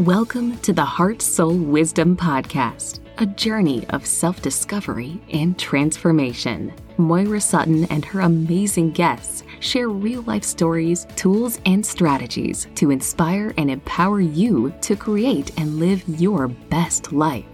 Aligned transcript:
Welcome 0.00 0.56
to 0.60 0.72
the 0.72 0.82
Heart 0.82 1.20
Soul 1.20 1.58
Wisdom 1.58 2.16
Podcast, 2.16 3.00
a 3.18 3.26
journey 3.26 3.86
of 3.90 4.06
self 4.06 4.40
discovery 4.40 5.20
and 5.30 5.58
transformation. 5.58 6.72
Moira 6.96 7.38
Sutton 7.38 7.84
and 7.90 8.02
her 8.06 8.20
amazing 8.20 8.92
guests 8.92 9.42
share 9.58 9.90
real 9.90 10.22
life 10.22 10.42
stories, 10.42 11.06
tools, 11.16 11.60
and 11.66 11.84
strategies 11.84 12.66
to 12.76 12.90
inspire 12.90 13.52
and 13.58 13.70
empower 13.70 14.22
you 14.22 14.72
to 14.80 14.96
create 14.96 15.52
and 15.60 15.78
live 15.78 16.02
your 16.18 16.48
best 16.48 17.12
life. 17.12 17.44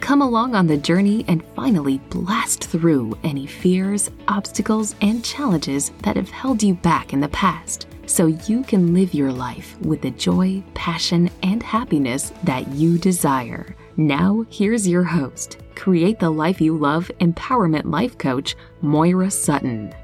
Come 0.00 0.20
along 0.20 0.56
on 0.56 0.66
the 0.66 0.76
journey 0.76 1.24
and 1.28 1.44
finally 1.54 1.98
blast 2.10 2.64
through 2.64 3.16
any 3.22 3.46
fears, 3.46 4.10
obstacles, 4.26 4.96
and 5.00 5.24
challenges 5.24 5.92
that 6.02 6.16
have 6.16 6.30
held 6.30 6.60
you 6.60 6.74
back 6.74 7.12
in 7.12 7.20
the 7.20 7.28
past 7.28 7.86
so 8.06 8.26
you 8.26 8.62
can 8.62 8.94
live 8.94 9.14
your 9.14 9.32
life 9.32 9.78
with 9.80 10.02
the 10.02 10.10
joy, 10.12 10.62
passion, 10.74 11.30
and 11.42 11.62
happiness 11.62 12.32
that 12.44 12.68
you 12.68 12.98
desire. 12.98 13.76
Now, 13.96 14.44
here's 14.50 14.88
your 14.88 15.04
host, 15.04 15.58
Create 15.74 16.18
the 16.18 16.30
Life 16.30 16.60
You 16.60 16.76
Love 16.76 17.10
Empowerment 17.20 17.84
Life 17.84 18.18
Coach, 18.18 18.56
Moira 18.80 19.30
Sutton. 19.30 19.94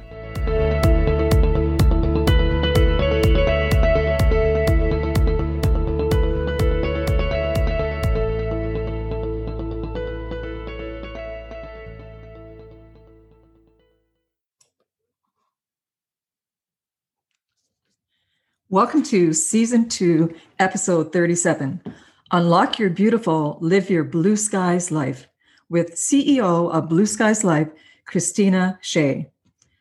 Welcome 18.72 19.02
to 19.06 19.32
season 19.32 19.88
two, 19.88 20.32
episode 20.60 21.12
37 21.12 21.82
Unlock 22.30 22.78
Your 22.78 22.88
Beautiful, 22.88 23.58
Live 23.60 23.90
Your 23.90 24.04
Blue 24.04 24.36
Skies 24.36 24.92
Life 24.92 25.26
with 25.68 25.96
CEO 25.96 26.72
of 26.72 26.88
Blue 26.88 27.04
Skies 27.04 27.42
Life, 27.42 27.66
Christina 28.04 28.78
Shea. 28.80 29.28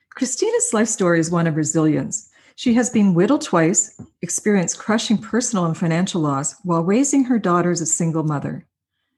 Christina's 0.10 0.74
life 0.74 0.88
story 0.88 1.20
is 1.20 1.30
one 1.30 1.46
of 1.46 1.56
resilience. 1.56 2.32
She 2.56 2.74
has 2.74 2.90
been 2.90 3.14
widowed 3.14 3.42
twice, 3.42 4.02
experienced 4.24 4.80
crushing 4.80 5.20
personal 5.20 5.66
and 5.66 5.78
financial 5.78 6.22
loss 6.22 6.56
while 6.64 6.82
raising 6.82 7.26
her 7.26 7.38
daughter 7.38 7.70
as 7.70 7.82
a 7.82 7.86
single 7.86 8.24
mother. 8.24 8.66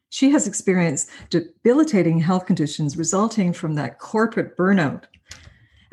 She 0.10 0.32
has 0.32 0.48
experienced 0.48 1.10
debilitating 1.30 2.20
health 2.20 2.46
conditions 2.46 2.98
resulting 2.98 3.54
from 3.54 3.76
that 3.76 4.00
corporate 4.00 4.58
burnout 4.58 5.06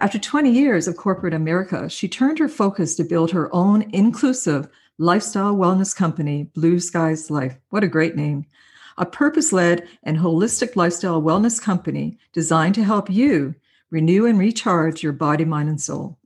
after 0.01 0.19
20 0.19 0.51
years 0.51 0.87
of 0.87 0.97
corporate 0.97 1.35
America, 1.35 1.89
she 1.89 2.07
turned 2.07 2.39
her 2.39 2.49
focus 2.49 2.95
to 2.95 3.05
build 3.05 3.33
her 3.33 3.53
own 3.53 3.83
inclusive 3.93 4.69
lifestyle 4.97 5.57
wellness 5.57 5.95
company, 5.95 6.45
Blue 6.55 6.79
Skies 6.79 7.31
Life. 7.31 7.57
What 7.71 7.83
a 7.83 7.89
great 7.89 8.15
name! 8.15 8.47
A 8.97 9.07
purpose 9.07 9.53
led 9.53 9.89
and 10.05 10.19
holistic 10.19 10.77
lifestyle 10.77 11.21
wellness 11.21 11.61
company 11.61 12.17
designed 12.33 12.77
to 12.77 12.85
help 12.85 13.11
you 13.11 13.57
renew 13.91 14.25
and 14.27 14.39
recharge 14.39 15.03
your 15.03 15.13
body, 15.13 15.45
mind, 15.45 15.69
and 15.69 15.81
soul. 15.81 16.19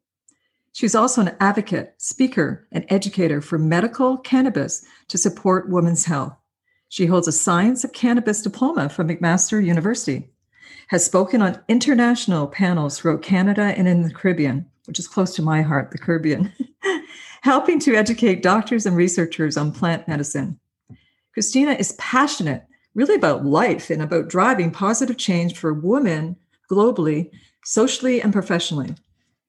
She's 0.73 0.95
also 0.95 1.23
an 1.23 1.37
advocate, 1.41 1.95
speaker, 1.97 2.67
and 2.73 2.85
educator 2.89 3.41
for 3.41 3.59
medical 3.59 4.19
cannabis 4.19 4.85
to 5.09 5.17
support 5.17 5.71
women's 5.71 6.05
health. 6.05 6.35
She 6.89 7.07
holds 7.07 7.29
a 7.29 7.33
Science 7.33 7.85
of 7.85 7.93
Cannabis 7.95 8.43
diploma 8.43 8.91
from 8.91 9.09
McMaster 9.09 9.65
University 9.65 10.32
has 10.89 11.05
spoken 11.05 11.43
on 11.43 11.61
international 11.69 12.47
panels 12.47 12.99
throughout 12.99 13.23
Canada 13.23 13.75
and 13.77 13.89
in 13.89 14.03
the 14.03 14.13
Caribbean, 14.13 14.67
which 14.87 14.99
is 14.99 15.09
close 15.09 15.35
to 15.35 15.43
my 15.43 15.63
heart, 15.63 15.91
the 15.91 15.99
Caribbean, 15.99 16.53
helping 17.43 17.79
to 17.81 17.95
educate 17.95 18.43
doctors 18.43 18.87
and 18.87 18.97
researchers 18.97 19.57
on 19.57 19.73
plant 19.73 20.07
medicine. 20.07 20.59
Christina 21.33 21.73
is 21.73 21.93
passionate 21.93 22.67
really 22.95 23.15
about 23.15 23.45
life 23.45 23.91
and 23.91 24.03
about 24.03 24.29
driving 24.29 24.71
positive 24.71 25.17
change 25.17 25.57
for 25.57 25.73
women 25.73 26.37
globally, 26.71 27.31
socially, 27.65 28.21
and 28.21 28.33
professionally. 28.33 28.95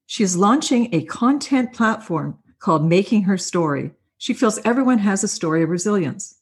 She 0.05 0.23
is 0.23 0.37
launching 0.37 0.93
a 0.93 1.05
content 1.05 1.73
platform 1.73 2.37
called 2.59 2.85
Making 2.85 3.23
Her 3.23 3.37
Story. 3.37 3.91
She 4.17 4.33
feels 4.33 4.59
everyone 4.59 4.99
has 4.99 5.23
a 5.23 5.27
story 5.27 5.63
of 5.63 5.69
resilience. 5.69 6.35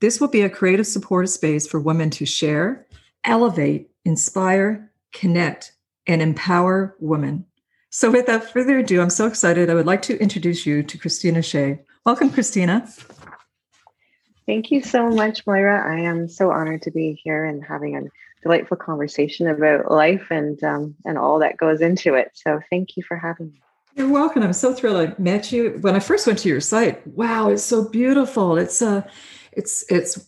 This 0.00 0.20
will 0.20 0.28
be 0.28 0.42
a 0.42 0.50
creative 0.50 0.86
supportive 0.86 1.30
space 1.30 1.66
for 1.66 1.78
women 1.78 2.10
to 2.10 2.26
share, 2.26 2.86
elevate, 3.24 3.91
inspire, 4.04 4.90
connect, 5.12 5.72
and 6.06 6.20
empower 6.22 6.96
women. 6.98 7.46
So, 7.90 8.10
without 8.10 8.44
further 8.44 8.78
ado, 8.78 9.00
I'm 9.00 9.10
so 9.10 9.26
excited. 9.26 9.68
I 9.68 9.74
would 9.74 9.86
like 9.86 10.02
to 10.02 10.18
introduce 10.18 10.64
you 10.64 10.82
to 10.82 10.98
Christina 10.98 11.42
Shea. 11.42 11.80
Welcome, 12.06 12.30
Christina. 12.30 12.88
Thank 14.46 14.70
you 14.70 14.82
so 14.82 15.10
much, 15.10 15.46
Moira. 15.46 15.86
I 15.86 16.00
am 16.00 16.28
so 16.28 16.50
honored 16.50 16.82
to 16.82 16.90
be 16.90 17.20
here 17.22 17.44
and 17.44 17.62
having 17.62 17.96
a 17.96 18.02
delightful 18.42 18.78
conversation 18.78 19.46
about 19.46 19.90
life 19.90 20.28
and 20.30 20.62
um, 20.64 20.94
and 21.04 21.18
all 21.18 21.38
that 21.40 21.58
goes 21.58 21.80
into 21.80 22.14
it. 22.14 22.30
So, 22.34 22.60
thank 22.70 22.96
you 22.96 23.02
for 23.02 23.16
having 23.16 23.52
me. 23.52 23.62
You're 23.94 24.08
welcome. 24.08 24.42
I'm 24.42 24.54
so 24.54 24.72
thrilled 24.72 25.10
I 25.10 25.14
met 25.20 25.52
you. 25.52 25.78
When 25.82 25.94
I 25.94 26.00
first 26.00 26.26
went 26.26 26.38
to 26.40 26.48
your 26.48 26.62
site, 26.62 27.06
wow, 27.06 27.50
it's 27.50 27.62
so 27.62 27.88
beautiful. 27.88 28.56
It's 28.56 28.80
uh 28.80 29.02
it's 29.52 29.84
it's 29.90 30.26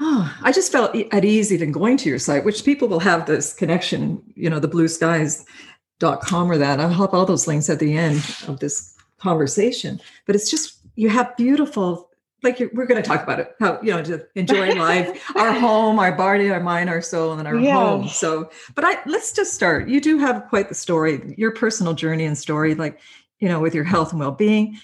oh, 0.00 0.36
I 0.42 0.52
just 0.52 0.72
felt 0.72 0.94
at 1.12 1.24
ease 1.24 1.52
even 1.52 1.72
going 1.72 1.96
to 1.98 2.08
your 2.08 2.18
site, 2.18 2.44
which 2.44 2.64
people 2.64 2.88
will 2.88 3.00
have 3.00 3.26
this 3.26 3.52
connection, 3.52 4.22
you 4.34 4.48
know, 4.48 4.60
the 4.60 4.68
blue 4.68 4.88
skies.com 4.88 6.50
or 6.50 6.58
that. 6.58 6.80
I'll 6.80 6.88
have 6.88 7.14
all 7.14 7.26
those 7.26 7.46
links 7.46 7.68
at 7.68 7.78
the 7.78 7.96
end 7.96 8.18
of 8.46 8.60
this 8.60 8.94
conversation. 9.18 10.00
But 10.26 10.36
it's 10.36 10.50
just, 10.50 10.78
you 10.94 11.08
have 11.08 11.36
beautiful, 11.36 12.10
like 12.42 12.58
we're 12.72 12.86
going 12.86 13.02
to 13.02 13.08
talk 13.08 13.22
about 13.22 13.40
it, 13.40 13.54
how, 13.58 13.80
you 13.82 13.90
know, 13.90 14.02
to 14.04 14.24
enjoy 14.36 14.74
life, 14.74 15.30
our 15.36 15.52
home, 15.52 15.98
our 15.98 16.12
body, 16.12 16.50
our 16.50 16.60
mind, 16.60 16.88
our 16.88 17.02
soul, 17.02 17.32
and 17.32 17.48
our 17.48 17.56
yeah. 17.56 17.74
home. 17.74 18.08
So, 18.08 18.50
but 18.74 18.84
I, 18.84 18.98
let's 19.06 19.32
just 19.32 19.54
start. 19.54 19.88
You 19.88 20.00
do 20.00 20.18
have 20.18 20.46
quite 20.48 20.68
the 20.68 20.74
story, 20.74 21.34
your 21.36 21.50
personal 21.50 21.94
journey 21.94 22.24
and 22.24 22.38
story, 22.38 22.74
like, 22.74 23.00
you 23.40 23.48
know, 23.48 23.60
with 23.60 23.74
your 23.74 23.84
health 23.84 24.12
and 24.12 24.20
well 24.20 24.30
being, 24.30 24.78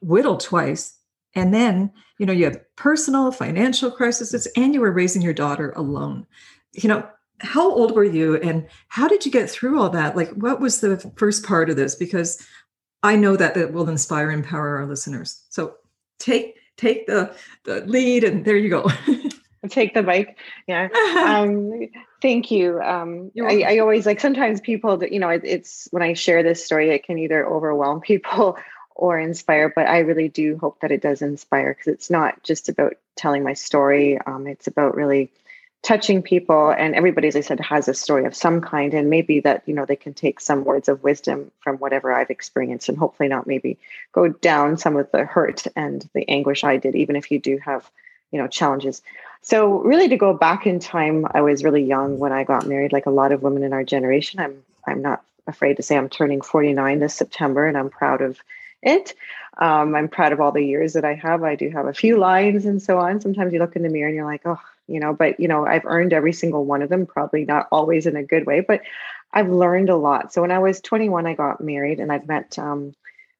whittled 0.00 0.40
twice. 0.40 0.96
And 1.34 1.54
then 1.54 1.92
you 2.20 2.26
know 2.26 2.34
you 2.34 2.44
had 2.44 2.62
personal 2.76 3.32
financial 3.32 3.90
crises 3.90 4.46
and 4.54 4.74
you 4.74 4.80
were 4.82 4.92
raising 4.92 5.22
your 5.22 5.32
daughter 5.32 5.72
alone. 5.74 6.26
You 6.74 6.90
know 6.90 7.08
how 7.40 7.72
old 7.72 7.96
were 7.96 8.04
you 8.04 8.36
and 8.36 8.68
how 8.88 9.08
did 9.08 9.24
you 9.24 9.32
get 9.32 9.48
through 9.48 9.80
all 9.80 9.88
that? 9.88 10.16
Like 10.16 10.28
what 10.32 10.60
was 10.60 10.82
the 10.82 10.98
first 11.16 11.46
part 11.46 11.70
of 11.70 11.76
this? 11.76 11.94
Because 11.94 12.46
i 13.02 13.16
know 13.16 13.34
that 13.34 13.54
that 13.54 13.72
will 13.72 13.88
inspire 13.88 14.28
and 14.28 14.44
empower 14.44 14.76
our 14.76 14.86
listeners. 14.86 15.42
So 15.48 15.76
take 16.18 16.56
take 16.76 17.06
the 17.06 17.34
the 17.64 17.86
lead 17.86 18.22
and 18.22 18.44
there 18.44 18.56
you 18.56 18.68
go. 18.68 18.90
Take 19.68 19.92
the 19.92 20.02
bike 20.02 20.38
yeah. 20.66 20.88
Um 21.26 21.88
thank 22.22 22.50
you. 22.50 22.80
Um 22.80 23.30
I, 23.42 23.62
I, 23.62 23.78
always 23.78 24.06
like 24.06 24.18
sometimes 24.18 24.60
people 24.60 24.96
that 24.98 25.12
you 25.12 25.20
know 25.20 25.28
it, 25.28 25.42
it's 25.44 25.86
when 25.90 26.02
i 26.02 26.14
share 26.14 26.42
this 26.42 26.64
story 26.64 26.88
it 26.90 27.04
can 27.04 27.18
either 27.18 27.46
overwhelm 27.46 28.00
people 28.12 28.58
or 29.00 29.18
inspire 29.18 29.68
but 29.68 29.86
i 29.86 29.98
really 29.98 30.28
do 30.28 30.56
hope 30.58 30.78
that 30.80 30.92
it 30.92 31.02
does 31.02 31.22
inspire 31.22 31.74
because 31.74 31.92
it's 31.92 32.10
not 32.10 32.42
just 32.42 32.68
about 32.68 32.94
telling 33.16 33.42
my 33.42 33.54
story 33.54 34.18
um, 34.26 34.46
it's 34.46 34.66
about 34.66 34.94
really 34.94 35.30
touching 35.82 36.22
people 36.22 36.70
and 36.70 36.94
everybody 36.94 37.26
as 37.26 37.36
i 37.36 37.40
said 37.40 37.58
has 37.58 37.88
a 37.88 37.94
story 37.94 38.24
of 38.26 38.36
some 38.36 38.60
kind 38.60 38.92
and 38.92 39.08
maybe 39.08 39.40
that 39.40 39.62
you 39.66 39.74
know 39.74 39.86
they 39.86 39.96
can 39.96 40.12
take 40.12 40.38
some 40.38 40.64
words 40.64 40.88
of 40.88 41.02
wisdom 41.02 41.50
from 41.60 41.76
whatever 41.78 42.12
i've 42.12 42.30
experienced 42.30 42.88
and 42.88 42.98
hopefully 42.98 43.28
not 43.28 43.46
maybe 43.46 43.78
go 44.12 44.28
down 44.28 44.76
some 44.76 44.96
of 44.96 45.10
the 45.10 45.24
hurt 45.24 45.66
and 45.74 46.08
the 46.14 46.28
anguish 46.28 46.64
i 46.64 46.76
did 46.76 46.94
even 46.94 47.16
if 47.16 47.30
you 47.30 47.38
do 47.38 47.58
have 47.58 47.90
you 48.30 48.38
know 48.38 48.46
challenges. 48.46 49.02
So 49.42 49.80
really 49.80 50.08
to 50.08 50.16
go 50.16 50.34
back 50.34 50.66
in 50.66 50.78
time 50.80 51.26
i 51.32 51.40
was 51.40 51.64
really 51.64 51.82
young 51.82 52.18
when 52.18 52.32
i 52.32 52.44
got 52.44 52.66
married 52.66 52.92
like 52.92 53.06
a 53.06 53.10
lot 53.10 53.32
of 53.32 53.42
women 53.42 53.62
in 53.62 53.72
our 53.72 53.84
generation. 53.84 54.40
I'm 54.40 54.62
i'm 54.86 55.02
not 55.02 55.22
afraid 55.46 55.76
to 55.78 55.82
say 55.82 55.96
i'm 55.96 56.08
turning 56.08 56.42
49 56.42 57.00
this 57.00 57.14
september 57.14 57.66
and 57.66 57.76
i'm 57.76 57.90
proud 57.90 58.20
of 58.20 58.38
it. 58.82 59.14
Um, 59.58 59.94
I'm 59.94 60.08
proud 60.08 60.32
of 60.32 60.40
all 60.40 60.52
the 60.52 60.64
years 60.64 60.94
that 60.94 61.04
I 61.04 61.14
have. 61.14 61.42
I 61.42 61.54
do 61.54 61.68
have 61.70 61.86
a 61.86 61.92
few 61.92 62.18
lines 62.18 62.64
and 62.64 62.82
so 62.82 62.98
on. 62.98 63.20
Sometimes 63.20 63.52
you 63.52 63.58
look 63.58 63.76
in 63.76 63.82
the 63.82 63.88
mirror 63.88 64.08
and 64.08 64.16
you're 64.16 64.24
like, 64.24 64.42
oh, 64.46 64.60
you 64.86 65.00
know, 65.00 65.12
but 65.12 65.38
you 65.38 65.48
know, 65.48 65.66
I've 65.66 65.84
earned 65.84 66.12
every 66.12 66.32
single 66.32 66.64
one 66.64 66.82
of 66.82 66.88
them, 66.88 67.06
probably 67.06 67.44
not 67.44 67.68
always 67.70 68.06
in 68.06 68.16
a 68.16 68.24
good 68.24 68.46
way, 68.46 68.60
but 68.60 68.82
I've 69.32 69.48
learned 69.48 69.90
a 69.90 69.96
lot. 69.96 70.32
So 70.32 70.42
when 70.42 70.50
I 70.50 70.58
was 70.58 70.80
21, 70.80 71.26
I 71.26 71.34
got 71.34 71.60
married 71.60 72.00
and 72.00 72.10
I've 72.10 72.26
met 72.26 72.58
um, 72.58 72.94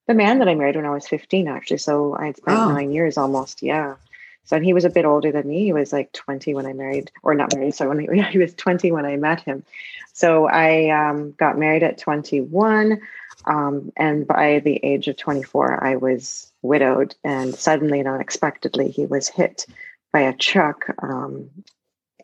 the 0.06 0.14
man 0.14 0.38
that 0.38 0.48
I 0.48 0.54
married 0.54 0.76
when 0.76 0.86
I 0.86 0.90
was 0.90 1.08
15, 1.08 1.48
actually. 1.48 1.78
So 1.78 2.14
I 2.14 2.26
had 2.26 2.36
spent 2.36 2.58
oh. 2.58 2.72
nine 2.72 2.92
years 2.92 3.16
almost. 3.16 3.62
Yeah. 3.62 3.96
So 4.44 4.56
and 4.56 4.64
he 4.64 4.72
was 4.72 4.84
a 4.84 4.90
bit 4.90 5.04
older 5.04 5.32
than 5.32 5.48
me. 5.48 5.64
He 5.64 5.72
was 5.72 5.92
like 5.92 6.12
20 6.12 6.54
when 6.54 6.66
I 6.66 6.72
married, 6.72 7.10
or 7.22 7.34
not 7.34 7.54
married. 7.54 7.74
So 7.74 7.88
when 7.88 8.00
he, 8.00 8.22
he 8.30 8.38
was 8.38 8.54
20 8.54 8.92
when 8.92 9.06
I 9.06 9.16
met 9.16 9.40
him. 9.40 9.64
So 10.12 10.46
I 10.46 10.90
um, 10.90 11.32
got 11.32 11.58
married 11.58 11.82
at 11.82 11.98
21. 11.98 13.00
Um, 13.46 13.92
and 13.96 14.26
by 14.26 14.60
the 14.60 14.76
age 14.82 15.08
of 15.08 15.16
24, 15.16 15.82
I 15.82 15.96
was 15.96 16.52
widowed, 16.62 17.14
and 17.24 17.54
suddenly 17.54 18.00
and 18.00 18.08
unexpectedly, 18.08 18.90
he 18.90 19.06
was 19.06 19.28
hit 19.28 19.66
by 20.12 20.20
a 20.20 20.36
truck 20.36 20.86
um, 21.02 21.50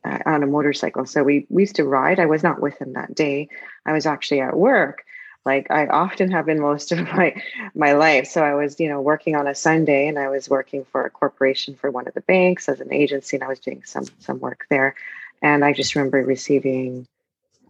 on 0.04 0.42
a 0.42 0.46
motorcycle. 0.46 1.06
So 1.06 1.22
we, 1.22 1.46
we 1.48 1.62
used 1.62 1.76
to 1.76 1.84
ride. 1.84 2.20
I 2.20 2.26
was 2.26 2.42
not 2.42 2.60
with 2.60 2.80
him 2.80 2.92
that 2.92 3.14
day. 3.14 3.48
I 3.84 3.92
was 3.92 4.06
actually 4.06 4.40
at 4.40 4.56
work. 4.56 5.04
like 5.44 5.70
I 5.70 5.86
often 5.86 6.30
have 6.32 6.46
been 6.46 6.60
most 6.60 6.92
of 6.92 6.98
my 6.98 7.40
my 7.74 7.92
life. 7.92 8.26
So 8.26 8.42
I 8.44 8.54
was, 8.54 8.78
you 8.80 8.88
know, 8.88 9.00
working 9.00 9.36
on 9.36 9.46
a 9.46 9.54
Sunday 9.54 10.08
and 10.08 10.18
I 10.18 10.28
was 10.28 10.50
working 10.50 10.84
for 10.84 11.04
a 11.04 11.10
corporation 11.10 11.74
for 11.76 11.90
one 11.90 12.06
of 12.08 12.14
the 12.14 12.20
banks 12.20 12.68
as 12.68 12.80
an 12.80 12.92
agency 12.92 13.36
and 13.36 13.44
I 13.44 13.48
was 13.48 13.60
doing 13.60 13.82
some 13.84 14.04
some 14.18 14.40
work 14.40 14.66
there. 14.70 14.94
And 15.42 15.64
I 15.64 15.72
just 15.72 15.94
remember 15.94 16.22
receiving 16.22 17.06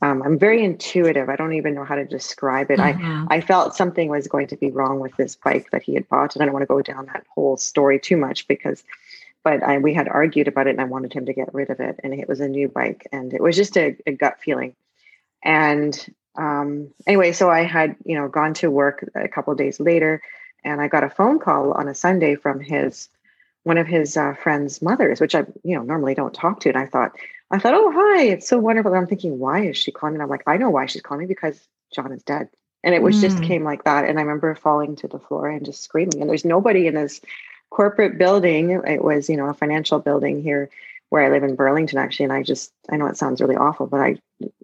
um, 0.02 0.22
I'm 0.22 0.38
very 0.38 0.62
intuitive. 0.62 1.28
I 1.28 1.36
don't 1.36 1.54
even 1.54 1.74
know 1.74 1.84
how 1.84 1.94
to 1.94 2.04
describe 2.04 2.70
it. 2.70 2.78
Mm-hmm. 2.78 3.26
I, 3.30 3.36
I 3.36 3.40
felt 3.40 3.74
something 3.74 4.10
was 4.10 4.28
going 4.28 4.46
to 4.48 4.56
be 4.56 4.70
wrong 4.70 5.00
with 5.00 5.16
this 5.16 5.36
bike 5.36 5.70
that 5.70 5.82
he 5.82 5.94
had 5.94 6.08
bought. 6.08 6.34
And 6.34 6.42
I 6.42 6.46
don't 6.46 6.52
want 6.52 6.64
to 6.64 6.66
go 6.66 6.82
down 6.82 7.06
that 7.06 7.24
whole 7.34 7.56
story 7.56 7.98
too 7.98 8.16
much 8.16 8.46
because, 8.46 8.84
but 9.42 9.62
I, 9.62 9.78
we 9.78 9.94
had 9.94 10.08
argued 10.08 10.48
about 10.48 10.66
it 10.66 10.70
and 10.70 10.80
I 10.80 10.84
wanted 10.84 11.14
him 11.14 11.26
to 11.26 11.32
get 11.32 11.54
rid 11.54 11.70
of 11.70 11.80
it. 11.80 11.98
And 12.04 12.12
it 12.12 12.28
was 12.28 12.40
a 12.40 12.48
new 12.48 12.68
bike 12.68 13.06
and 13.10 13.32
it 13.32 13.42
was 13.42 13.56
just 13.56 13.76
a, 13.78 13.96
a 14.06 14.12
gut 14.12 14.38
feeling. 14.40 14.76
And 15.42 15.98
um, 16.36 16.92
anyway, 17.06 17.32
so 17.32 17.48
I 17.50 17.62
had, 17.62 17.96
you 18.04 18.18
know, 18.18 18.28
gone 18.28 18.52
to 18.54 18.70
work 18.70 19.08
a 19.14 19.28
couple 19.28 19.54
days 19.54 19.80
later 19.80 20.20
and 20.62 20.80
I 20.80 20.88
got 20.88 21.04
a 21.04 21.10
phone 21.10 21.38
call 21.38 21.72
on 21.72 21.88
a 21.88 21.94
Sunday 21.94 22.34
from 22.34 22.60
his, 22.60 23.08
one 23.62 23.78
of 23.78 23.86
his 23.86 24.16
uh, 24.16 24.34
friend's 24.34 24.82
mothers, 24.82 25.20
which 25.20 25.34
I, 25.34 25.46
you 25.64 25.74
know, 25.74 25.82
normally 25.82 26.14
don't 26.14 26.34
talk 26.34 26.60
to. 26.60 26.68
And 26.68 26.76
I 26.76 26.86
thought, 26.86 27.12
I 27.50 27.58
thought, 27.58 27.74
oh, 27.74 27.92
hi, 27.92 28.24
it's 28.24 28.48
so 28.48 28.58
wonderful. 28.58 28.92
And 28.92 29.00
I'm 29.00 29.06
thinking, 29.06 29.38
why 29.38 29.66
is 29.66 29.76
she 29.76 29.92
calling 29.92 30.14
me? 30.14 30.16
And 30.16 30.22
I'm 30.22 30.28
like, 30.28 30.42
I 30.46 30.56
know 30.56 30.70
why 30.70 30.86
she's 30.86 31.02
calling 31.02 31.20
me 31.20 31.26
because 31.26 31.60
John 31.94 32.12
is 32.12 32.22
dead. 32.22 32.48
And 32.82 32.94
it 32.94 33.02
was 33.02 33.16
mm. 33.16 33.20
just 33.20 33.42
came 33.42 33.64
like 33.64 33.84
that. 33.84 34.04
And 34.04 34.18
I 34.18 34.22
remember 34.22 34.54
falling 34.54 34.96
to 34.96 35.08
the 35.08 35.18
floor 35.18 35.48
and 35.48 35.64
just 35.64 35.82
screaming. 35.82 36.20
And 36.20 36.28
there's 36.28 36.44
nobody 36.44 36.86
in 36.86 36.94
this 36.94 37.20
corporate 37.70 38.18
building. 38.18 38.70
It 38.70 39.02
was, 39.02 39.28
you 39.28 39.36
know, 39.36 39.46
a 39.46 39.54
financial 39.54 39.98
building 39.98 40.42
here 40.42 40.70
where 41.08 41.24
I 41.24 41.30
live 41.30 41.44
in 41.44 41.54
Burlington, 41.54 41.98
actually. 41.98 42.24
And 42.24 42.32
I 42.32 42.42
just, 42.42 42.72
I 42.90 42.96
know 42.96 43.06
it 43.06 43.16
sounds 43.16 43.40
really 43.40 43.56
awful, 43.56 43.86
but 43.86 44.00
I, 44.00 44.16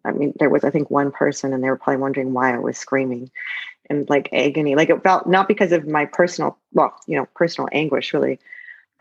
I 0.04 0.12
mean, 0.12 0.34
there 0.38 0.50
was, 0.50 0.64
I 0.64 0.70
think, 0.70 0.90
one 0.90 1.12
person 1.12 1.52
and 1.52 1.62
they 1.62 1.68
were 1.68 1.76
probably 1.76 2.00
wondering 2.00 2.32
why 2.32 2.54
I 2.54 2.58
was 2.58 2.78
screaming 2.78 3.30
and 3.88 4.08
like 4.10 4.28
agony. 4.32 4.74
Like 4.74 4.90
it 4.90 5.02
felt 5.02 5.26
not 5.26 5.48
because 5.48 5.72
of 5.72 5.86
my 5.86 6.06
personal, 6.06 6.58
well, 6.72 6.94
you 7.06 7.16
know, 7.16 7.26
personal 7.34 7.68
anguish, 7.72 8.12
really, 8.12 8.40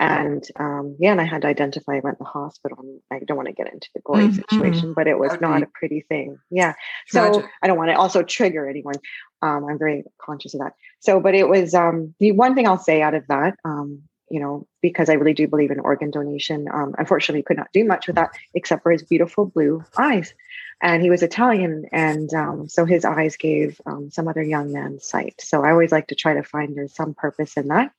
and 0.02 0.44
um, 0.56 0.96
yeah, 1.00 1.12
and 1.12 1.22
I 1.22 1.26
had 1.26 1.44
to 1.44 1.48
identify. 1.48 1.94
I 1.94 2.00
went 2.00 2.18
to 2.18 2.24
the 2.24 2.30
hospital. 2.30 2.84
I 3.12 3.20
don't 3.20 3.38
want 3.38 3.50
to 3.50 3.54
get 3.54 3.72
into 3.72 3.88
the 3.94 4.02
gory 4.02 4.26
mm-hmm. 4.26 4.42
situation, 4.50 4.94
but 4.94 5.08
it 5.08 5.20
was 5.20 5.34
okay. 5.34 5.42
not 5.42 5.62
a 5.62 5.68
pretty 5.68 6.02
thing. 6.02 6.40
Yeah, 6.50 6.74
so 7.08 7.44
I 7.62 7.68
don't 7.68 7.78
want 7.78 7.92
to 7.92 7.96
also 7.96 8.24
trigger 8.24 8.68
anyone. 8.68 8.96
Um, 9.44 9.66
I'm 9.70 9.78
very 9.78 10.04
conscious 10.20 10.56
of 10.56 10.62
that. 10.62 10.74
So, 11.02 11.20
but 11.20 11.36
it 11.36 11.48
was 11.48 11.76
um, 11.76 12.16
the 12.20 12.32
one 12.32 12.56
thing 12.56 12.68
I'll 12.68 12.80
say 12.80 13.04
out 13.04 13.14
of 13.14 13.28
that. 13.28 13.56
Um, 13.64 14.02
you 14.28 14.40
know, 14.40 14.66
because 14.82 15.10
I 15.10 15.14
really 15.14 15.34
do 15.34 15.48
believe 15.48 15.72
in 15.72 15.80
organ 15.80 16.10
donation. 16.10 16.68
Um, 16.74 16.96
unfortunately, 16.98 17.44
could 17.44 17.58
not 17.58 17.72
do 17.74 17.84
much 17.84 18.08
with 18.08 18.16
that 18.16 18.32
except 18.56 18.82
for 18.82 18.92
his 18.92 19.04
beautiful 19.04 19.46
blue 19.46 19.84
eyes. 19.98 20.34
And 20.82 21.04
he 21.04 21.12
was 21.12 21.22
Italian, 21.22 21.86
and 21.92 22.34
um, 22.34 22.70
so 22.70 22.86
his 22.86 23.06
eyes 23.06 23.38
gave 23.38 23.80
um, 23.86 24.10
some 24.10 24.28
other 24.28 24.42
young 24.42 24.74
man 24.74 25.00
sight. 25.00 25.36
So 25.40 25.64
I 25.64 25.70
always 25.72 25.92
like 25.92 26.08
to 26.08 26.16
try 26.16 26.34
to 26.34 26.44
find 26.44 26.76
there's 26.76 26.96
some 26.96 27.14
purpose 27.14 27.56
in 27.56 27.68
that. 27.68 27.92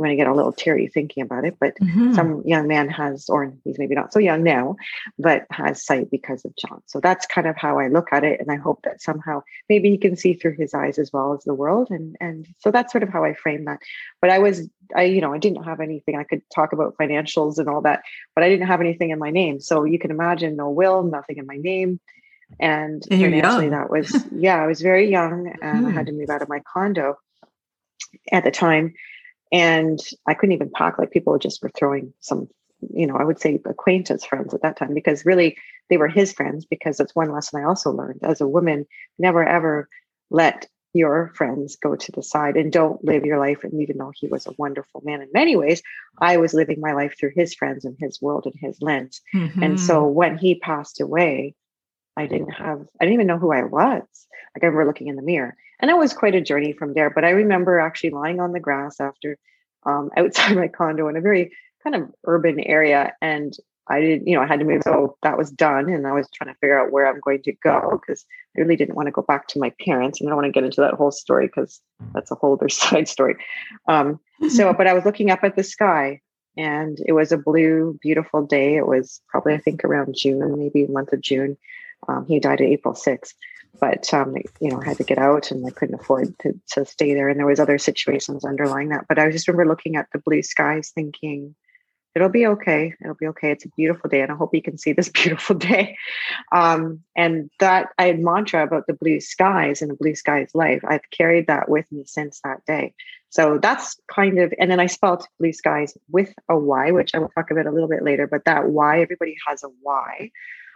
I'm 0.00 0.06
going 0.06 0.16
to 0.16 0.24
get 0.24 0.30
a 0.30 0.34
little 0.34 0.52
teary 0.52 0.86
thinking 0.86 1.22
about 1.22 1.44
it, 1.44 1.58
but 1.60 1.74
mm-hmm. 1.76 2.14
some 2.14 2.42
young 2.46 2.66
man 2.66 2.88
has, 2.88 3.28
or 3.28 3.52
he's 3.64 3.78
maybe 3.78 3.94
not 3.94 4.14
so 4.14 4.18
young 4.18 4.42
now, 4.42 4.76
but 5.18 5.46
has 5.50 5.84
sight 5.84 6.10
because 6.10 6.42
of 6.46 6.56
John. 6.56 6.82
So 6.86 7.00
that's 7.00 7.26
kind 7.26 7.46
of 7.46 7.54
how 7.54 7.78
I 7.78 7.88
look 7.88 8.08
at 8.10 8.24
it. 8.24 8.40
And 8.40 8.50
I 8.50 8.56
hope 8.56 8.80
that 8.84 9.02
somehow 9.02 9.42
maybe 9.68 9.90
he 9.90 9.98
can 9.98 10.16
see 10.16 10.32
through 10.32 10.56
his 10.56 10.72
eyes 10.72 10.98
as 10.98 11.12
well 11.12 11.34
as 11.34 11.44
the 11.44 11.52
world. 11.52 11.90
And, 11.90 12.16
and 12.18 12.48
so 12.60 12.70
that's 12.70 12.92
sort 12.92 13.02
of 13.02 13.10
how 13.10 13.24
I 13.24 13.34
frame 13.34 13.66
that. 13.66 13.80
But 14.22 14.30
I 14.30 14.38
was, 14.38 14.66
I, 14.96 15.02
you 15.02 15.20
know, 15.20 15.34
I 15.34 15.38
didn't 15.38 15.64
have 15.64 15.80
anything. 15.80 16.16
I 16.16 16.24
could 16.24 16.40
talk 16.48 16.72
about 16.72 16.96
financials 16.96 17.58
and 17.58 17.68
all 17.68 17.82
that, 17.82 18.02
but 18.34 18.42
I 18.42 18.48
didn't 18.48 18.68
have 18.68 18.80
anything 18.80 19.10
in 19.10 19.18
my 19.18 19.30
name. 19.30 19.60
So 19.60 19.84
you 19.84 19.98
can 19.98 20.10
imagine 20.10 20.56
no 20.56 20.70
will, 20.70 21.02
nothing 21.02 21.36
in 21.36 21.44
my 21.44 21.58
name. 21.58 22.00
And, 22.58 23.04
and 23.10 23.20
financially, 23.20 23.66
young. 23.66 23.70
that 23.72 23.90
was, 23.90 24.26
yeah, 24.32 24.62
I 24.62 24.66
was 24.66 24.80
very 24.80 25.10
young 25.10 25.54
and 25.60 25.84
mm. 25.84 25.88
I 25.88 25.90
had 25.90 26.06
to 26.06 26.12
move 26.12 26.30
out 26.30 26.40
of 26.40 26.48
my 26.48 26.62
condo 26.72 27.18
at 28.32 28.44
the 28.44 28.50
time 28.50 28.94
and 29.52 29.98
I 30.26 30.34
couldn't 30.34 30.54
even 30.54 30.70
pack. 30.74 30.98
Like 30.98 31.10
people 31.10 31.38
just 31.38 31.62
were 31.62 31.70
throwing 31.76 32.12
some, 32.20 32.48
you 32.94 33.06
know, 33.06 33.16
I 33.16 33.24
would 33.24 33.40
say 33.40 33.60
acquaintance 33.64 34.24
friends 34.24 34.54
at 34.54 34.62
that 34.62 34.76
time 34.76 34.94
because 34.94 35.26
really 35.26 35.56
they 35.88 35.96
were 35.96 36.08
his 36.08 36.32
friends. 36.32 36.64
Because 36.64 36.96
that's 36.96 37.14
one 37.14 37.32
lesson 37.32 37.60
I 37.60 37.66
also 37.66 37.90
learned 37.90 38.20
as 38.22 38.40
a 38.40 38.48
woman: 38.48 38.86
never 39.18 39.44
ever 39.44 39.88
let 40.30 40.66
your 40.92 41.32
friends 41.36 41.76
go 41.76 41.94
to 41.94 42.12
the 42.12 42.22
side 42.22 42.56
and 42.56 42.72
don't 42.72 43.04
live 43.04 43.24
your 43.24 43.38
life. 43.38 43.62
And 43.62 43.80
even 43.80 43.98
though 43.98 44.12
he 44.14 44.26
was 44.26 44.46
a 44.46 44.54
wonderful 44.58 45.02
man 45.04 45.22
in 45.22 45.28
many 45.32 45.56
ways, 45.56 45.82
I 46.18 46.36
was 46.36 46.54
living 46.54 46.80
my 46.80 46.92
life 46.92 47.14
through 47.18 47.32
his 47.36 47.54
friends 47.54 47.84
and 47.84 47.96
his 48.00 48.20
world 48.20 48.46
and 48.46 48.54
his 48.58 48.80
lens. 48.80 49.20
Mm-hmm. 49.34 49.62
And 49.62 49.80
so 49.80 50.02
mm-hmm. 50.02 50.14
when 50.14 50.38
he 50.38 50.56
passed 50.56 51.00
away, 51.00 51.54
I 52.16 52.26
didn't 52.26 52.50
have, 52.52 52.86
I 53.00 53.04
didn't 53.04 53.14
even 53.14 53.26
know 53.26 53.38
who 53.38 53.52
I 53.52 53.62
was. 53.62 54.02
Like 54.54 54.62
I 54.62 54.66
remember 54.66 54.86
looking 54.86 55.08
in 55.08 55.16
the 55.16 55.22
mirror 55.22 55.56
and 55.80 55.90
it 55.90 55.96
was 55.96 56.12
quite 56.12 56.34
a 56.34 56.40
journey 56.40 56.72
from 56.72 56.94
there. 56.94 57.10
But 57.10 57.24
I 57.24 57.30
remember 57.30 57.80
actually 57.80 58.10
lying 58.10 58.40
on 58.40 58.52
the 58.52 58.60
grass 58.60 59.00
after 59.00 59.38
um, 59.84 60.10
outside 60.16 60.56
my 60.56 60.68
condo 60.68 61.08
in 61.08 61.16
a 61.16 61.20
very 61.20 61.52
kind 61.82 61.96
of 61.96 62.10
urban 62.24 62.60
area, 62.60 63.14
and 63.20 63.54
I 63.88 64.00
didn't, 64.00 64.28
you 64.28 64.36
know, 64.36 64.42
I 64.42 64.46
had 64.46 64.60
to 64.60 64.64
move. 64.64 64.82
So 64.84 65.16
that 65.22 65.38
was 65.38 65.50
done, 65.50 65.88
and 65.88 66.06
I 66.06 66.12
was 66.12 66.28
trying 66.34 66.52
to 66.52 66.58
figure 66.60 66.78
out 66.78 66.92
where 66.92 67.06
I'm 67.06 67.20
going 67.20 67.42
to 67.42 67.52
go 67.52 68.00
because 68.00 68.24
I 68.56 68.60
really 68.60 68.76
didn't 68.76 68.94
want 68.94 69.06
to 69.06 69.12
go 69.12 69.22
back 69.22 69.48
to 69.48 69.58
my 69.58 69.72
parents, 69.84 70.20
and 70.20 70.28
I 70.28 70.30
don't 70.30 70.36
want 70.36 70.46
to 70.46 70.52
get 70.52 70.64
into 70.64 70.82
that 70.82 70.94
whole 70.94 71.10
story 71.10 71.46
because 71.46 71.80
that's 72.14 72.30
a 72.30 72.34
whole 72.34 72.54
other 72.54 72.68
side 72.68 73.08
story. 73.08 73.36
Um, 73.88 74.20
so, 74.48 74.72
but 74.76 74.86
I 74.86 74.92
was 74.92 75.04
looking 75.04 75.30
up 75.30 75.42
at 75.42 75.56
the 75.56 75.64
sky, 75.64 76.20
and 76.56 76.98
it 77.06 77.12
was 77.12 77.32
a 77.32 77.38
blue, 77.38 77.98
beautiful 78.02 78.44
day. 78.44 78.76
It 78.76 78.86
was 78.86 79.22
probably, 79.28 79.54
I 79.54 79.58
think, 79.58 79.84
around 79.84 80.14
June, 80.16 80.58
maybe 80.58 80.86
month 80.86 81.12
of 81.12 81.22
June. 81.22 81.56
Um, 82.08 82.26
he 82.26 82.40
died 82.40 82.60
on 82.60 82.66
April 82.66 82.94
6th 82.94 83.34
but 83.78 84.12
um, 84.12 84.36
you 84.60 84.70
know, 84.70 84.80
I 84.80 84.88
had 84.88 84.96
to 84.98 85.04
get 85.04 85.18
out 85.18 85.50
and 85.50 85.66
I 85.66 85.70
couldn't 85.70 86.00
afford 86.00 86.38
to, 86.40 86.52
to 86.72 86.84
stay 86.84 87.14
there. 87.14 87.28
And 87.28 87.38
there 87.38 87.46
was 87.46 87.60
other 87.60 87.78
situations 87.78 88.44
underlying 88.44 88.88
that. 88.88 89.06
But 89.08 89.18
I 89.18 89.30
just 89.30 89.46
remember 89.48 89.68
looking 89.68 89.96
at 89.96 90.08
the 90.12 90.18
blue 90.18 90.42
skies 90.42 90.90
thinking, 90.94 91.54
it'll 92.14 92.28
be 92.28 92.46
okay. 92.46 92.94
It'll 93.00 93.14
be 93.14 93.28
okay. 93.28 93.52
It's 93.52 93.64
a 93.64 93.70
beautiful 93.76 94.10
day. 94.10 94.20
And 94.20 94.32
I 94.32 94.34
hope 94.34 94.54
you 94.54 94.62
can 94.62 94.76
see 94.76 94.92
this 94.92 95.08
beautiful 95.14 95.56
day. 95.56 95.96
Um, 96.52 97.00
and 97.16 97.50
that 97.60 97.88
I 97.98 98.04
had 98.04 98.20
mantra 98.20 98.64
about 98.64 98.86
the 98.86 98.94
blue 98.94 99.20
skies 99.20 99.80
and 99.80 99.90
the 99.90 99.96
blue 99.96 100.14
skies 100.14 100.50
life. 100.54 100.82
I've 100.86 101.08
carried 101.10 101.46
that 101.46 101.68
with 101.68 101.90
me 101.92 102.04
since 102.06 102.40
that 102.44 102.64
day. 102.66 102.92
So 103.30 103.58
that's 103.62 103.96
kind 104.12 104.40
of, 104.40 104.52
and 104.58 104.70
then 104.70 104.80
I 104.80 104.86
spelled 104.86 105.24
blue 105.38 105.52
skies 105.52 105.96
with 106.10 106.34
a 106.48 106.58
Y, 106.58 106.90
which 106.90 107.14
I 107.14 107.18
will 107.18 107.28
talk 107.28 107.52
about 107.52 107.66
a 107.66 107.70
little 107.70 107.88
bit 107.88 108.02
later, 108.02 108.26
but 108.26 108.44
that 108.44 108.68
Y, 108.68 109.00
everybody 109.00 109.36
has 109.46 109.62
a 109.62 109.68
Y. 109.82 110.32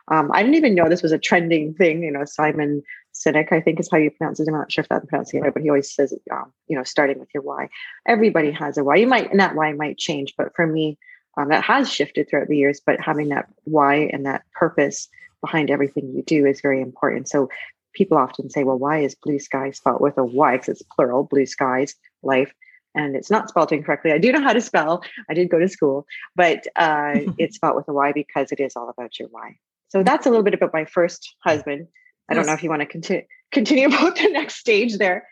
Um, 0.09 0.31
I 0.33 0.43
didn't 0.43 0.57
even 0.57 0.75
know 0.75 0.89
this 0.89 1.03
was 1.03 1.13
a 1.13 1.19
trending 1.19 1.75
thing. 1.75 2.03
You 2.03 2.11
know, 2.11 2.25
Simon 2.25 2.83
Sinek, 3.15 3.53
I 3.53 3.61
think 3.61 3.81
is 3.81 3.89
how 3.91 3.99
you 3.99 4.11
pronounce 4.11 4.41
it. 4.41 4.49
I'm 4.49 4.55
not 4.55 4.71
sure 4.71 4.85
if 4.85 4.93
I'm 4.93 5.07
pronouncing 5.07 5.41
it 5.41 5.43
right, 5.45 5.55
but 5.55 5.63
he 5.63 5.69
always 5.69 5.93
says, 5.93 6.13
um, 6.31 6.53
you 6.67 6.77
know, 6.77 6.85
starting 6.85 7.19
with 7.19 7.29
your 7.33 7.43
why. 7.43 7.69
Everybody 8.07 8.51
has 8.53 8.77
a 8.77 8.85
why. 8.85 8.97
You 8.97 9.07
might, 9.07 9.31
and 9.31 9.41
that 9.41 9.55
why 9.55 9.73
might 9.73 9.99
change, 9.99 10.35
but 10.37 10.55
for 10.55 10.67
me, 10.67 10.99
um, 11.37 11.49
that 11.49 11.65
has 11.65 11.91
shifted 11.91 12.29
throughout 12.29 12.49
the 12.49 12.57
years. 12.57 12.81
But 12.85 13.01
having 13.01 13.29
that 13.29 13.47
why 13.65 14.11
and 14.13 14.27
that 14.27 14.43
purpose 14.53 15.09
behind 15.41 15.71
everything 15.71 16.13
you 16.15 16.23
do 16.23 16.47
is 16.47 16.61
very 16.61 16.81
important. 16.81 17.29
So 17.29 17.49
people 17.95 18.19
often 18.19 18.51
say, 18.51 18.65
well, 18.65 18.79
why 18.79 19.01
is 19.01 19.15
blue 19.15 19.39
sky 19.39 19.71
spelled 19.71 20.01
with 20.01 20.19
a 20.19 20.25
Y? 20.25 20.57
Because 20.57 20.69
it's 20.69 20.83
plural, 20.83 21.25
blue 21.25 21.47
skies, 21.47 21.95
life. 22.23 22.53
And 22.97 23.17
it's 23.17 23.31
not 23.31 23.49
spelled 23.49 23.73
incorrectly. 23.73 24.13
I 24.13 24.19
do 24.19 24.31
know 24.31 24.43
how 24.43 24.53
to 24.53 24.61
spell. 24.61 25.03
I 25.29 25.35
did 25.35 25.51
go 25.51 25.59
to 25.59 25.69
school, 25.69 26.07
but 26.37 26.67
uh, 26.77 27.21
it's 27.39 27.57
spelled 27.57 27.77
with 27.77 27.89
a 27.89 27.93
Y 27.93 28.13
because 28.13 28.53
it 28.53 28.61
is 28.61 28.77
all 28.77 28.89
about 28.89 29.19
your 29.19 29.29
why. 29.29 29.59
So 29.95 30.03
that's 30.03 30.27
a 30.27 30.29
little 30.29 30.43
bit 30.43 30.55
about 30.55 30.71
my 30.73 30.85
first 30.87 31.37
husband. 31.45 31.87
I 32.29 32.35
don't 32.35 32.47
know 32.47 32.53
if 32.53 32.65
you 32.65 32.69
want 32.69 32.83
to 32.83 32.87
continue 32.87 33.23
continue 33.53 33.87
about 33.95 34.17
the 34.17 34.29
next 34.29 34.57
stage 34.57 34.99
there. 34.99 35.29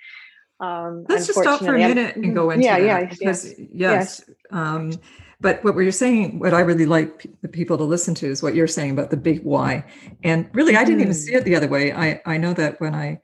Um, 0.60 1.04
Let's 1.08 1.26
just 1.26 1.40
stop 1.40 1.58
for 1.58 1.74
a 1.74 1.78
minute 1.78 2.14
and 2.14 2.32
go 2.32 2.50
into 2.50 2.64
yeah, 2.64 2.78
that 2.78 2.86
yeah, 2.86 3.04
because 3.06 3.58
yes, 3.58 3.60
yes. 3.72 4.30
Um, 4.52 4.92
but 5.40 5.64
what 5.64 5.74
we're 5.74 5.90
saying, 5.90 6.38
what 6.38 6.54
I 6.54 6.60
really 6.60 6.86
like 6.86 7.26
the 7.42 7.48
people 7.48 7.76
to 7.76 7.82
listen 7.82 8.14
to 8.16 8.26
is 8.28 8.40
what 8.40 8.54
you're 8.54 8.68
saying 8.68 8.92
about 8.92 9.10
the 9.10 9.16
big 9.16 9.42
why. 9.42 9.84
And 10.22 10.48
really, 10.52 10.76
I 10.76 10.84
didn't 10.84 11.00
even 11.00 11.12
mm. 11.12 11.16
see 11.16 11.34
it 11.34 11.44
the 11.44 11.56
other 11.56 11.66
way. 11.66 11.92
I 11.92 12.22
I 12.24 12.36
know 12.36 12.52
that 12.52 12.80
when 12.80 12.94
I 12.94 13.20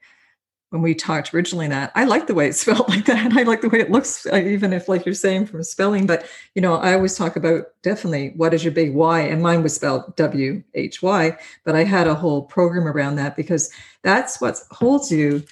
when 0.69 0.81
we 0.81 0.93
talked 0.93 1.33
originally 1.33 1.67
that 1.67 1.91
i 1.95 2.03
like 2.03 2.27
the 2.27 2.33
way 2.33 2.47
it's 2.47 2.61
spelled 2.61 2.87
like 2.89 3.05
that. 3.05 3.25
And 3.25 3.37
i 3.37 3.43
like 3.43 3.61
the 3.61 3.69
way 3.69 3.79
it 3.79 3.91
looks 3.91 4.25
uh, 4.31 4.37
even 4.37 4.73
if 4.73 4.87
like 4.87 5.05
you're 5.05 5.15
saying 5.15 5.45
from 5.47 5.63
spelling. 5.63 6.05
But 6.05 6.25
you 6.55 6.61
know 6.61 6.75
i 6.75 6.93
always 6.93 7.15
talk 7.15 7.35
about 7.35 7.65
definitely 7.83 8.33
what 8.35 8.53
is 8.53 8.63
your 8.63 8.73
big 8.73 8.93
why 8.93 9.21
and 9.21 9.41
mine 9.41 9.63
was 9.63 9.75
spelled 9.75 10.15
w-h-y 10.15 11.37
but 11.65 11.75
i 11.75 11.83
had 11.83 12.07
a 12.07 12.15
whole 12.15 12.43
program 12.43 12.87
around 12.87 13.15
that 13.15 13.35
because 13.35 13.69
that's 14.03 14.39
what 14.41 14.61
holds 14.71 15.11
you 15.11 15.43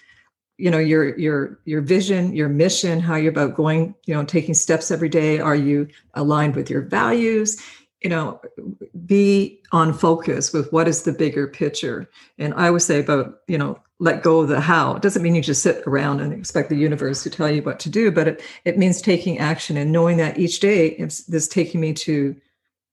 you 0.58 0.72
know 0.72 0.80
your 0.80 1.18
your 1.18 1.60
your 1.66 1.82
vision 1.82 2.36
your 2.36 2.50
mission 2.50 3.00
how 3.00 3.16
you're 3.16 3.32
about 3.32 3.56
going 3.56 3.94
you 4.06 4.14
know 4.14 4.26
taking 4.26 4.54
steps 4.54 4.92
every 4.92 5.10
day. 5.10 5.40
Are 5.40 5.56
you 5.56 5.88
aligned 6.16 6.56
with 6.56 6.70
your 6.70 6.82
values? 6.82 7.62
You 8.02 8.10
know 8.10 8.42
be 9.06 9.62
on 9.72 9.94
focus 9.94 10.54
with 10.54 10.72
what 10.74 10.88
is 10.88 11.04
the 11.04 11.14
bigger 11.14 11.48
picture. 11.48 12.10
And 12.38 12.54
i 12.56 12.68
always 12.68 12.86
say 12.86 13.00
about 13.00 13.42
you 13.48 13.58
know 13.58 13.80
let 14.00 14.24
go 14.24 14.42
of 14.42 14.48
the 14.48 14.60
how. 14.60 14.96
It 14.96 15.02
doesn't 15.02 15.24
mean 15.24 15.36
you 15.36 15.42
just 15.42 15.64
sit 15.64 15.84
around 15.88 16.20
and 16.20 16.32
expect 16.32 16.70
the 16.70 16.76
universe 16.76 17.24
to 17.24 17.30
tell 17.30 17.50
you 17.50 17.64
what 17.64 17.80
to 17.80 17.90
do, 17.90 18.12
but 18.12 18.28
it, 18.28 18.44
it 18.64 18.78
means 18.78 19.02
taking 19.02 19.40
action 19.40 19.78
and 19.78 19.92
knowing 19.92 20.18
that 20.18 20.38
each 20.38 20.60
day 20.60 20.90
is 20.90 21.26
this 21.26 21.48
taking 21.48 21.82
me 21.82 21.94
to 21.94 22.36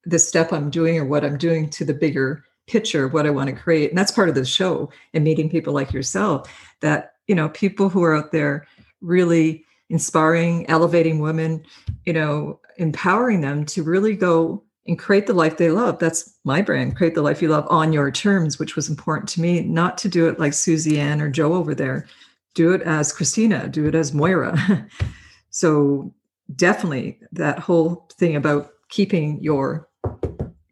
the 0.06 0.18
step 0.18 0.52
I'm 0.52 0.70
doing 0.70 0.98
or 0.98 1.04
what 1.04 1.24
I'm 1.24 1.36
doing 1.36 1.68
to 1.70 1.84
the 1.84 1.94
bigger 1.94 2.44
picture 2.66 3.04
of 3.04 3.12
what 3.12 3.26
I 3.26 3.30
want 3.30 3.50
to 3.50 3.56
create. 3.56 3.90
And 3.90 3.98
that's 3.98 4.12
part 4.12 4.30
of 4.30 4.34
the 4.34 4.44
show 4.44 4.90
and 5.12 5.24
meeting 5.24 5.50
people 5.50 5.74
like 5.74 5.92
yourself 5.92 6.50
that 6.80 7.14
you 7.26 7.34
know, 7.34 7.48
people 7.50 7.88
who 7.88 8.02
are 8.02 8.14
out 8.14 8.32
there 8.32 8.66
really 9.00 9.64
inspiring, 9.90 10.68
elevating 10.68 11.18
women, 11.20 11.64
you 12.04 12.12
know, 12.12 12.60
empowering 12.76 13.40
them 13.40 13.64
to 13.66 13.82
really 13.82 14.16
go 14.16 14.62
and 14.86 14.98
create 14.98 15.26
the 15.26 15.32
life 15.32 15.56
they 15.56 15.70
love. 15.70 15.98
That's 15.98 16.34
my 16.44 16.60
brand, 16.60 16.96
create 16.96 17.14
the 17.14 17.22
life 17.22 17.40
you 17.40 17.48
love 17.48 17.66
on 17.70 17.92
your 17.92 18.10
terms, 18.10 18.58
which 18.58 18.76
was 18.76 18.88
important 18.88 19.28
to 19.30 19.40
me, 19.40 19.62
not 19.62 19.96
to 19.98 20.08
do 20.08 20.28
it 20.28 20.38
like 20.38 20.52
Susie 20.52 21.00
Ann 21.00 21.20
or 21.20 21.30
Joe 21.30 21.54
over 21.54 21.74
there. 21.74 22.06
Do 22.54 22.72
it 22.72 22.82
as 22.82 23.12
Christina, 23.12 23.68
do 23.68 23.86
it 23.86 23.94
as 23.94 24.12
Moira. 24.12 24.88
so 25.50 26.12
definitely 26.54 27.18
that 27.32 27.58
whole 27.58 28.08
thing 28.12 28.36
about 28.36 28.72
keeping 28.88 29.42
your 29.42 29.88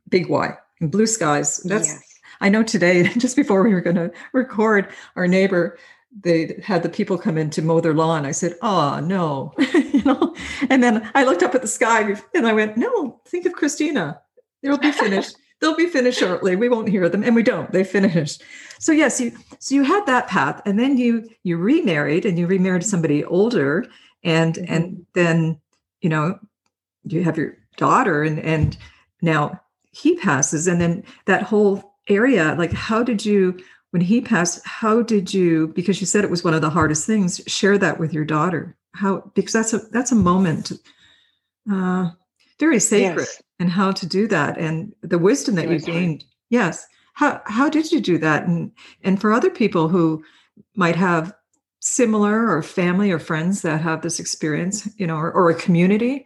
big 0.09 0.29
why 0.29 0.57
and 0.81 0.91
blue 0.91 1.07
skies. 1.07 1.59
That's 1.59 1.89
yes. 1.89 2.19
I 2.41 2.49
know 2.49 2.63
today, 2.63 3.05
just 3.19 3.37
before 3.37 3.63
we 3.63 3.73
were 3.73 3.81
going 3.81 3.97
to 3.97 4.13
record, 4.33 4.89
our 5.17 5.27
neighbor 5.27 5.79
they 6.21 6.61
had 6.63 6.83
the 6.83 6.89
people 6.89 7.17
come 7.17 7.39
in 7.39 7.51
to 7.51 7.63
mow 7.63 7.81
their 7.81 7.95
lawn. 7.95 8.27
I 8.27 8.33
said, 8.33 8.57
"Oh 8.63 9.01
no," 9.01 9.53
you 9.75 10.03
know. 10.05 10.35
And 10.69 10.83
then 10.83 11.11
I 11.15 11.25
looked 11.25 11.43
up 11.43 11.55
at 11.55 11.63
the 11.63 11.69
sky 11.69 12.17
and 12.35 12.47
I 12.47 12.53
went, 12.53 12.77
"No, 12.77 13.21
think 13.27 13.47
of 13.47 13.55
Christina. 13.55 14.21
They'll 14.63 14.79
be 14.79 14.93
finished. 14.93 15.37
They'll 15.61 15.77
be 15.77 15.87
finished 15.87 16.19
shortly. 16.19 16.57
We 16.57 16.69
won't 16.69 16.89
hear 16.89 17.09
them." 17.09 17.23
And 17.23 17.35
we 17.35 17.43
don't. 17.43 17.71
They 17.73 17.85
finished. 17.85 18.43
So 18.79 18.93
yes, 18.93 19.21
you 19.21 19.33
so 19.59 19.75
you 19.75 19.85
had 19.85 20.05
that 20.07 20.29
path, 20.29 20.61
and 20.67 20.79
then 20.79 20.99
you 20.99 21.29
you 21.45 21.57
remarried, 21.57 22.27
and 22.27 22.39
you 22.39 22.47
remarried 22.47 22.85
somebody 22.85 23.25
older, 23.25 23.87
and 24.23 24.55
mm-hmm. 24.55 24.73
and 24.73 25.07
then 25.15 25.61
you 26.01 26.11
know 26.11 26.39
you 27.05 27.25
have 27.25 27.39
your 27.39 27.57
daughter, 27.77 28.23
and 28.23 28.39
and 28.41 28.77
now 29.23 29.61
he 29.93 30.17
passes, 30.17 30.67
and 30.67 30.81
then 30.81 31.05
that 31.25 31.43
whole 31.43 31.95
area. 32.09 32.55
Like, 32.59 32.73
how 32.73 33.03
did 33.03 33.25
you? 33.25 33.59
When 33.93 34.03
he 34.03 34.21
passed 34.23 34.65
how 34.65 35.03
did 35.03 35.33
you 35.33 35.69
because 35.69 36.01
you 36.01 36.07
said 36.07 36.25
it 36.25 36.31
was 36.31 36.43
one 36.43 36.55
of 36.55 36.63
the 36.63 36.71
hardest 36.71 37.07
things 37.07 37.43
share 37.47 37.79
that 37.79 38.01
with 38.01 38.13
your 38.13 38.25
daughter? 38.25 38.75
How 38.95 39.31
because 39.35 39.53
that's 39.53 39.73
a 39.75 39.79
that's 39.91 40.13
a 40.13 40.17
moment 40.17 40.73
uh 41.71 42.11
very 42.59 42.81
sacred 42.81 43.25
yes. 43.25 43.43
and 43.59 43.71
how 43.71 43.93
to 43.93 44.07
do 44.07 44.27
that 44.29 44.57
and 44.59 44.95
the 45.03 45.19
wisdom 45.19 45.55
that 45.57 45.69
you 45.69 45.79
gained. 45.79 46.25
yes. 46.51 46.87
How 47.15 47.43
how 47.45 47.69
did 47.69 47.93
you 47.93 48.01
do 48.01 48.17
that? 48.19 48.47
And 48.47 48.73
and 49.05 49.21
for 49.21 49.31
other 49.31 49.51
people 49.51 49.89
who 49.89 50.25
might 50.75 50.97
have 50.97 51.35
similar 51.81 52.49
or 52.51 52.63
family 52.63 53.11
or 53.11 53.19
friends 53.19 53.61
that 53.63 53.81
have 53.81 54.01
this 54.01 54.21
experience 54.21 54.89
you 54.97 55.07
know 55.07 55.17
or, 55.17 55.31
or 55.33 55.51
a 55.51 55.55
community 55.55 56.25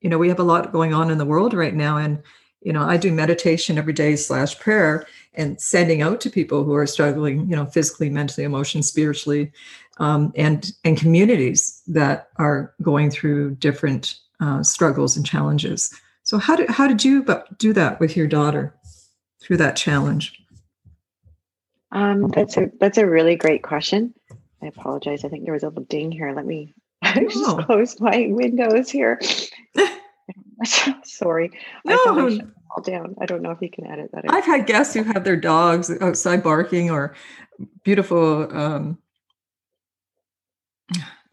you 0.00 0.10
know 0.10 0.18
we 0.18 0.28
have 0.28 0.40
a 0.40 0.42
lot 0.42 0.72
going 0.72 0.92
on 0.92 1.10
in 1.10 1.18
the 1.18 1.24
world 1.24 1.54
right 1.54 1.74
now. 1.74 1.96
And 1.96 2.22
you 2.60 2.72
know 2.72 2.82
i 2.82 2.96
do 2.96 3.12
meditation 3.12 3.78
every 3.78 3.92
day 3.92 4.16
slash 4.16 4.58
prayer 4.58 5.06
and 5.34 5.60
sending 5.60 6.02
out 6.02 6.20
to 6.22 6.30
people 6.30 6.64
who 6.64 6.74
are 6.74 6.86
struggling, 6.86 7.48
you 7.48 7.56
know, 7.56 7.66
physically, 7.66 8.10
mentally, 8.10 8.44
emotionally, 8.44 8.82
spiritually, 8.82 9.52
um, 9.98 10.32
and 10.36 10.72
and 10.84 10.96
communities 10.96 11.82
that 11.86 12.28
are 12.36 12.74
going 12.82 13.10
through 13.10 13.54
different 13.56 14.16
uh, 14.40 14.62
struggles 14.62 15.16
and 15.16 15.26
challenges. 15.26 15.92
So 16.22 16.38
how 16.38 16.56
did 16.56 16.70
how 16.70 16.86
did 16.86 17.04
you 17.04 17.26
do 17.58 17.72
that 17.72 18.00
with 18.00 18.16
your 18.16 18.26
daughter 18.26 18.74
through 19.40 19.58
that 19.58 19.76
challenge? 19.76 20.38
Um, 21.92 22.28
that's 22.28 22.56
a 22.56 22.70
that's 22.80 22.98
a 22.98 23.06
really 23.06 23.36
great 23.36 23.62
question. 23.62 24.14
I 24.62 24.66
apologize. 24.66 25.24
I 25.24 25.28
think 25.28 25.44
there 25.44 25.54
was 25.54 25.62
a 25.62 25.68
little 25.68 25.84
ding 25.84 26.12
here. 26.12 26.32
Let 26.32 26.46
me 26.46 26.74
just 27.04 27.36
oh. 27.36 27.62
close 27.64 28.00
my 28.00 28.26
windows 28.30 28.90
here. 28.90 29.20
Sorry. 31.04 31.50
No, 31.84 31.96
all 32.70 32.82
down. 32.82 33.14
I 33.20 33.26
don't 33.26 33.42
know 33.42 33.50
if 33.50 33.62
you 33.62 33.70
can 33.70 33.86
edit 33.86 34.10
that. 34.12 34.24
I've 34.28 34.44
had 34.44 34.66
guests 34.66 34.94
who 34.94 35.02
have 35.04 35.24
their 35.24 35.36
dogs 35.36 35.90
outside 36.00 36.42
barking 36.42 36.90
or 36.90 37.14
beautiful 37.84 38.54
um, 38.56 38.98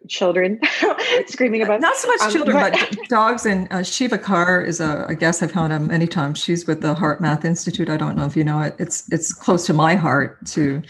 children 0.07 0.59
screaming 1.27 1.61
about 1.61 1.81
not 1.81 1.95
so 1.95 2.07
much 2.07 2.21
um, 2.21 2.31
children 2.31 2.57
but, 2.57 2.73
but 2.73 3.09
dogs 3.09 3.45
and 3.45 3.67
uh, 3.71 3.77
Sheva 3.77 4.21
Carr 4.21 4.61
is 4.61 4.79
a, 4.79 5.05
a 5.09 5.15
guest 5.15 5.41
i've 5.41 5.51
had 5.51 5.71
on 5.71 5.87
many 5.87 6.07
times 6.07 6.39
she's 6.39 6.67
with 6.67 6.81
the 6.81 6.93
HeartMath 6.93 7.43
Institute 7.43 7.89
i 7.89 7.97
don't 7.97 8.15
know 8.15 8.25
if 8.25 8.35
you 8.35 8.43
know 8.43 8.61
it 8.61 8.75
it's 8.79 9.11
it's 9.11 9.33
close 9.33 9.65
to 9.65 9.73
my 9.73 9.95
heart 9.95 10.43
to 10.47 10.81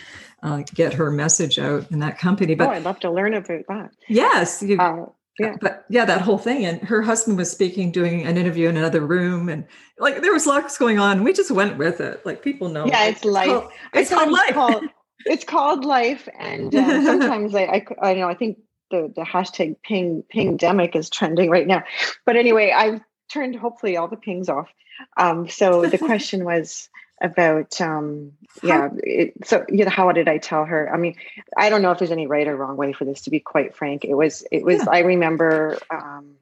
uh, 0.43 0.63
get 0.73 0.93
her 0.93 1.11
message 1.11 1.57
out 1.59 1.89
in 1.91 1.99
that 1.99 2.17
company 2.17 2.55
but 2.55 2.67
oh, 2.67 2.71
i'd 2.71 2.83
love 2.83 2.99
to 2.99 3.09
learn 3.11 3.33
about 3.33 3.65
that 3.67 3.91
yes 4.09 4.61
you, 4.61 4.77
uh, 4.79 5.05
yeah 5.39 5.55
but 5.61 5.85
yeah 5.89 6.05
that 6.05 6.21
whole 6.21 6.37
thing 6.37 6.65
and 6.65 6.81
her 6.81 7.01
husband 7.01 7.37
was 7.37 7.51
speaking 7.51 7.91
doing 7.91 8.25
an 8.25 8.37
interview 8.37 8.69
in 8.69 8.77
another 8.77 9.01
room 9.01 9.49
and 9.49 9.65
like 9.99 10.21
there 10.21 10.33
was 10.33 10.45
lots 10.45 10.77
going 10.77 10.99
on 10.99 11.23
we 11.23 11.33
just 11.33 11.51
went 11.51 11.77
with 11.77 11.99
it 11.99 12.25
like 12.25 12.41
people 12.41 12.69
know 12.69 12.85
yeah 12.85 13.05
it's, 13.05 13.25
life. 13.25 13.47
called, 13.47 13.71
it's, 13.93 14.09
called 14.09 14.31
life. 14.31 14.53
called, 14.53 14.83
it's 15.25 15.43
called 15.43 15.85
life 15.85 16.29
and 16.39 16.73
uh, 16.73 17.03
sometimes 17.05 17.53
I, 17.53 17.63
I 17.63 17.85
i 18.09 18.13
know 18.13 18.29
i 18.29 18.33
think 18.33 18.57
the 18.91 19.11
the 19.15 19.23
hashtag 19.23 19.75
ping 19.83 20.23
pingdemic 20.29 20.95
is 20.95 21.09
trending 21.09 21.49
right 21.49 21.67
now. 21.67 21.83
But 22.25 22.35
anyway 22.35 22.71
i've 22.71 23.01
turned 23.31 23.55
hopefully 23.55 23.97
all 23.97 24.07
the 24.07 24.17
pings 24.17 24.49
off. 24.49 24.69
Um 25.17 25.49
so 25.49 25.85
the 25.85 25.97
question 26.11 26.45
was 26.45 26.89
about 27.25 27.81
um 27.81 28.31
yeah 28.63 28.89
it, 29.03 29.33
so 29.43 29.65
you 29.67 29.83
know 29.83 29.89
how 29.89 30.11
did 30.11 30.27
i 30.27 30.37
tell 30.37 30.63
her 30.63 30.93
i 30.93 30.97
mean 30.97 31.15
i 31.57 31.69
don't 31.69 31.81
know 31.81 31.91
if 31.91 31.97
there's 31.97 32.11
any 32.11 32.27
right 32.27 32.47
or 32.47 32.55
wrong 32.55 32.77
way 32.77 32.93
for 32.93 33.03
this 33.03 33.21
to 33.21 33.31
be 33.31 33.39
quite 33.39 33.75
frank 33.75 34.05
it 34.05 34.13
was 34.13 34.45
it 34.51 34.63
was 34.63 34.77
yeah. 34.77 34.89
i 34.91 34.99
remember 34.99 35.77
um 35.89 36.35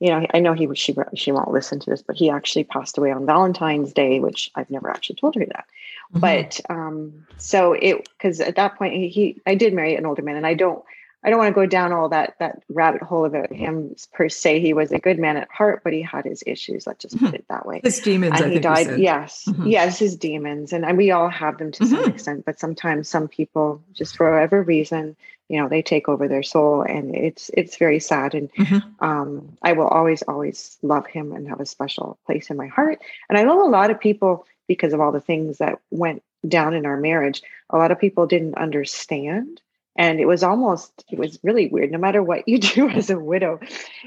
you 0.00 0.10
know 0.10 0.26
i 0.34 0.40
know 0.40 0.52
he 0.52 0.68
she 0.74 0.94
she 1.14 1.30
won't 1.30 1.52
listen 1.52 1.78
to 1.78 1.88
this 1.88 2.02
but 2.02 2.16
he 2.16 2.28
actually 2.28 2.64
passed 2.64 2.98
away 2.98 3.12
on 3.12 3.24
valentine's 3.24 3.92
day 3.92 4.18
which 4.18 4.50
i've 4.56 4.70
never 4.70 4.90
actually 4.90 5.16
told 5.16 5.36
her 5.36 5.46
that 5.46 5.64
mm-hmm. 6.12 6.20
but 6.20 6.60
um 6.68 7.24
so 7.38 7.72
it 7.72 8.08
because 8.18 8.40
at 8.40 8.56
that 8.56 8.76
point 8.76 8.94
he, 8.94 9.08
he 9.08 9.40
i 9.46 9.54
did 9.54 9.72
marry 9.72 9.94
an 9.94 10.04
older 10.04 10.22
man 10.22 10.36
and 10.36 10.46
i 10.46 10.54
don't 10.54 10.84
I 11.26 11.30
don't 11.30 11.40
want 11.40 11.52
to 11.52 11.60
go 11.60 11.66
down 11.66 11.92
all 11.92 12.08
that 12.10 12.36
that 12.38 12.62
rabbit 12.68 13.02
hole 13.02 13.24
about 13.24 13.52
him 13.52 13.96
per 14.12 14.28
se. 14.28 14.60
He 14.60 14.72
was 14.72 14.92
a 14.92 15.00
good 15.00 15.18
man 15.18 15.36
at 15.36 15.50
heart, 15.50 15.82
but 15.82 15.92
he 15.92 16.00
had 16.00 16.24
his 16.24 16.44
issues. 16.46 16.86
Let's 16.86 17.02
just 17.02 17.18
put 17.18 17.26
mm-hmm. 17.26 17.34
it 17.34 17.44
that 17.48 17.66
way. 17.66 17.80
His 17.82 17.98
demons. 17.98 18.40
And 18.40 18.52
I 18.52 18.54
he 18.54 18.60
died. 18.60 18.98
Yes, 19.00 19.44
mm-hmm. 19.48 19.66
yes, 19.66 19.98
his 19.98 20.14
demons, 20.16 20.72
and, 20.72 20.84
and 20.84 20.96
we 20.96 21.10
all 21.10 21.28
have 21.28 21.58
them 21.58 21.72
to 21.72 21.82
mm-hmm. 21.82 21.96
some 21.96 22.08
extent. 22.08 22.44
But 22.44 22.60
sometimes 22.60 23.08
some 23.08 23.26
people, 23.26 23.82
just 23.92 24.16
for 24.16 24.30
whatever 24.30 24.62
reason, 24.62 25.16
you 25.48 25.60
know, 25.60 25.68
they 25.68 25.82
take 25.82 26.08
over 26.08 26.28
their 26.28 26.44
soul, 26.44 26.82
and 26.82 27.12
it's 27.16 27.50
it's 27.54 27.76
very 27.76 27.98
sad. 27.98 28.36
And 28.36 28.52
mm-hmm. 28.52 29.04
um, 29.04 29.58
I 29.62 29.72
will 29.72 29.88
always 29.88 30.22
always 30.22 30.78
love 30.82 31.08
him 31.08 31.32
and 31.32 31.48
have 31.48 31.58
a 31.58 31.66
special 31.66 32.18
place 32.24 32.50
in 32.50 32.56
my 32.56 32.68
heart. 32.68 33.02
And 33.28 33.36
I 33.36 33.42
know 33.42 33.66
a 33.66 33.68
lot 33.68 33.90
of 33.90 33.98
people 33.98 34.46
because 34.68 34.92
of 34.92 35.00
all 35.00 35.10
the 35.10 35.20
things 35.20 35.58
that 35.58 35.80
went 35.90 36.22
down 36.46 36.72
in 36.72 36.86
our 36.86 36.96
marriage. 36.96 37.42
A 37.70 37.78
lot 37.78 37.90
of 37.90 37.98
people 37.98 38.26
didn't 38.26 38.56
understand 38.56 39.60
and 39.96 40.20
it 40.20 40.26
was 40.26 40.42
almost 40.42 41.04
it 41.10 41.18
was 41.18 41.38
really 41.42 41.68
weird. 41.68 41.90
No 41.90 41.98
matter 41.98 42.22
what 42.22 42.48
you 42.48 42.58
do 42.74 42.88
as 42.88 43.10
a 43.10 43.18
widow 43.18 43.60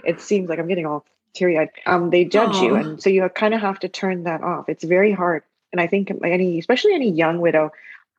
it 0.03 0.21
seems 0.21 0.49
like 0.49 0.59
i'm 0.59 0.67
getting 0.67 0.85
all 0.85 1.05
teary-eyed. 1.33 1.69
Um, 1.85 2.09
they 2.09 2.25
judge 2.25 2.55
Aww. 2.55 2.63
you 2.63 2.75
and 2.75 3.01
so 3.01 3.09
you 3.09 3.27
kind 3.29 3.53
of 3.53 3.61
have 3.61 3.79
to 3.79 3.89
turn 3.89 4.23
that 4.23 4.41
off. 4.41 4.67
It's 4.67 4.83
very 4.83 5.11
hard. 5.11 5.43
And 5.71 5.79
i 5.79 5.87
think 5.87 6.11
any 6.23 6.59
especially 6.59 6.93
any 6.93 7.11
young 7.11 7.39
widow 7.39 7.71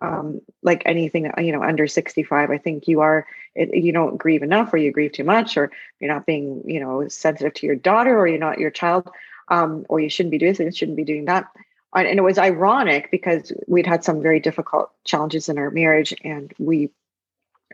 um, 0.02 0.40
like 0.62 0.82
anything 0.86 1.30
you 1.38 1.52
know 1.52 1.62
under 1.62 1.86
65 1.86 2.50
i 2.50 2.56
think 2.56 2.88
you 2.88 3.00
are 3.00 3.26
it, 3.54 3.74
you 3.76 3.92
don't 3.92 4.16
grieve 4.16 4.42
enough 4.42 4.72
or 4.72 4.78
you 4.78 4.92
grieve 4.92 5.12
too 5.12 5.24
much 5.24 5.58
or 5.58 5.70
you're 5.98 6.12
not 6.12 6.24
being 6.24 6.62
you 6.64 6.80
know 6.80 7.06
sensitive 7.08 7.52
to 7.54 7.66
your 7.66 7.76
daughter 7.76 8.18
or 8.18 8.26
you're 8.26 8.38
not 8.38 8.58
your 8.58 8.70
child 8.70 9.10
um, 9.50 9.84
or 9.88 10.00
you 10.00 10.08
shouldn't 10.08 10.30
be 10.30 10.38
doing 10.38 10.54
this 10.54 10.76
shouldn't 10.76 10.96
be 10.96 11.04
doing 11.04 11.26
that. 11.26 11.48
And 11.94 12.18
it 12.18 12.22
was 12.22 12.38
ironic 12.38 13.10
because 13.10 13.52
we'd 13.66 13.86
had 13.86 14.04
some 14.04 14.22
very 14.22 14.38
difficult 14.38 14.92
challenges 15.04 15.48
in 15.48 15.58
our 15.58 15.70
marriage 15.70 16.14
and 16.22 16.52
we 16.58 16.90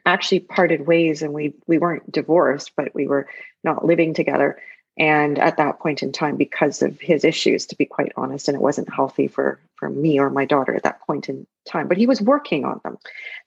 actually 0.07 0.41
parted 0.41 0.87
ways 0.87 1.21
and 1.21 1.33
we 1.33 1.53
we 1.67 1.79
weren't 1.79 2.11
divorced 2.11 2.73
but 2.77 2.95
we 2.95 3.07
were 3.07 3.27
not 3.65 3.85
living 3.85 4.15
together 4.15 4.59
and 4.99 5.39
at 5.39 5.59
that 5.59 5.79
point 5.79 6.03
in 6.03 6.11
time 6.11 6.37
because 6.37 6.81
of 6.81 6.99
his 7.01 7.25
issues 7.25 7.67
to 7.67 7.77
be 7.77 7.85
quite 7.85 8.13
honest 8.17 8.49
and 8.49 8.55
it 8.55 8.63
wasn't 8.63 8.93
healthy 8.93 9.29
for 9.29 9.61
for 9.75 9.91
me 9.91 10.19
or 10.19 10.31
my 10.31 10.47
daughter 10.47 10.75
at 10.75 10.85
that 10.85 11.01
point 11.03 11.29
in 11.29 11.47
time 11.67 11.89
but 11.89 11.99
he 11.99 12.07
was 12.07 12.23
working 12.23 12.65
on 12.65 12.81
them 12.85 12.97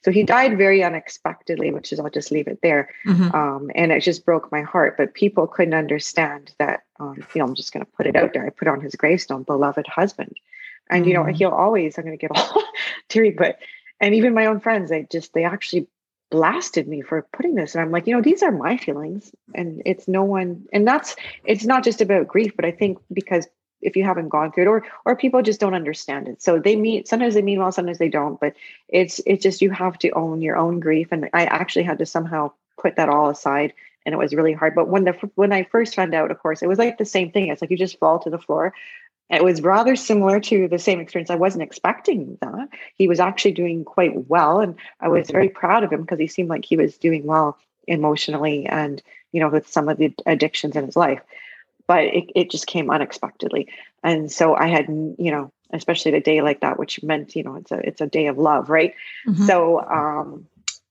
so 0.04 0.10
he 0.12 0.22
died 0.22 0.56
very 0.56 0.84
unexpectedly 0.84 1.72
which 1.72 1.92
is 1.92 1.98
i'll 1.98 2.10
just 2.10 2.30
leave 2.30 2.46
it 2.46 2.60
there 2.62 2.90
mm-hmm. 3.06 3.34
um, 3.34 3.70
and 3.74 3.90
it 3.90 4.00
just 4.00 4.24
broke 4.24 4.52
my 4.52 4.62
heart 4.62 4.96
but 4.96 5.14
people 5.14 5.46
couldn't 5.46 5.74
understand 5.74 6.52
that 6.58 6.82
um, 7.00 7.16
you 7.34 7.40
know 7.40 7.46
i'm 7.46 7.54
just 7.54 7.72
going 7.72 7.84
to 7.84 7.92
put 7.92 8.06
it 8.06 8.14
out 8.14 8.32
there 8.32 8.46
i 8.46 8.50
put 8.50 8.68
on 8.68 8.80
his 8.80 8.94
gravestone 8.94 9.42
beloved 9.42 9.86
husband 9.86 10.36
and 10.90 11.02
mm-hmm. 11.02 11.08
you 11.08 11.14
know 11.14 11.24
mm-hmm. 11.24 11.34
he'll 11.34 11.50
always 11.50 11.98
i'm 11.98 12.04
going 12.04 12.16
to 12.16 12.20
get 12.20 12.36
all 12.36 12.62
teary 13.08 13.30
but 13.30 13.58
and 13.98 14.14
even 14.14 14.34
my 14.34 14.46
own 14.46 14.60
friends 14.60 14.90
they 14.90 15.06
just 15.10 15.32
they 15.32 15.44
actually 15.44 15.88
blasted 16.30 16.88
me 16.88 17.02
for 17.02 17.26
putting 17.32 17.54
this. 17.54 17.74
And 17.74 17.82
i'm 17.82 17.90
like 17.90 18.06
you 18.06 18.14
know 18.14 18.22
these 18.22 18.42
are 18.42 18.52
my 18.52 18.76
feelings. 18.76 19.32
And 19.54 19.82
it's 19.84 20.08
no 20.08 20.24
one 20.24 20.66
and 20.72 20.86
that's 20.86 21.16
it's 21.44 21.64
not 21.64 21.84
just 21.84 22.00
about 22.00 22.28
grief 22.28 22.52
but 22.56 22.64
i 22.64 22.70
think 22.70 22.98
because 23.12 23.46
if 23.82 23.96
you 23.96 24.04
haven't 24.04 24.28
gone 24.28 24.52
through 24.52 24.64
it 24.64 24.68
or 24.68 24.86
or 25.04 25.16
people 25.16 25.42
just 25.42 25.60
don't 25.60 25.74
understand 25.74 26.28
it. 26.28 26.42
So 26.42 26.58
they 26.58 26.76
mean 26.76 27.04
sometimes 27.04 27.34
they 27.34 27.42
mean 27.42 27.58
well 27.58 27.72
sometimes 27.72 27.98
they 27.98 28.08
don't 28.08 28.38
but 28.40 28.54
it's 28.88 29.20
it's 29.26 29.42
just 29.42 29.62
you 29.62 29.70
have 29.70 29.98
to 29.98 30.10
own 30.10 30.40
your 30.42 30.56
own 30.56 30.80
grief. 30.80 31.08
And 31.10 31.28
i 31.32 31.44
actually 31.44 31.84
had 31.84 31.98
to 31.98 32.06
somehow 32.06 32.52
put 32.80 32.96
that 32.96 33.08
all 33.08 33.28
aside 33.28 33.72
and 34.06 34.14
it 34.14 34.18
was 34.18 34.34
really 34.34 34.54
hard. 34.54 34.74
But 34.74 34.88
when 34.88 35.04
the 35.04 35.12
when 35.34 35.52
i 35.52 35.64
first 35.64 35.94
found 35.94 36.14
out 36.14 36.30
of 36.30 36.38
course 36.38 36.62
it 36.62 36.68
was 36.68 36.78
like 36.78 36.98
the 36.98 37.04
same 37.04 37.30
thing. 37.30 37.48
It's 37.48 37.60
like 37.60 37.70
you 37.70 37.76
just 37.76 37.98
fall 37.98 38.18
to 38.20 38.30
the 38.30 38.38
floor 38.38 38.72
it 39.30 39.44
was 39.44 39.62
rather 39.62 39.94
similar 39.94 40.40
to 40.40 40.66
the 40.66 40.78
same 40.78 40.98
experience. 41.00 41.30
I 41.30 41.36
wasn't 41.36 41.62
expecting 41.62 42.36
that. 42.40 42.68
He 42.96 43.06
was 43.06 43.20
actually 43.20 43.52
doing 43.52 43.84
quite 43.84 44.28
well. 44.28 44.60
And 44.60 44.74
I 45.00 45.08
was 45.08 45.30
very 45.30 45.48
proud 45.48 45.84
of 45.84 45.92
him 45.92 46.02
because 46.02 46.18
he 46.18 46.26
seemed 46.26 46.48
like 46.48 46.64
he 46.64 46.76
was 46.76 46.98
doing 46.98 47.24
well 47.24 47.56
emotionally 47.86 48.66
and, 48.66 49.00
you 49.32 49.40
know, 49.40 49.48
with 49.48 49.68
some 49.68 49.88
of 49.88 49.98
the 49.98 50.12
addictions 50.26 50.74
in 50.74 50.84
his 50.84 50.96
life. 50.96 51.20
But 51.86 52.04
it, 52.04 52.30
it 52.34 52.50
just 52.50 52.66
came 52.66 52.90
unexpectedly. 52.90 53.68
And 54.02 54.30
so 54.30 54.56
I 54.56 54.66
had, 54.66 54.88
you 54.88 55.30
know, 55.30 55.52
especially 55.72 56.12
a 56.14 56.20
day 56.20 56.42
like 56.42 56.60
that, 56.60 56.78
which 56.78 57.02
meant, 57.02 57.36
you 57.36 57.44
know, 57.44 57.54
it's 57.54 57.70
a, 57.70 57.78
it's 57.86 58.00
a 58.00 58.06
day 58.06 58.26
of 58.26 58.36
love, 58.36 58.68
right? 58.68 58.94
Mm-hmm. 59.28 59.46
So, 59.46 59.80
um, 59.80 60.46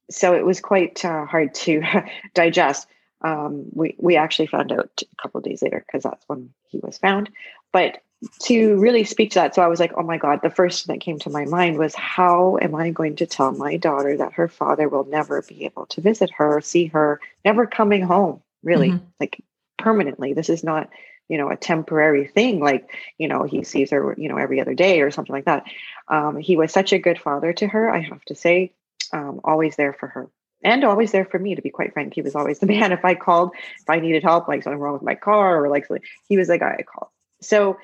so 0.10 0.34
it 0.34 0.46
was 0.46 0.62
quite 0.62 1.04
uh, 1.04 1.26
hard 1.26 1.54
to 1.56 1.84
digest. 2.34 2.88
Um, 3.22 3.66
we, 3.74 3.96
we 3.98 4.16
actually 4.16 4.48
found 4.48 4.72
out 4.72 5.02
a 5.02 5.22
couple 5.22 5.42
days 5.42 5.62
later 5.62 5.84
because 5.86 6.04
that's 6.04 6.24
when 6.28 6.54
he 6.70 6.80
was 6.80 6.98
found. 6.98 7.30
But 7.74 8.02
to 8.44 8.78
really 8.78 9.04
speak 9.06 9.32
to 9.32 9.36
that, 9.36 9.56
so 9.56 9.62
I 9.62 9.68
was 9.68 9.80
like, 9.80 9.94
oh 9.96 10.04
my 10.04 10.18
God, 10.18 10.42
the 10.42 10.50
first 10.50 10.86
thing 10.86 10.96
that 10.96 11.04
came 11.04 11.20
to 11.20 11.30
my 11.30 11.46
mind 11.46 11.78
was 11.78 11.96
how 11.96 12.58
am 12.62 12.76
I 12.76 12.90
going 12.92 13.16
to 13.18 13.26
tell 13.26 13.52
my 13.52 13.78
daughter 13.78 14.18
that 14.18 14.34
her 14.34 14.48
father 14.48 14.90
will 14.90 15.06
never 15.06 15.42
be 15.42 15.66
able 15.66 15.86
to 15.88 16.02
visit 16.02 16.30
her, 16.32 16.60
see 16.60 16.88
her, 16.88 17.22
never 17.46 17.66
coming 17.66 18.02
home, 18.02 18.42
really, 18.62 18.90
mm-hmm. 18.90 19.06
like 19.20 19.42
permanently. 19.78 20.34
This 20.34 20.50
is 20.50 20.64
not, 20.64 20.90
you 21.30 21.38
know, 21.38 21.50
a 21.50 21.56
temporary 21.56 22.28
thing, 22.28 22.60
like, 22.60 22.90
you 23.18 23.30
know, 23.30 23.44
he 23.44 23.64
sees 23.64 23.92
her, 23.92 24.14
you 24.18 24.28
know, 24.28 24.38
every 24.38 24.60
other 24.60 24.74
day 24.74 25.00
or 25.02 25.12
something 25.12 25.34
like 25.34 25.46
that. 25.46 25.64
Um, 26.10 26.38
he 26.38 26.58
was 26.58 26.74
such 26.74 26.92
a 26.92 27.00
good 27.00 27.20
father 27.20 27.54
to 27.54 27.68
her, 27.68 27.90
I 27.90 28.02
have 28.02 28.24
to 28.26 28.36
say, 28.36 28.74
um, 29.14 29.40
always 29.46 29.78
there 29.78 29.94
for 29.94 30.08
her 30.08 30.30
and 30.64 30.84
always 30.84 31.12
there 31.12 31.26
for 31.26 31.40
me 31.40 31.56
to 31.56 31.62
be 31.62 31.70
quite 31.70 31.94
frank 31.94 32.14
he 32.14 32.22
was 32.22 32.36
always 32.36 32.60
the 32.60 32.66
man 32.68 32.92
if 32.92 33.04
i 33.06 33.16
called 33.16 33.52
if 33.80 33.90
i 33.90 34.00
needed 34.00 34.24
help 34.24 34.48
like 34.48 34.64
something 34.64 34.80
wrong 34.80 34.94
with 34.94 35.02
my 35.02 35.16
car 35.16 35.64
or 35.64 35.70
like 35.70 35.88
he 36.28 36.38
was 36.38 36.48
the 36.48 36.58
guy 36.58 36.76
i 36.78 36.84
called 36.84 37.10
so 37.42 37.78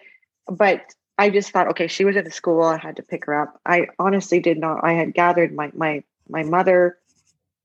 but 0.48 0.94
I 1.18 1.30
just 1.30 1.52
thought, 1.52 1.70
okay, 1.70 1.88
she 1.88 2.06
was 2.06 2.18
at 2.18 2.26
the 2.26 2.32
school. 2.32 2.64
I 2.64 2.78
had 2.78 2.98
to 2.98 3.04
pick 3.04 3.26
her 3.26 3.42
up. 3.42 3.60
I 3.66 3.88
honestly 4.00 4.40
did 4.40 4.58
not. 4.58 4.84
I 4.84 4.94
had 4.94 5.14
gathered 5.14 5.54
my 5.54 5.72
my 5.74 6.04
my 6.30 6.44
mother. 6.44 6.98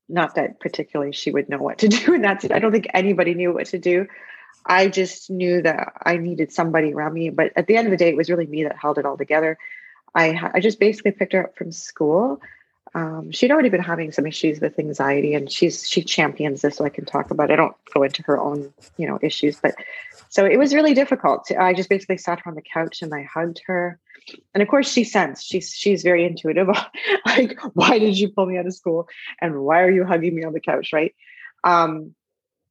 Not 0.09 0.35
that 0.35 0.61
particularly 0.61 1.13
she 1.13 1.31
would 1.31 1.49
know 1.49 1.59
what 1.59 1.79
to 1.79 1.89
do, 1.97 2.15
and 2.15 2.25
that's. 2.25 2.45
I 2.51 2.59
don't 2.59 2.73
think 2.73 2.89
anybody 2.95 3.35
knew 3.35 3.53
what 3.53 3.67
to 3.67 3.79
do. 3.79 4.07
I 4.67 4.89
just 4.89 5.31
knew 5.31 5.63
that 5.63 5.95
I 6.05 6.17
needed 6.17 6.53
somebody 6.53 6.93
around 6.93 7.15
me. 7.15 7.31
But 7.31 7.53
at 7.57 7.67
the 7.67 7.77
end 7.77 7.87
of 7.87 7.91
the 7.91 7.97
day, 7.97 8.11
it 8.11 8.17
was 8.17 8.31
really 8.31 8.47
me 8.47 8.65
that 8.65 8.77
held 8.77 8.99
it 8.99 9.07
all 9.07 9.17
together. 9.17 9.59
I 10.15 10.51
I 10.55 10.61
just 10.61 10.79
basically 10.79 11.13
picked 11.13 11.33
her 11.33 11.45
up 11.45 11.57
from 11.57 11.73
school. 11.73 12.41
Um, 12.95 13.31
she'd 13.31 13.51
already 13.53 13.69
been 13.69 13.83
having 13.83 14.11
some 14.11 14.27
issues 14.27 14.61
with 14.61 14.79
anxiety, 14.79 15.35
and 15.35 15.51
she's 15.51 15.89
she 15.89 16.03
champions 16.03 16.63
this, 16.63 16.77
so 16.77 16.85
I 16.85 16.89
can 16.89 17.05
talk 17.05 17.31
about. 17.31 17.51
It. 17.51 17.55
I 17.55 17.57
don't 17.57 17.77
go 17.95 18.03
into 18.03 18.23
her 18.23 18.39
own 18.39 18.73
you 18.97 19.07
know 19.07 19.19
issues, 19.23 19.57
but 19.61 19.75
so 20.31 20.45
it 20.47 20.59
was 20.59 20.75
really 20.75 20.95
difficult. 20.95 21.51
I 21.59 21.75
just 21.75 21.89
basically 21.89 22.17
sat 22.17 22.41
her 22.41 22.49
on 22.49 22.55
the 22.55 22.63
couch 22.63 23.03
and 23.03 23.13
I 23.13 23.23
hugged 23.23 23.61
her. 23.67 23.99
And 24.55 24.63
of 24.63 24.69
course, 24.69 24.91
she 24.91 25.03
sensed 25.03 25.47
she's 25.47 25.73
she's 25.75 26.03
very 26.03 26.25
intuitive. 26.25 26.69
like, 27.27 27.61
why 27.75 27.99
did 27.99 28.19
you 28.19 28.29
pull 28.29 28.47
me 28.47 28.57
out 28.57 28.67
of 28.67 28.75
school? 28.75 29.09
And 29.41 29.63
why 29.63 29.83
are 29.83 29.91
you 29.91 30.05
hugging 30.05 30.35
me 30.35 30.45
on 30.45 30.53
the 30.53 30.61
couch? 30.61 30.93
Right. 30.93 31.15
Um, 31.65 32.15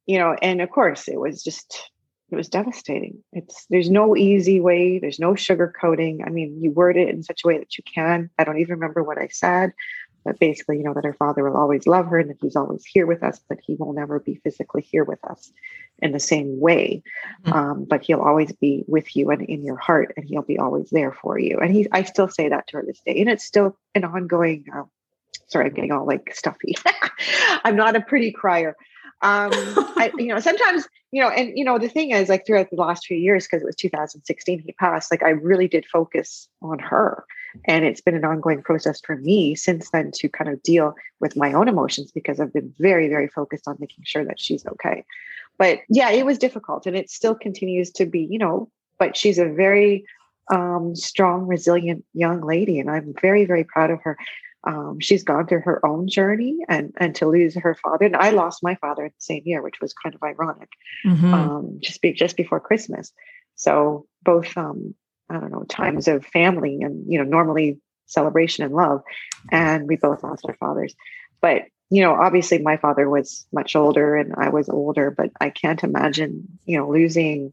you 0.06 0.18
know, 0.18 0.36
and 0.40 0.60
of 0.60 0.70
course 0.70 1.06
it 1.06 1.20
was 1.20 1.42
just 1.42 1.90
it 2.30 2.36
was 2.36 2.48
devastating. 2.48 3.22
It's 3.32 3.66
there's 3.70 3.90
no 3.90 4.16
easy 4.16 4.60
way, 4.60 4.98
there's 4.98 5.18
no 5.18 5.32
sugarcoating. 5.32 6.26
I 6.26 6.30
mean, 6.30 6.62
you 6.62 6.70
word 6.70 6.96
it 6.96 7.08
in 7.08 7.22
such 7.22 7.42
a 7.44 7.48
way 7.48 7.58
that 7.58 7.76
you 7.76 7.84
can. 7.84 8.30
I 8.38 8.44
don't 8.44 8.58
even 8.58 8.76
remember 8.76 9.02
what 9.02 9.18
I 9.18 9.28
said, 9.28 9.72
but 10.30 10.38
basically, 10.38 10.76
you 10.76 10.84
know, 10.84 10.94
that 10.94 11.04
her 11.04 11.12
father 11.12 11.42
will 11.42 11.56
always 11.56 11.88
love 11.88 12.06
her 12.06 12.16
and 12.16 12.30
that 12.30 12.36
he's 12.40 12.54
always 12.54 12.84
here 12.84 13.04
with 13.04 13.24
us, 13.24 13.40
but 13.48 13.58
he 13.66 13.74
will 13.74 13.92
never 13.92 14.20
be 14.20 14.36
physically 14.36 14.80
here 14.80 15.02
with 15.02 15.18
us 15.24 15.50
in 15.98 16.12
the 16.12 16.20
same 16.20 16.60
way. 16.60 17.02
Mm-hmm. 17.44 17.52
Um, 17.52 17.84
but 17.84 18.04
he'll 18.04 18.20
always 18.20 18.52
be 18.52 18.84
with 18.86 19.16
you 19.16 19.30
and 19.30 19.42
in 19.42 19.64
your 19.64 19.74
heart, 19.74 20.14
and 20.16 20.24
he'll 20.24 20.42
be 20.42 20.56
always 20.56 20.88
there 20.90 21.10
for 21.10 21.36
you. 21.36 21.58
And 21.58 21.74
he, 21.74 21.88
I 21.90 22.04
still 22.04 22.28
say 22.28 22.48
that 22.48 22.68
to 22.68 22.76
her 22.76 22.84
this 22.86 23.00
day, 23.04 23.18
and 23.20 23.28
it's 23.28 23.44
still 23.44 23.76
an 23.96 24.04
ongoing. 24.04 24.66
Uh, 24.72 24.84
sorry, 25.48 25.66
I'm 25.66 25.74
getting 25.74 25.90
all 25.90 26.06
like 26.06 26.32
stuffy. 26.32 26.76
I'm 27.64 27.74
not 27.74 27.96
a 27.96 28.00
pretty 28.00 28.30
crier. 28.30 28.76
Um, 29.22 29.50
I, 29.52 30.12
you 30.16 30.28
know, 30.28 30.38
sometimes, 30.38 30.86
you 31.12 31.22
know, 31.22 31.28
and 31.28 31.56
you 31.56 31.64
know, 31.64 31.78
the 31.78 31.88
thing 31.88 32.10
is, 32.12 32.28
like 32.28 32.46
throughout 32.46 32.70
the 32.70 32.76
last 32.76 33.06
few 33.06 33.16
years, 33.16 33.46
because 33.46 33.62
it 33.62 33.66
was 33.66 33.76
2016, 33.76 34.58
he 34.60 34.72
passed. 34.72 35.10
Like 35.10 35.22
I 35.22 35.30
really 35.30 35.68
did 35.68 35.86
focus 35.86 36.48
on 36.62 36.78
her 36.78 37.24
and 37.66 37.84
it's 37.84 38.00
been 38.00 38.14
an 38.14 38.24
ongoing 38.24 38.62
process 38.62 39.00
for 39.00 39.16
me 39.16 39.54
since 39.54 39.90
then 39.90 40.10
to 40.14 40.28
kind 40.28 40.50
of 40.50 40.62
deal 40.62 40.94
with 41.20 41.36
my 41.36 41.52
own 41.52 41.68
emotions 41.68 42.10
because 42.12 42.40
I've 42.40 42.52
been 42.52 42.72
very, 42.78 43.08
very 43.08 43.28
focused 43.28 43.66
on 43.66 43.76
making 43.80 44.04
sure 44.04 44.24
that 44.24 44.40
she's 44.40 44.66
okay. 44.66 45.04
But 45.58 45.80
yeah, 45.88 46.10
it 46.10 46.24
was 46.24 46.38
difficult 46.38 46.86
and 46.86 46.96
it 46.96 47.10
still 47.10 47.34
continues 47.34 47.90
to 47.92 48.06
be, 48.06 48.20
you 48.20 48.38
know, 48.38 48.70
but 48.98 49.16
she's 49.16 49.38
a 49.38 49.46
very 49.46 50.04
um, 50.52 50.96
strong, 50.96 51.46
resilient 51.46 52.04
young 52.14 52.40
lady. 52.40 52.78
And 52.78 52.90
I'm 52.90 53.14
very, 53.20 53.44
very 53.44 53.64
proud 53.64 53.90
of 53.90 54.00
her. 54.02 54.16
Um, 54.64 55.00
she's 55.00 55.24
gone 55.24 55.46
through 55.46 55.62
her 55.62 55.84
own 55.86 56.06
journey 56.06 56.58
and, 56.68 56.92
and 56.98 57.14
to 57.14 57.26
lose 57.26 57.54
her 57.54 57.74
father. 57.74 58.04
And 58.04 58.16
I 58.16 58.30
lost 58.30 58.62
my 58.62 58.74
father 58.74 59.04
in 59.06 59.10
the 59.10 59.22
same 59.22 59.42
year, 59.46 59.62
which 59.62 59.80
was 59.80 59.94
kind 59.94 60.14
of 60.14 60.22
ironic, 60.22 60.68
mm-hmm. 61.04 61.32
um, 61.32 61.78
just, 61.80 62.02
be, 62.02 62.12
just 62.12 62.36
before 62.36 62.60
Christmas. 62.60 63.12
So 63.54 64.06
both 64.22 64.54
um, 64.56 64.94
I 65.30 65.38
don't 65.38 65.52
know, 65.52 65.64
times 65.64 66.08
of 66.08 66.26
family 66.26 66.82
and, 66.82 67.10
you 67.10 67.18
know, 67.18 67.24
normally 67.24 67.78
celebration 68.06 68.64
and 68.64 68.74
love. 68.74 69.02
And 69.50 69.86
we 69.86 69.96
both 69.96 70.22
lost 70.22 70.44
our 70.44 70.54
fathers. 70.54 70.94
But, 71.40 71.62
you 71.88 72.02
know, 72.02 72.12
obviously 72.12 72.58
my 72.58 72.76
father 72.76 73.08
was 73.08 73.46
much 73.52 73.76
older 73.76 74.16
and 74.16 74.34
I 74.36 74.50
was 74.50 74.68
older, 74.68 75.10
but 75.10 75.30
I 75.40 75.50
can't 75.50 75.82
imagine, 75.82 76.58
you 76.64 76.76
know, 76.76 76.90
losing 76.90 77.52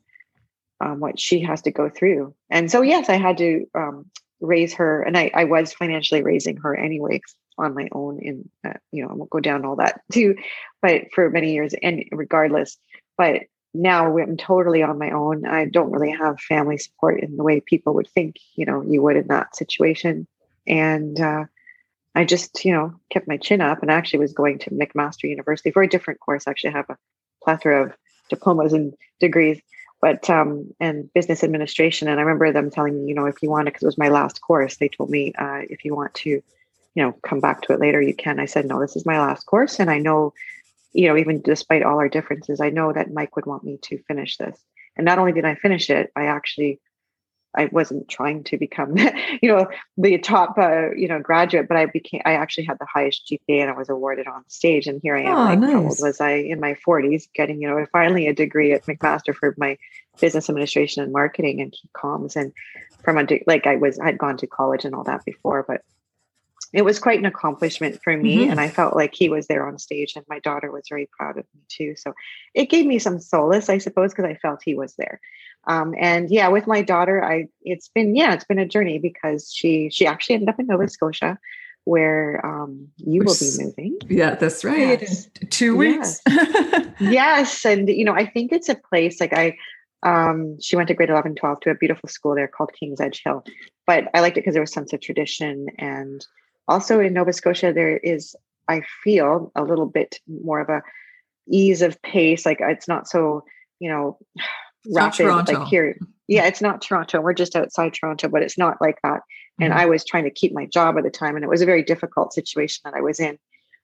um, 0.82 1.00
what 1.00 1.20
she 1.20 1.39
has 1.41 1.62
to 1.63 1.72
go 1.72 1.89
through. 1.89 2.34
And 2.50 2.70
so, 2.70 2.82
yes, 2.82 3.10
I 3.10 3.15
had 3.15 3.38
to 3.38 3.65
um, 3.76 4.06
raise 4.39 4.73
her 4.76 5.02
and 5.02 5.17
I, 5.17 5.32
I 5.34 5.43
was 5.45 5.73
financially 5.73 6.21
raising 6.21 6.58
her 6.58 6.76
anyway 6.76 7.21
on 7.58 7.73
my 7.73 7.89
own 7.91 8.19
in, 8.19 8.50
uh, 8.65 8.73
you 8.91 9.04
know, 9.04 9.10
I 9.10 9.13
won't 9.13 9.30
go 9.30 9.39
down 9.39 9.65
all 9.65 9.78
that 9.78 10.02
too, 10.12 10.36
but 10.82 11.12
for 11.13 11.30
many 11.30 11.54
years 11.54 11.73
and 11.82 12.04
regardless, 12.12 12.78
but 13.17 13.43
now 13.73 14.17
I'm 14.17 14.38
totally 14.38 14.82
on 14.82 14.97
my 14.97 15.12
own. 15.12 15.45
I 15.45 15.65
don't 15.65 15.91
really 15.91 16.12
have 16.12 16.39
family 16.39 16.78
support 16.78 17.21
in 17.21 17.38
the 17.38 17.43
way 17.43 17.60
people 17.60 17.93
would 17.95 18.08
think, 18.10 18.38
you 18.56 18.65
know, 18.65 18.82
you 18.82 19.02
would 19.02 19.17
in 19.17 19.28
that 19.28 19.56
situation. 19.56 20.28
And 20.65 21.19
uh, 21.19 21.45
I 22.15 22.26
just, 22.26 22.65
you 22.65 22.73
know, 22.73 22.95
kept 23.12 23.28
my 23.28 23.38
chin 23.38 23.62
up 23.62 23.82
and 23.82 23.91
actually 23.91 24.19
was 24.19 24.34
going 24.34 24.60
to 24.60 24.71
McMaster 24.71 25.30
University 25.30 25.71
for 25.71 25.84
a 25.84 25.89
different 25.89 26.19
course. 26.19 26.47
I 26.47 26.52
actually 26.52 26.73
have 26.73 26.89
a 26.89 26.97
plethora 27.43 27.86
of 27.86 27.93
diplomas 28.30 28.73
and 28.73 28.93
degrees, 29.19 29.62
but 30.02 30.30
um, 30.30 30.74
and 30.80 31.12
business 31.14 31.44
administration. 31.44 32.08
And 32.08 32.20
I 32.20 32.24
remember 32.24 32.52
them 32.52 32.70
telling 32.70 32.98
me, 32.98 33.08
you 33.10 33.16
know, 33.16 33.26
if 33.26 33.42
you 33.42 33.50
want 33.50 33.66
to, 33.66 33.72
because 33.72 33.84
it 33.84 33.88
was 33.88 33.98
my 33.98 34.10
last 34.10 34.42
course, 34.42 34.78
they 34.78 34.90
told 34.90 35.10
me 35.10 35.34
uh, 35.34 35.62
if 35.70 35.86
you 35.86 35.96
want 35.96 36.14
to, 36.16 36.30
you 36.30 37.04
know, 37.04 37.14
come 37.24 37.40
back 37.40 37.62
to 37.64 37.74
it 37.74 37.80
later, 37.80 38.02
you 38.02 38.16
can. 38.16 38.40
I 38.40 38.46
said, 38.46 38.66
no, 38.66 38.80
this 38.80 38.96
is 38.96 39.06
my 39.06 39.20
last 39.20 39.46
course, 39.46 39.80
and 39.80 39.90
I 39.90 40.00
know 40.00 40.34
you 40.98 41.08
know, 41.08 41.18
even 41.18 41.42
despite 41.42 41.84
all 41.84 42.00
our 42.00 42.10
differences, 42.10 42.60
I 42.60 42.72
know 42.72 42.92
that 42.92 43.14
Mike 43.14 43.36
would 43.36 43.46
want 43.46 43.64
me 43.64 43.78
to 43.84 44.00
finish 44.08 44.38
this. 44.38 44.60
And 44.96 45.06
not 45.06 45.20
only 45.20 45.32
did 45.32 45.46
I 45.46 45.54
finish 45.54 45.92
it, 45.92 46.12
I 46.16 46.26
actually 46.26 46.80
I 47.58 47.65
wasn't 47.72 48.08
trying 48.08 48.43
to 48.46 48.58
become, 48.58 48.96
you 49.41 49.50
know, 49.50 49.67
the 49.98 50.17
top, 50.20 50.58
uh, 50.58 50.91
you 50.96 51.08
know, 51.08 51.20
graduate, 51.20 51.67
but 51.67 51.76
I 51.76 51.88
became, 51.88 52.22
I 52.26 52.34
actually 52.34 52.65
had 52.65 52.78
the 52.80 52.86
highest 52.86 53.28
GPA 53.28 53.62
and 53.62 53.70
I 53.70 53.74
was 53.74 53.89
awarded 53.89 54.28
on 54.28 54.43
stage. 54.48 54.88
And 54.88 55.02
here 55.02 55.15
I 55.15 55.24
am. 55.24 55.36
Oh, 55.36 55.43
like, 55.43 55.60
nice. 55.60 55.72
How 55.72 55.80
old 55.80 55.98
was 56.00 56.22
I 56.22 56.34
in 56.34 56.60
my 56.60 56.76
40s 56.88 57.28
getting, 57.34 57.62
you 57.62 57.67
know, 57.67 57.86
finally 57.91 58.28
a 58.28 58.34
degree 58.34 58.74
at 58.74 58.86
McMaster 58.86 59.36
for 59.36 59.56
my 59.58 59.78
business 60.22 60.50
administration 60.50 61.04
and 61.04 61.12
marketing 61.12 61.60
and 61.62 61.76
comms. 61.96 62.36
And 62.36 62.54
from 63.04 63.17
a, 63.17 63.26
like 63.48 63.67
I 63.67 63.76
was, 63.76 64.00
I'd 64.00 64.17
gone 64.17 64.38
to 64.38 64.48
college 64.48 64.86
and 64.86 64.93
all 64.93 65.04
that 65.06 65.26
before, 65.26 65.65
but 65.67 65.82
it 66.74 66.84
was 66.84 67.00
quite 67.00 67.20
an 67.20 67.26
accomplishment 67.26 68.02
for 68.04 68.15
me 68.15 68.39
mm-hmm. 68.39 68.52
and 68.52 68.60
i 68.60 68.67
felt 68.67 68.96
like 68.96 69.13
he 69.13 69.30
was 69.30 69.48
there 69.48 69.67
on 69.67 69.80
stage 69.80 70.13
and 70.15 70.26
my 70.28 70.39
daughter 70.39 70.72
was 70.72 70.84
very 70.89 71.10
proud 71.17 71.38
of 71.38 71.46
me 71.56 71.62
too 71.70 71.96
so 71.96 72.13
it 72.54 72.70
gave 72.70 72.86
me 72.86 73.00
some 73.00 73.20
solace 73.20 73.70
i 73.70 73.78
suppose 73.78 74.12
because 74.12 74.26
i 74.26 74.36
felt 74.36 74.62
he 74.63 74.76
was 74.76 74.93
there 74.96 75.20
um, 75.68 75.94
and 76.00 76.30
yeah 76.30 76.48
with 76.48 76.68
my 76.68 76.82
daughter 76.82 77.24
i 77.24 77.48
it's 77.62 77.90
been 77.90 78.16
yeah 78.16 78.34
it's 78.34 78.46
been 78.46 78.60
a 78.60 78.68
journey 78.68 79.00
because 79.00 79.52
she 79.54 79.90
she 79.90 80.06
actually 80.06 80.36
ended 80.36 80.50
up 80.50 80.60
in 80.60 80.68
nova 80.68 80.88
scotia 80.88 81.38
where 81.84 82.46
um, 82.46 82.90
you 82.98 83.20
Which, 83.20 83.28
will 83.30 83.36
be 83.40 83.64
moving 83.64 83.98
yeah 84.10 84.36
that's 84.36 84.66
right 84.66 85.02
yes. 85.02 85.30
in 85.42 85.48
two 85.48 85.76
weeks 85.76 86.22
yes. 86.28 86.86
yes 87.00 87.66
and 87.66 87.88
you 87.88 88.04
know 88.04 88.14
i 88.14 88.26
think 88.26 88.52
it's 88.52 88.70
a 88.70 88.76
place 88.76 89.20
like 89.20 89.34
i 89.34 89.58
um, 90.04 90.62
she 90.62 90.76
went 90.76 90.90
to 90.90 90.94
grade 90.94 91.10
11 91.10 91.36
12 91.36 91.60
to 91.62 91.70
a 91.72 91.76
beautiful 91.76 92.08
school 92.08 92.36
there 92.36 92.48
called 92.48 92.72
King's-Edgehill 92.80 93.48
but 93.88 94.06
i 94.14 94.20
liked 94.20 94.38
it 94.38 94.42
because 94.42 94.54
there 94.54 94.62
was 94.62 94.70
a 94.70 94.74
sense 94.74 94.94
of 94.94 95.02
tradition 95.02 95.68
and 95.80 96.26
also 96.68 97.00
in 97.00 97.14
Nova 97.14 97.34
Scotia, 97.34 97.74
there 97.74 97.98
is, 97.98 98.36
I 98.68 98.82
feel, 99.04 99.52
a 99.56 99.64
little 99.64 99.86
bit 99.86 100.20
more 100.28 100.60
of 100.60 100.70
a 100.70 100.82
ease 101.50 101.82
of 101.82 102.02
pace. 102.02 102.46
Like 102.46 102.58
it's 102.62 102.88
not 102.88 103.08
so, 103.08 103.44
you 103.80 103.90
know, 103.90 104.18
rapid 104.86 105.28
like 105.28 105.68
here. 105.68 105.98
Yeah, 106.28 106.46
it's 106.46 106.62
not 106.62 106.82
Toronto. 106.82 107.22
We're 107.22 107.34
just 107.34 107.56
outside 107.56 107.94
Toronto, 107.94 108.28
but 108.28 108.44
it's 108.44 108.58
not 108.58 108.82
like 108.82 109.00
that. 109.04 109.22
And 109.60 109.72
mm-hmm. 109.72 109.80
I 109.80 109.86
was 109.86 110.06
trying 110.06 110.26
to 110.26 110.32
keep 110.32 110.54
my 110.54 110.66
job 110.66 110.98
at 110.98 111.04
the 111.04 111.10
time, 111.10 111.36
and 111.36 111.44
it 111.44 111.50
was 111.50 111.62
a 111.62 111.66
very 111.66 111.84
difficult 111.84 112.34
situation 112.34 112.82
that 112.84 112.94
I 112.94 113.02
was 113.02 113.20
in 113.20 113.40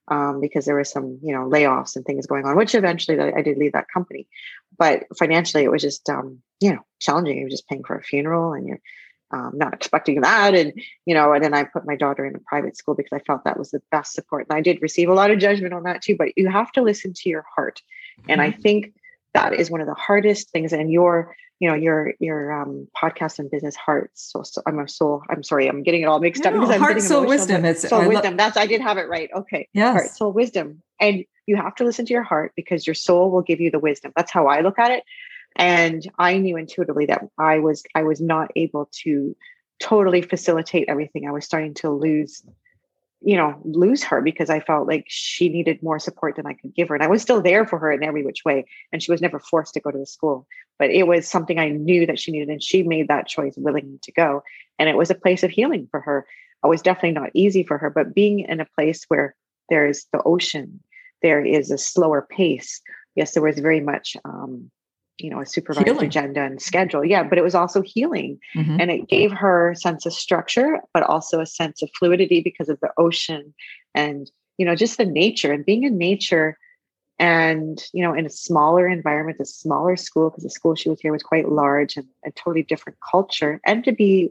um, 0.09 0.41
because 0.41 0.65
there 0.65 0.75
was 0.75 0.91
some, 0.91 1.19
you 1.21 1.33
know, 1.33 1.49
layoffs 1.49 1.95
and 1.95 2.05
things 2.05 2.27
going 2.27 2.45
on. 2.45 2.55
Which 2.55 2.75
eventually 2.75 3.19
I, 3.19 3.41
did 3.41 3.57
leave 3.57 3.73
that 3.73 3.87
company, 3.91 4.27
but 4.77 5.05
financially, 5.17 5.63
it 5.63 5.71
was 5.71 5.81
just 5.81 6.09
um, 6.09 6.41
you 6.59 6.73
know 6.73 6.81
challenging. 6.99 7.37
You're 7.37 7.49
just 7.49 7.67
paying 7.67 7.83
for 7.83 7.95
a 7.95 8.03
funeral, 8.03 8.53
and 8.53 8.67
you're 8.67 8.81
um, 9.31 9.53
not 9.55 9.73
expecting 9.73 10.21
that, 10.21 10.53
and 10.53 10.73
you 11.05 11.13
know. 11.15 11.33
And 11.33 11.43
then 11.43 11.53
I 11.53 11.63
put 11.63 11.87
my 11.87 11.95
daughter 11.95 12.25
in 12.25 12.35
a 12.35 12.39
private 12.39 12.77
school 12.77 12.95
because 12.95 13.13
I 13.13 13.19
felt 13.19 13.45
that 13.45 13.57
was 13.57 13.71
the 13.71 13.81
best 13.91 14.13
support. 14.13 14.47
And 14.49 14.57
I 14.57 14.61
did 14.61 14.81
receive 14.81 15.09
a 15.09 15.13
lot 15.13 15.31
of 15.31 15.39
judgment 15.39 15.73
on 15.73 15.83
that 15.83 16.01
too. 16.01 16.15
But 16.17 16.37
you 16.37 16.49
have 16.49 16.71
to 16.73 16.81
listen 16.81 17.13
to 17.13 17.29
your 17.29 17.45
heart, 17.55 17.81
mm-hmm. 18.19 18.31
and 18.31 18.41
I 18.41 18.51
mm-hmm. 18.51 18.61
think 18.61 18.93
that 19.33 19.53
is 19.53 19.69
one 19.71 19.81
of 19.81 19.87
the 19.87 19.93
hardest 19.93 20.51
things. 20.51 20.73
And 20.73 20.91
your 20.91 21.35
you 21.59 21.69
know 21.69 21.75
your 21.75 22.13
your 22.19 22.51
um, 22.51 22.89
podcast 22.95 23.39
and 23.39 23.49
business 23.49 23.75
heart 23.75 24.11
so, 24.15 24.43
so 24.43 24.61
i'm 24.65 24.79
a 24.79 24.87
soul 24.87 25.23
i'm 25.29 25.43
sorry 25.43 25.69
i'm 25.69 25.81
getting 25.81 26.01
it 26.01 26.05
all 26.05 26.19
mixed 26.19 26.43
no, 26.43 26.49
up 26.49 26.55
because 26.55 26.69
i'm 26.71 26.81
heart 26.81 27.01
soul 27.01 27.25
wisdom 27.25 27.63
it's 27.63 27.87
soul 27.87 28.01
I 28.01 28.07
wisdom 28.07 28.33
lo- 28.33 28.37
that's 28.37 28.57
i 28.57 28.65
did 28.65 28.81
have 28.81 28.97
it 28.97 29.07
right 29.07 29.29
okay 29.33 29.69
yes. 29.73 29.93
heart 29.93 30.09
soul 30.09 30.33
wisdom 30.33 30.81
and 30.99 31.23
you 31.45 31.55
have 31.55 31.75
to 31.75 31.85
listen 31.85 32.05
to 32.05 32.13
your 32.13 32.23
heart 32.23 32.51
because 32.57 32.85
your 32.85 32.95
soul 32.95 33.31
will 33.31 33.43
give 33.43 33.61
you 33.61 33.71
the 33.71 33.79
wisdom 33.79 34.11
that's 34.13 34.31
how 34.31 34.47
i 34.47 34.59
look 34.59 34.77
at 34.77 34.91
it 34.91 35.03
and 35.55 36.09
i 36.19 36.37
knew 36.37 36.57
intuitively 36.57 37.05
that 37.05 37.21
i 37.37 37.59
was 37.59 37.83
i 37.95 38.03
was 38.03 38.19
not 38.19 38.51
able 38.57 38.89
to 38.91 39.33
totally 39.79 40.21
facilitate 40.21 40.89
everything 40.89 41.27
i 41.27 41.31
was 41.31 41.45
starting 41.45 41.73
to 41.75 41.89
lose 41.89 42.43
you 43.25 43.37
know, 43.37 43.59
lose 43.63 44.03
her 44.03 44.21
because 44.21 44.49
I 44.49 44.59
felt 44.59 44.87
like 44.87 45.05
she 45.07 45.47
needed 45.47 45.81
more 45.81 45.97
support 45.97 46.35
than 46.35 46.45
I 46.45 46.53
could 46.53 46.75
give 46.75 46.89
her. 46.89 46.95
And 46.95 47.03
I 47.03 47.07
was 47.07 47.21
still 47.21 47.41
there 47.41 47.65
for 47.65 47.79
her 47.79 47.91
in 47.91 48.03
every 48.03 48.23
which 48.23 48.43
way. 48.43 48.65
And 48.91 49.01
she 49.01 49.11
was 49.11 49.21
never 49.21 49.39
forced 49.39 49.73
to 49.75 49.79
go 49.79 49.91
to 49.91 49.97
the 49.97 50.05
school, 50.05 50.45
but 50.77 50.89
it 50.89 51.07
was 51.07 51.27
something 51.27 51.57
I 51.57 51.69
knew 51.69 52.05
that 52.05 52.19
she 52.19 52.31
needed. 52.31 52.49
And 52.49 52.61
she 52.61 52.83
made 52.83 53.07
that 53.07 53.27
choice 53.27 53.53
willing 53.55 53.99
to 54.03 54.11
go. 54.11 54.43
And 54.77 54.89
it 54.89 54.97
was 54.97 55.09
a 55.09 55.15
place 55.15 55.43
of 55.43 55.51
healing 55.51 55.87
for 55.89 56.01
her. 56.01 56.25
It 56.63 56.67
was 56.67 56.81
definitely 56.81 57.11
not 57.11 57.31
easy 57.33 57.63
for 57.63 57.77
her, 57.77 57.89
but 57.89 58.13
being 58.13 58.41
in 58.41 58.59
a 58.59 58.67
place 58.75 59.05
where 59.07 59.35
there's 59.69 60.05
the 60.11 60.21
ocean, 60.23 60.81
there 61.21 61.43
is 61.43 61.71
a 61.71 61.77
slower 61.77 62.27
pace. 62.29 62.81
Yes, 63.15 63.33
there 63.33 63.43
was 63.43 63.59
very 63.59 63.79
much 63.79 64.17
um, 64.25 64.69
you 65.23 65.29
know 65.29 65.39
a 65.39 65.45
supervised 65.45 65.87
healing. 65.87 66.05
agenda 66.05 66.41
and 66.41 66.61
schedule 66.61 67.03
yeah 67.03 67.23
but 67.23 67.37
it 67.37 67.43
was 67.43 67.55
also 67.55 67.81
healing 67.81 68.37
mm-hmm. 68.55 68.77
and 68.79 68.91
it 68.91 69.07
gave 69.07 69.31
her 69.31 69.71
a 69.71 69.75
sense 69.75 70.05
of 70.05 70.13
structure 70.13 70.81
but 70.93 71.03
also 71.03 71.39
a 71.39 71.45
sense 71.45 71.81
of 71.81 71.89
fluidity 71.97 72.41
because 72.41 72.69
of 72.69 72.79
the 72.81 72.89
ocean 72.97 73.53
and 73.95 74.29
you 74.57 74.65
know 74.65 74.75
just 74.75 74.97
the 74.97 75.05
nature 75.05 75.53
and 75.53 75.65
being 75.65 75.83
in 75.83 75.97
nature 75.97 76.57
and 77.19 77.83
you 77.93 78.03
know 78.03 78.13
in 78.13 78.25
a 78.25 78.29
smaller 78.29 78.87
environment 78.87 79.37
a 79.39 79.45
smaller 79.45 79.95
school 79.95 80.29
because 80.29 80.43
the 80.43 80.49
school 80.49 80.75
she 80.75 80.89
was 80.89 80.99
here 80.99 81.11
was 81.11 81.23
quite 81.23 81.49
large 81.49 81.95
and 81.95 82.05
a 82.25 82.31
totally 82.31 82.63
different 82.63 82.97
culture 83.09 83.61
and 83.65 83.83
to 83.83 83.91
be 83.91 84.29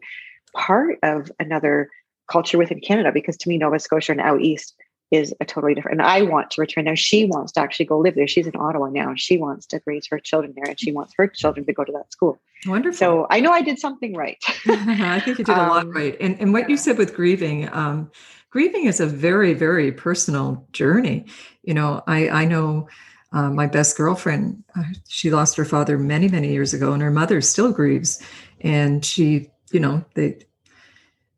part 0.55 0.99
of 1.03 1.33
another 1.41 1.89
culture 2.31 2.59
within 2.59 2.81
canada 2.81 3.11
because 3.13 3.37
to 3.37 3.49
me 3.49 3.57
nova 3.57 3.79
scotia 3.79 4.13
and 4.13 4.21
out 4.21 4.41
east 4.43 4.75
is 5.13 5.35
a 5.41 5.45
totally 5.45 5.75
different. 5.75 6.01
And 6.01 6.09
I 6.09 6.23
want 6.23 6.51
to 6.53 6.61
return 6.61 6.87
there. 6.87 6.97
She 6.97 7.27
wants 7.27 7.53
to 7.53 7.61
actually 7.61 7.85
go 7.85 7.99
live 7.99 8.15
there. 8.15 8.27
She's 8.27 8.47
in 8.47 8.57
Ottawa 8.57 8.89
now. 8.89 9.15
She 9.15 9.37
wants 9.37 9.67
to 9.67 9.81
raise 9.85 10.07
her 10.09 10.19
children 10.19 10.55
there, 10.57 10.65
and 10.65 10.81
she 10.81 10.91
wants 10.91 11.13
her 11.19 11.29
children 11.29 11.67
to 11.67 11.73
go 11.73 11.85
to 11.85 11.93
that 11.93 12.11
school. 12.11 12.41
Wonderful. 12.67 12.97
So 12.97 13.27
I 13.29 13.41
know 13.41 13.53
I 13.53 13.61
did 13.61 13.79
something 13.79 14.15
right. 14.17 14.43
I 14.67 15.21
think 15.21 15.39
you 15.39 15.45
did 15.45 15.57
a 15.57 15.69
lot 15.69 15.85
um, 15.85 15.91
right. 15.91 16.17
And 16.19 16.41
and 16.41 16.53
what 16.53 16.71
you 16.71 16.79
said 16.79 16.97
with 16.97 17.15
grieving, 17.15 17.69
um, 17.73 18.11
grieving 18.51 18.87
is 18.87 19.01
a 19.01 19.07
very 19.07 19.53
very 19.53 19.93
personal 19.93 20.67
journey. 20.73 21.27
You 21.63 21.75
know, 21.75 22.03
I 22.07 22.29
I 22.29 22.45
know. 22.47 22.89
Uh, 23.35 23.49
my 23.49 23.67
best 23.67 23.97
girlfriend, 23.97 24.63
uh, 24.77 24.83
she 25.09 25.31
lost 25.31 25.57
her 25.57 25.65
father 25.65 25.97
many, 25.97 26.29
many 26.29 26.53
years 26.53 26.75
ago, 26.75 26.93
and 26.93 27.01
her 27.01 27.11
mother 27.11 27.41
still 27.41 27.73
grieves. 27.73 28.23
And 28.61 29.03
she, 29.03 29.49
you 29.71 29.81
know, 29.81 30.05
they 30.13 30.41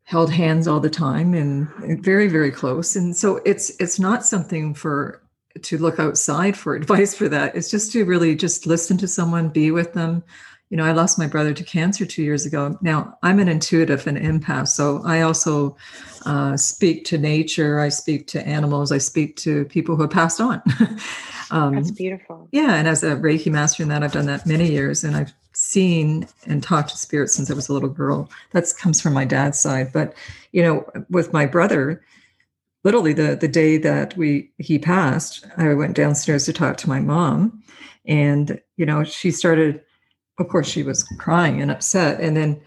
held 0.05 0.31
hands 0.31 0.67
all 0.67 0.79
the 0.79 0.89
time 0.89 1.33
and 1.33 1.67
very 2.03 2.27
very 2.27 2.51
close. 2.51 2.95
And 2.95 3.15
so 3.15 3.41
it's 3.45 3.71
it's 3.79 3.99
not 3.99 4.25
something 4.25 4.73
for 4.73 5.21
to 5.61 5.77
look 5.77 5.99
outside 5.99 6.55
for 6.57 6.75
advice 6.81 7.13
for 7.13 7.27
that. 7.29 7.55
It's 7.55 7.69
just 7.69 7.91
to 7.93 8.05
really 8.05 8.35
just 8.35 8.65
listen 8.65 8.97
to 8.97 9.07
someone 9.07 9.49
be 9.49 9.71
with 9.71 9.93
them. 9.93 10.23
You 10.71 10.77
know 10.77 10.85
i 10.85 10.91
lost 10.93 11.19
my 11.19 11.27
brother 11.27 11.53
to 11.53 11.63
cancer 11.63 12.05
two 12.07 12.23
years 12.23 12.45
ago. 12.45 12.77
Now 12.81 13.17
i'm 13.23 13.39
an 13.39 13.47
intuitive 13.47 14.07
and 14.07 14.17
empath 14.17 14.67
so 14.69 15.01
i 15.05 15.21
also 15.21 15.77
uh, 16.25 16.57
speak 16.57 17.05
to 17.05 17.19
nature 17.19 17.79
i 17.79 17.87
speak 17.89 18.25
to 18.27 18.45
animals 18.47 18.91
i 18.91 18.97
speak 18.97 19.35
to 19.37 19.65
people 19.65 19.95
who 19.95 20.01
have 20.03 20.11
passed 20.11 20.39
on. 20.41 20.61
Um, 21.51 21.75
that's 21.75 21.91
beautiful. 21.91 22.49
yeah 22.51 22.73
and 22.73 22.87
as 22.87 23.03
a 23.03 23.15
reiki 23.17 23.51
master 23.51 23.83
in 23.83 23.89
that 23.89 24.01
i've 24.01 24.11
done 24.11 24.25
that 24.25 24.47
many 24.47 24.67
years 24.71 25.03
and 25.03 25.15
i've 25.15 25.31
seen 25.55 26.27
and 26.45 26.61
talked 26.61 26.89
to 26.89 26.97
spirits 26.97 27.33
since 27.33 27.49
I 27.49 27.53
was 27.53 27.69
a 27.69 27.73
little 27.73 27.89
girl. 27.89 28.29
That 28.51 28.65
comes 28.77 29.01
from 29.01 29.13
my 29.13 29.25
dad's 29.25 29.59
side. 29.59 29.91
But 29.93 30.13
you 30.51 30.61
know, 30.61 30.85
with 31.09 31.33
my 31.33 31.45
brother, 31.45 32.03
literally 32.83 33.13
the 33.13 33.35
the 33.35 33.47
day 33.47 33.77
that 33.77 34.15
we 34.17 34.51
he 34.57 34.79
passed, 34.79 35.45
I 35.57 35.73
went 35.73 35.95
downstairs 35.95 36.45
to 36.45 36.53
talk 36.53 36.77
to 36.77 36.89
my 36.89 36.99
mom, 36.99 37.63
and 38.05 38.61
you 38.77 38.85
know, 38.85 39.03
she 39.03 39.31
started. 39.31 39.81
Of 40.37 40.49
course, 40.49 40.67
she 40.67 40.83
was 40.83 41.03
crying 41.17 41.61
and 41.61 41.71
upset, 41.71 42.19
and 42.19 42.35
then 42.35 42.59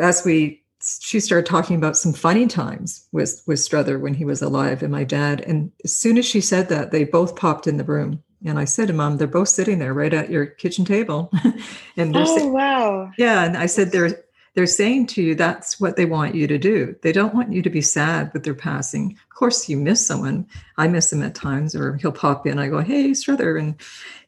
as 0.00 0.24
we 0.24 0.61
she 1.00 1.20
started 1.20 1.46
talking 1.46 1.76
about 1.76 1.96
some 1.96 2.12
funny 2.12 2.46
times 2.46 3.06
with 3.12 3.42
with 3.46 3.58
Struther 3.58 4.00
when 4.00 4.14
he 4.14 4.24
was 4.24 4.42
alive 4.42 4.82
and 4.82 4.92
my 4.92 5.04
dad. 5.04 5.40
And 5.42 5.72
as 5.84 5.96
soon 5.96 6.18
as 6.18 6.26
she 6.26 6.40
said 6.40 6.68
that, 6.68 6.90
they 6.90 7.04
both 7.04 7.36
popped 7.36 7.66
in 7.66 7.76
the 7.76 7.84
room 7.84 8.22
and 8.44 8.58
I 8.58 8.64
said 8.64 8.88
to 8.88 8.94
mom, 8.94 9.16
they're 9.16 9.26
both 9.26 9.48
sitting 9.48 9.78
there 9.78 9.94
right 9.94 10.12
at 10.12 10.30
your 10.30 10.46
kitchen 10.46 10.84
table. 10.84 11.30
and 11.96 12.14
they're 12.14 12.24
oh, 12.26 12.48
wow. 12.48 13.10
Yeah. 13.16 13.44
And 13.44 13.56
I 13.56 13.66
said, 13.66 13.92
they're, 13.92 14.24
they're 14.54 14.66
saying 14.66 15.06
to 15.08 15.22
you, 15.22 15.34
that's 15.34 15.80
what 15.80 15.96
they 15.96 16.04
want 16.04 16.34
you 16.34 16.46
to 16.46 16.58
do. 16.58 16.94
They 17.02 17.12
don't 17.12 17.34
want 17.34 17.52
you 17.52 17.62
to 17.62 17.70
be 17.70 17.80
sad 17.80 18.32
with 18.32 18.44
their 18.44 18.54
passing. 18.54 19.12
Of 19.30 19.36
course, 19.36 19.68
you 19.68 19.76
miss 19.76 20.04
someone. 20.04 20.46
I 20.76 20.88
miss 20.88 21.12
him 21.12 21.22
at 21.22 21.34
times, 21.34 21.74
or 21.74 21.96
he'll 21.96 22.12
pop 22.12 22.46
in. 22.46 22.58
I 22.58 22.68
go, 22.68 22.80
hey, 22.80 23.10
Struther. 23.10 23.58
And, 23.58 23.76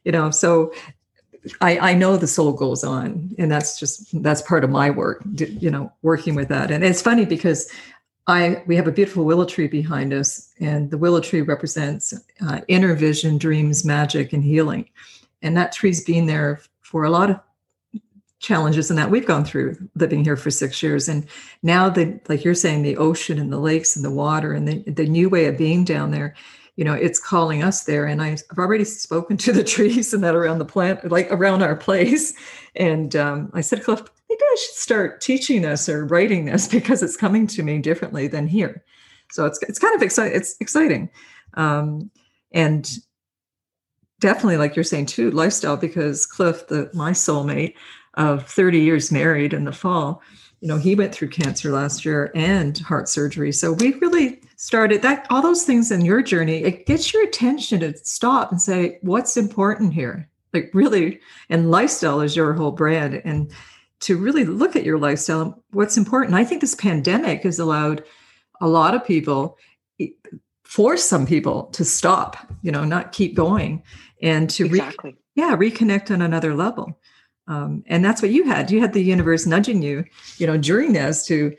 you 0.03 0.11
know, 0.11 0.31
so 0.31 0.73
I, 1.61 1.91
I 1.91 1.93
know 1.93 2.17
the 2.17 2.27
soul 2.27 2.53
goes 2.53 2.83
on. 2.83 3.35
And 3.37 3.51
that's 3.51 3.79
just, 3.79 4.21
that's 4.23 4.41
part 4.41 4.63
of 4.63 4.69
my 4.69 4.89
work, 4.89 5.23
you 5.37 5.69
know, 5.69 5.91
working 6.01 6.35
with 6.35 6.47
that. 6.49 6.71
And 6.71 6.83
it's 6.83 7.01
funny 7.01 7.25
because 7.25 7.69
I 8.27 8.63
we 8.65 8.75
have 8.75 8.87
a 8.87 8.91
beautiful 8.91 9.23
willow 9.23 9.45
tree 9.45 9.67
behind 9.67 10.11
us, 10.11 10.51
and 10.59 10.89
the 10.89 10.97
willow 10.97 11.19
tree 11.19 11.41
represents 11.41 12.13
uh, 12.47 12.61
inner 12.67 12.95
vision, 12.95 13.37
dreams, 13.37 13.85
magic, 13.85 14.33
and 14.33 14.43
healing. 14.43 14.89
And 15.41 15.55
that 15.57 15.71
tree's 15.71 16.03
been 16.03 16.25
there 16.25 16.61
for 16.81 17.03
a 17.03 17.11
lot 17.11 17.29
of 17.29 17.39
challenges 18.39 18.89
and 18.89 18.97
that 18.99 19.09
we've 19.09 19.25
gone 19.25 19.45
through 19.45 19.77
living 19.95 20.23
here 20.23 20.35
for 20.37 20.51
six 20.51 20.81
years. 20.81 21.07
And 21.07 21.27
now 21.63 21.89
the 21.89 22.19
like 22.27 22.43
you're 22.43 22.55
saying, 22.55 22.81
the 22.81 22.97
ocean 22.97 23.39
and 23.39 23.51
the 23.51 23.59
lakes 23.59 23.95
and 23.95 24.03
the 24.03 24.11
water 24.11 24.53
and 24.53 24.67
the, 24.67 24.79
the 24.91 25.05
new 25.05 25.29
way 25.29 25.45
of 25.45 25.57
being 25.57 25.85
down 25.85 26.11
there, 26.11 26.35
you 26.75 26.83
know, 26.83 26.93
it's 26.93 27.19
calling 27.19 27.63
us 27.63 27.85
there. 27.85 28.05
And 28.05 28.21
I've 28.21 28.43
already 28.57 28.83
spoken 28.83 29.37
to 29.37 29.53
the 29.53 29.63
trees 29.75 30.13
and 30.13 30.23
that 30.23 30.35
around 30.35 30.59
the 30.59 30.65
plant, 30.65 31.09
like 31.11 31.31
around 31.31 31.61
our 31.61 31.75
place. 31.75 32.33
And 32.75 33.15
um, 33.15 33.49
I 33.53 33.61
said, 33.61 33.83
Cliff, 33.83 34.01
maybe 34.29 34.41
I 34.41 34.57
should 34.59 34.75
start 34.75 35.21
teaching 35.21 35.61
this 35.61 35.87
or 35.87 36.05
writing 36.05 36.45
this 36.45 36.67
because 36.71 37.01
it's 37.01 37.17
coming 37.17 37.47
to 37.47 37.63
me 37.63 37.79
differently 37.79 38.27
than 38.27 38.47
here. 38.47 38.83
So 39.31 39.45
it's 39.45 39.59
it's 39.63 39.79
kind 39.79 39.95
of 39.95 40.03
exciting. 40.03 40.37
It's 40.37 40.55
exciting, 40.59 41.09
um, 41.55 42.11
and 42.51 42.87
definitely, 44.19 44.57
like 44.57 44.75
you're 44.75 44.83
saying 44.83 45.07
too, 45.07 45.31
lifestyle. 45.31 45.77
Because 45.77 46.27
Cliff, 46.27 46.67
the 46.67 46.91
my 46.93 47.11
soulmate 47.11 47.73
of 48.13 48.47
30 48.47 48.79
years 48.79 49.11
married 49.11 49.51
in 49.51 49.65
the 49.65 49.71
fall, 49.71 50.21
you 50.61 50.67
know, 50.67 50.77
he 50.77 50.93
went 50.93 51.13
through 51.13 51.29
cancer 51.29 51.71
last 51.71 52.05
year 52.05 52.31
and 52.35 52.77
heart 52.77 53.09
surgery. 53.09 53.51
So 53.51 53.73
we 53.73 53.93
really 53.95 54.41
started 54.65 55.03
that. 55.03 55.27
All 55.29 55.43
those 55.43 55.63
things 55.63 55.91
in 55.91 56.03
your 56.03 56.23
journey, 56.23 56.63
it 56.63 56.87
gets 56.87 57.13
your 57.13 57.23
attention 57.23 57.81
to 57.81 57.95
stop 57.97 58.51
and 58.51 58.59
say, 58.59 58.97
what's 59.01 59.37
important 59.37 59.93
here? 59.93 60.27
Like 60.53 60.71
really, 60.73 61.19
and 61.49 61.69
lifestyle 61.69 62.19
is 62.21 62.35
your 62.35 62.53
whole 62.53 62.71
brand, 62.71 63.21
and 63.23 63.51
to 63.99 64.17
really 64.17 64.43
look 64.43 64.75
at 64.75 64.83
your 64.83 64.97
lifestyle 64.97 65.41
and 65.41 65.53
what's 65.71 65.97
important. 65.97 66.33
I 66.33 66.43
think 66.43 66.61
this 66.61 66.73
pandemic 66.73 67.43
has 67.43 67.59
allowed 67.59 68.03
a 68.59 68.67
lot 68.67 68.95
of 68.95 69.05
people, 69.05 69.55
force 70.63 71.03
some 71.03 71.27
people 71.27 71.65
to 71.65 71.85
stop, 71.85 72.35
you 72.63 72.71
know, 72.71 72.83
not 72.83 73.11
keep 73.11 73.35
going 73.35 73.83
and 74.23 74.49
to 74.49 74.65
exactly. 74.65 75.11
re- 75.11 75.17
yeah, 75.35 75.55
reconnect 75.55 76.09
on 76.09 76.23
another 76.23 76.55
level. 76.55 76.99
Um, 77.47 77.83
and 77.85 78.03
that's 78.03 78.23
what 78.23 78.31
you 78.31 78.45
had. 78.45 78.71
You 78.71 78.79
had 78.81 78.93
the 78.93 79.03
universe 79.03 79.45
nudging 79.45 79.83
you, 79.83 80.05
you 80.37 80.47
know, 80.47 80.57
during 80.57 80.93
this 80.93 81.23
to, 81.27 81.55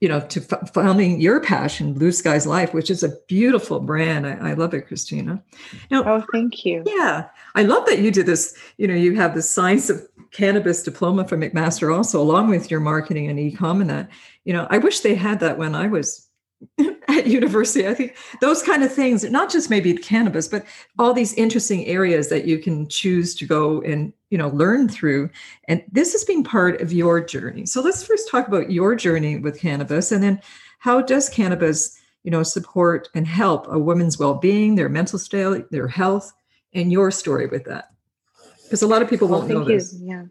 you 0.00 0.08
know, 0.08 0.20
to 0.20 0.40
f- 0.40 0.72
founding 0.74 1.20
your 1.20 1.40
passion, 1.40 1.94
Blue 1.94 2.12
Skies 2.12 2.46
Life, 2.46 2.74
which 2.74 2.90
is 2.90 3.02
a 3.02 3.16
beautiful 3.28 3.80
brand. 3.80 4.26
I, 4.26 4.50
I 4.50 4.52
love 4.52 4.74
it, 4.74 4.86
Christina. 4.86 5.42
Now, 5.90 6.04
oh, 6.04 6.24
thank 6.32 6.64
you. 6.64 6.82
Yeah, 6.86 7.28
I 7.54 7.62
love 7.62 7.86
that 7.86 8.00
you 8.00 8.10
did 8.10 8.26
this. 8.26 8.54
You 8.76 8.88
know, 8.88 8.94
you 8.94 9.14
have 9.16 9.34
the 9.34 9.42
science 9.42 9.88
of 9.88 10.06
cannabis 10.32 10.82
diploma 10.82 11.26
from 11.26 11.40
McMaster 11.40 11.96
also, 11.96 12.20
along 12.20 12.50
with 12.50 12.70
your 12.70 12.80
marketing 12.80 13.28
and 13.28 13.40
e-com 13.40 13.80
and 13.80 13.88
that. 13.88 14.10
You 14.44 14.52
know, 14.52 14.66
I 14.70 14.78
wish 14.78 15.00
they 15.00 15.14
had 15.14 15.40
that 15.40 15.56
when 15.56 15.74
I 15.74 15.86
was 15.86 16.25
at 17.08 17.26
university. 17.26 17.86
I 17.86 17.94
think 17.94 18.16
those 18.40 18.62
kind 18.62 18.82
of 18.82 18.92
things, 18.92 19.24
not 19.24 19.50
just 19.50 19.70
maybe 19.70 19.94
cannabis, 19.94 20.48
but 20.48 20.64
all 20.98 21.12
these 21.12 21.34
interesting 21.34 21.86
areas 21.86 22.28
that 22.28 22.46
you 22.46 22.58
can 22.58 22.88
choose 22.88 23.34
to 23.36 23.46
go 23.46 23.80
and 23.82 24.12
you 24.30 24.38
know 24.38 24.48
learn 24.48 24.88
through. 24.88 25.30
And 25.68 25.82
this 25.90 26.12
has 26.12 26.24
been 26.24 26.42
part 26.42 26.80
of 26.80 26.92
your 26.92 27.20
journey. 27.20 27.66
So 27.66 27.80
let's 27.80 28.04
first 28.04 28.30
talk 28.30 28.48
about 28.48 28.70
your 28.70 28.94
journey 28.94 29.38
with 29.38 29.60
cannabis, 29.60 30.12
and 30.12 30.22
then 30.22 30.40
how 30.78 31.00
does 31.00 31.28
cannabis, 31.28 31.98
you 32.22 32.30
know, 32.30 32.42
support 32.42 33.08
and 33.14 33.26
help 33.26 33.66
a 33.68 33.78
woman's 33.78 34.18
well-being, 34.18 34.74
their 34.74 34.88
mental 34.88 35.18
state, 35.18 35.70
their 35.70 35.88
health, 35.88 36.32
and 36.74 36.92
your 36.92 37.10
story 37.10 37.46
with 37.46 37.64
that. 37.64 37.90
Because 38.64 38.82
a 38.82 38.86
lot 38.86 39.00
of 39.00 39.08
people 39.08 39.28
won't 39.28 39.48
know 39.48 39.64
this. 39.64 39.96
Yeah, 40.00 40.24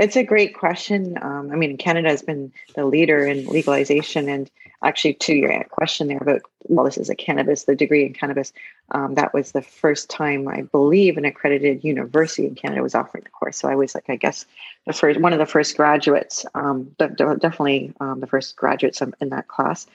it's 0.00 0.16
a 0.16 0.24
great 0.24 0.54
question. 0.54 1.18
Um, 1.20 1.50
I 1.52 1.56
mean, 1.56 1.76
Canada 1.76 2.08
has 2.08 2.22
been 2.22 2.52
the 2.74 2.86
leader 2.86 3.26
in 3.26 3.46
legalization, 3.46 4.28
and 4.28 4.50
actually, 4.82 5.14
to 5.14 5.34
your 5.34 5.62
question 5.64 6.08
there 6.08 6.18
about 6.18 6.40
well, 6.68 6.84
this 6.84 6.96
is 6.96 7.10
a 7.10 7.14
cannabis, 7.14 7.64
the 7.64 7.76
degree 7.76 8.06
in 8.06 8.14
cannabis. 8.14 8.52
Um, 8.92 9.14
that 9.14 9.34
was 9.34 9.52
the 9.52 9.62
first 9.62 10.08
time 10.08 10.48
I 10.48 10.62
believe 10.62 11.18
an 11.18 11.24
accredited 11.24 11.84
university 11.84 12.46
in 12.46 12.54
Canada 12.54 12.82
was 12.82 12.94
offering 12.94 13.24
the 13.24 13.30
course. 13.30 13.58
So 13.58 13.68
I 13.68 13.74
was 13.74 13.94
like, 13.94 14.08
I 14.08 14.16
guess, 14.16 14.46
the 14.86 14.92
first 14.92 15.20
one 15.20 15.32
of 15.32 15.38
the 15.38 15.46
first 15.46 15.76
graduates, 15.76 16.46
um, 16.54 16.94
definitely 16.98 17.92
um, 18.00 18.20
the 18.20 18.26
first 18.26 18.56
graduates 18.56 19.02
in 19.02 19.28
that 19.28 19.48
class, 19.48 19.86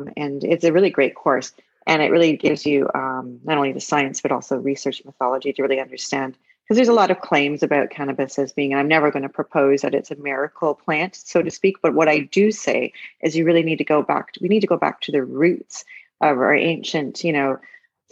um, 0.00 0.10
and 0.16 0.42
it's 0.42 0.64
a 0.64 0.72
really 0.72 0.90
great 0.90 1.14
course 1.14 1.52
and 1.86 2.00
it 2.00 2.10
really 2.10 2.36
gives 2.36 2.64
you 2.64 2.88
um, 2.94 3.40
not 3.44 3.58
only 3.58 3.72
the 3.72 3.80
science 3.80 4.20
but 4.20 4.32
also 4.32 4.56
research 4.56 5.02
methodology 5.04 5.52
to 5.52 5.62
really 5.62 5.80
understand 5.80 6.36
because 6.64 6.76
there's 6.76 6.88
a 6.88 6.94
lot 6.94 7.10
of 7.10 7.20
claims 7.20 7.62
about 7.62 7.90
cannabis 7.90 8.38
as 8.38 8.52
being 8.52 8.72
and 8.72 8.80
i'm 8.80 8.88
never 8.88 9.10
going 9.10 9.22
to 9.22 9.28
propose 9.28 9.82
that 9.82 9.94
it's 9.94 10.10
a 10.10 10.16
miracle 10.16 10.74
plant 10.74 11.14
so 11.14 11.42
to 11.42 11.50
speak 11.50 11.76
but 11.82 11.94
what 11.94 12.08
i 12.08 12.18
do 12.18 12.50
say 12.50 12.92
is 13.22 13.36
you 13.36 13.44
really 13.44 13.62
need 13.62 13.78
to 13.78 13.84
go 13.84 14.02
back 14.02 14.32
to, 14.32 14.40
we 14.42 14.48
need 14.48 14.60
to 14.60 14.66
go 14.66 14.76
back 14.76 15.00
to 15.00 15.12
the 15.12 15.24
roots 15.24 15.84
of 16.20 16.38
our 16.38 16.54
ancient 16.54 17.22
you 17.24 17.32
know 17.32 17.58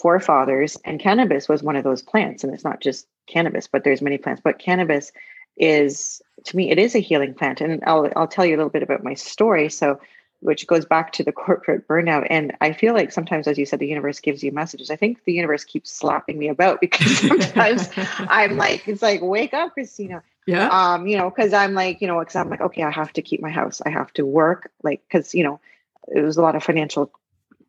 forefathers 0.00 0.76
and 0.84 1.00
cannabis 1.00 1.48
was 1.48 1.62
one 1.62 1.76
of 1.76 1.84
those 1.84 2.02
plants 2.02 2.42
and 2.42 2.52
it's 2.52 2.64
not 2.64 2.80
just 2.80 3.06
cannabis 3.26 3.66
but 3.66 3.84
there's 3.84 4.02
many 4.02 4.18
plants 4.18 4.42
but 4.42 4.58
cannabis 4.58 5.12
is 5.56 6.22
to 6.44 6.56
me 6.56 6.70
it 6.70 6.78
is 6.78 6.94
a 6.94 7.00
healing 7.00 7.34
plant 7.34 7.60
and 7.60 7.82
I'll, 7.86 8.10
I'll 8.16 8.28
tell 8.28 8.44
you 8.44 8.54
a 8.54 8.58
little 8.58 8.70
bit 8.70 8.82
about 8.82 9.04
my 9.04 9.14
story. 9.14 9.68
So 9.68 10.00
which 10.42 10.66
goes 10.66 10.84
back 10.84 11.12
to 11.12 11.24
the 11.24 11.32
corporate 11.44 11.86
burnout. 11.88 12.26
And 12.28 12.56
I 12.60 12.72
feel 12.72 12.94
like 12.94 13.12
sometimes, 13.12 13.46
as 13.46 13.58
you 13.58 13.66
said, 13.66 13.78
the 13.78 13.86
universe 13.86 14.20
gives 14.20 14.42
you 14.42 14.52
messages. 14.52 14.90
I 14.90 14.96
think 14.96 15.24
the 15.24 15.32
universe 15.32 15.64
keeps 15.64 15.90
slapping 15.90 16.38
me 16.38 16.48
about 16.48 16.80
because 16.80 17.18
sometimes 17.18 17.88
I'm 17.96 18.56
like, 18.56 18.86
it's 18.86 19.02
like, 19.02 19.20
wake 19.22 19.54
up, 19.54 19.72
Christina. 19.72 20.22
Yeah. 20.46 20.68
Um, 20.68 21.06
you 21.06 21.16
know, 21.16 21.30
because 21.30 21.52
I'm 21.52 21.74
like, 21.74 22.00
you 22.00 22.08
know, 22.08 22.18
because 22.18 22.34
I'm 22.34 22.50
like, 22.50 22.60
okay, 22.60 22.82
I 22.82 22.90
have 22.90 23.12
to 23.12 23.22
keep 23.22 23.40
my 23.40 23.50
house. 23.50 23.80
I 23.86 23.90
have 23.90 24.12
to 24.14 24.26
work, 24.26 24.72
like, 24.82 25.00
because 25.06 25.34
you 25.34 25.44
know, 25.44 25.60
it 26.08 26.20
was 26.20 26.36
a 26.36 26.42
lot 26.42 26.56
of 26.56 26.64
financial 26.64 27.12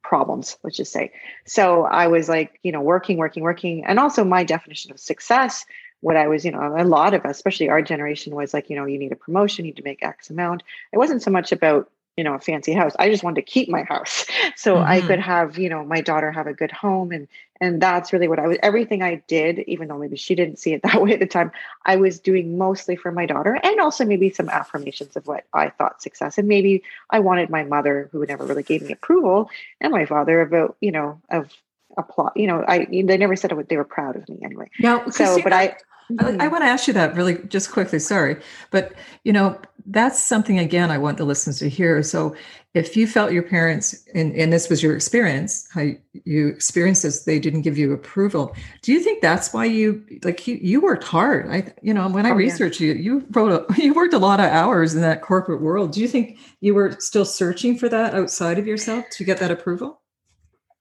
problems, 0.01 0.57
let's 0.63 0.77
just 0.77 0.91
say. 0.91 1.11
So 1.45 1.83
I 1.83 2.07
was 2.07 2.27
like, 2.27 2.59
you 2.63 2.71
know, 2.71 2.81
working, 2.81 3.17
working, 3.17 3.43
working. 3.43 3.85
And 3.85 3.99
also 3.99 4.23
my 4.23 4.43
definition 4.43 4.91
of 4.91 4.99
success, 4.99 5.65
what 6.01 6.17
I 6.17 6.27
was, 6.27 6.43
you 6.43 6.51
know, 6.51 6.75
a 6.77 6.83
lot 6.83 7.13
of 7.13 7.25
us, 7.25 7.37
especially 7.37 7.69
our 7.69 7.81
generation, 7.81 8.35
was 8.35 8.53
like, 8.53 8.69
you 8.69 8.75
know, 8.75 8.85
you 8.85 8.97
need 8.97 9.11
a 9.11 9.15
promotion, 9.15 9.65
you 9.65 9.71
need 9.71 9.77
to 9.77 9.83
make 9.83 10.03
X 10.03 10.29
amount. 10.29 10.63
It 10.91 10.97
wasn't 10.97 11.21
so 11.21 11.31
much 11.31 11.51
about 11.51 11.89
you 12.17 12.23
know 12.23 12.33
a 12.33 12.39
fancy 12.39 12.73
house. 12.73 12.93
I 12.99 13.09
just 13.09 13.23
wanted 13.23 13.45
to 13.45 13.51
keep 13.51 13.69
my 13.69 13.83
house. 13.83 14.25
So 14.55 14.75
mm-hmm. 14.75 14.91
i 14.91 15.01
could 15.01 15.19
have 15.19 15.57
you 15.57 15.67
know 15.67 15.83
my 15.83 16.01
daughter 16.01 16.31
have 16.31 16.47
a 16.47 16.53
good 16.53 16.71
home 16.71 17.11
and 17.11 17.27
and 17.59 17.81
that's 17.81 18.13
really 18.13 18.27
what 18.27 18.39
i 18.39 18.47
was 18.47 18.57
everything 18.61 19.01
i 19.01 19.15
did 19.27 19.59
even 19.59 19.87
though 19.87 19.97
maybe 19.97 20.15
she 20.15 20.35
didn't 20.35 20.59
see 20.59 20.73
it 20.73 20.81
that 20.83 21.01
way 21.01 21.13
at 21.13 21.19
the 21.19 21.25
time 21.25 21.51
i 21.85 21.95
was 21.95 22.19
doing 22.19 22.57
mostly 22.57 22.95
for 22.95 23.11
my 23.11 23.25
daughter 23.25 23.59
and 23.63 23.79
also 23.79 24.05
maybe 24.05 24.29
some 24.29 24.49
affirmations 24.49 25.15
of 25.15 25.25
what 25.27 25.45
i 25.53 25.69
thought 25.69 26.01
success 26.01 26.37
and 26.37 26.47
maybe 26.47 26.83
i 27.09 27.19
wanted 27.19 27.49
my 27.49 27.63
mother 27.63 28.09
who 28.11 28.25
never 28.25 28.45
really 28.45 28.63
gave 28.63 28.81
me 28.83 28.93
approval 28.93 29.49
and 29.81 29.91
my 29.91 30.05
father 30.05 30.41
about 30.41 30.77
you 30.81 30.91
know 30.91 31.19
of 31.29 31.51
applause 31.97 32.31
you 32.35 32.47
know 32.47 32.63
i 32.67 32.85
they 32.85 33.17
never 33.17 33.35
said 33.35 33.51
they 33.69 33.77
were 33.77 33.83
proud 33.83 34.15
of 34.15 34.27
me 34.29 34.39
anyway. 34.43 34.69
No 34.79 35.09
so 35.09 35.41
but 35.41 35.53
i 35.53 35.75
I, 36.19 36.25
I 36.25 36.31
mm-hmm. 36.31 36.51
want 36.51 36.63
to 36.63 36.67
ask 36.67 36.87
you 36.87 36.93
that 36.93 37.15
really 37.15 37.37
just 37.47 37.71
quickly. 37.71 37.99
Sorry, 37.99 38.37
but 38.71 38.93
you 39.23 39.33
know 39.33 39.59
that's 39.85 40.21
something 40.21 40.59
again 40.59 40.91
I 40.91 40.97
want 40.97 41.17
the 41.17 41.25
listeners 41.25 41.59
to 41.59 41.69
hear. 41.69 42.03
So, 42.03 42.35
if 42.73 42.95
you 42.95 43.07
felt 43.07 43.31
your 43.31 43.43
parents, 43.43 44.05
and, 44.13 44.33
and 44.35 44.51
this 44.51 44.69
was 44.69 44.81
your 44.81 44.95
experience, 44.95 45.67
how 45.73 45.89
you 46.25 46.47
experienced 46.47 47.03
this, 47.03 47.23
they 47.23 47.39
didn't 47.39 47.61
give 47.61 47.77
you 47.77 47.91
approval. 47.91 48.55
Do 48.81 48.91
you 48.91 48.99
think 48.99 49.21
that's 49.21 49.53
why 49.53 49.65
you 49.65 50.03
like 50.23 50.47
you, 50.47 50.59
you 50.61 50.81
worked 50.81 51.03
hard? 51.03 51.49
I 51.49 51.73
you 51.81 51.93
know 51.93 52.07
when 52.09 52.25
I 52.25 52.31
oh, 52.31 52.35
researched 52.35 52.79
yeah. 52.79 52.93
you, 52.93 52.99
you 52.99 53.27
wrote 53.31 53.51
a, 53.51 53.81
you 53.81 53.93
worked 53.93 54.13
a 54.13 54.19
lot 54.19 54.39
of 54.39 54.47
hours 54.47 54.93
in 54.93 55.01
that 55.01 55.21
corporate 55.21 55.61
world. 55.61 55.91
Do 55.91 56.01
you 56.01 56.07
think 56.07 56.37
you 56.61 56.73
were 56.73 56.95
still 56.99 57.25
searching 57.25 57.77
for 57.77 57.89
that 57.89 58.13
outside 58.13 58.59
of 58.59 58.67
yourself 58.67 59.05
to 59.11 59.23
get 59.23 59.39
that 59.39 59.51
approval? 59.51 60.01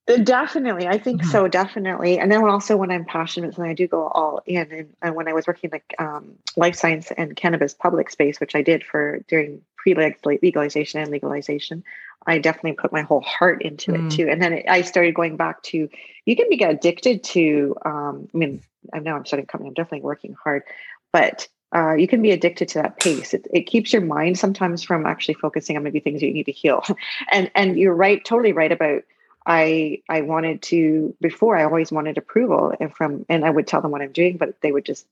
Uh, 0.08 0.16
definitely, 0.16 0.88
I 0.88 0.98
think 0.98 1.20
mm-hmm. 1.20 1.30
so. 1.30 1.46
Definitely, 1.46 2.18
and 2.18 2.30
then 2.30 2.42
also 2.44 2.76
when 2.76 2.90
I'm 2.90 3.04
passionate, 3.04 3.56
and 3.56 3.66
I 3.66 3.72
do 3.72 3.86
go 3.86 4.08
all 4.08 4.40
in. 4.46 4.72
And, 4.72 4.96
and 5.00 5.14
when 5.14 5.28
I 5.28 5.32
was 5.32 5.46
working 5.46 5.70
like 5.70 5.94
um, 5.98 6.34
life 6.56 6.74
science 6.74 7.12
and 7.16 7.36
cannabis 7.36 7.72
public 7.72 8.10
space, 8.10 8.40
which 8.40 8.56
I 8.56 8.62
did 8.62 8.82
for 8.82 9.20
during 9.28 9.62
pre-legalization 9.76 11.00
and 11.00 11.10
legalization, 11.10 11.84
I 12.26 12.38
definitely 12.38 12.72
put 12.72 12.92
my 12.92 13.02
whole 13.02 13.20
heart 13.20 13.62
into 13.62 13.92
mm. 13.92 14.06
it 14.06 14.16
too. 14.16 14.28
And 14.28 14.42
then 14.42 14.52
it, 14.54 14.66
I 14.68 14.82
started 14.82 15.14
going 15.14 15.36
back 15.36 15.62
to 15.64 15.88
you 16.26 16.36
can 16.36 16.48
be 16.48 16.62
addicted 16.64 17.22
to. 17.24 17.76
Um, 17.84 18.28
I 18.34 18.38
mean, 18.38 18.62
I 18.92 18.98
know 18.98 19.14
I'm 19.14 19.24
starting 19.24 19.46
coming. 19.46 19.68
I'm 19.68 19.74
definitely 19.74 20.04
working 20.04 20.34
hard, 20.42 20.64
but 21.12 21.46
uh, 21.74 21.94
you 21.94 22.08
can 22.08 22.20
be 22.22 22.32
addicted 22.32 22.68
to 22.68 22.82
that 22.82 22.98
pace. 22.98 23.32
It, 23.32 23.46
it, 23.52 23.62
keeps 23.62 23.92
your 23.92 24.02
mind 24.02 24.38
sometimes 24.38 24.82
from 24.82 25.06
actually 25.06 25.34
focusing 25.34 25.76
on 25.76 25.82
maybe 25.82 26.00
things 26.00 26.20
you 26.20 26.32
need 26.32 26.46
to 26.46 26.52
heal. 26.52 26.84
and 27.32 27.50
and 27.54 27.78
you're 27.78 27.94
right, 27.94 28.22
totally 28.24 28.52
right 28.52 28.72
about 28.72 29.02
I 29.46 30.02
I 30.08 30.22
wanted 30.22 30.62
to 30.62 31.14
before 31.20 31.56
I 31.56 31.64
always 31.64 31.90
wanted 31.90 32.18
approval 32.18 32.72
and 32.78 32.94
from 32.94 33.26
and 33.28 33.44
I 33.44 33.50
would 33.50 33.66
tell 33.66 33.80
them 33.80 33.90
what 33.90 34.02
I'm 34.02 34.12
doing, 34.12 34.36
but 34.36 34.60
they 34.60 34.72
would 34.72 34.84
just 34.84 35.06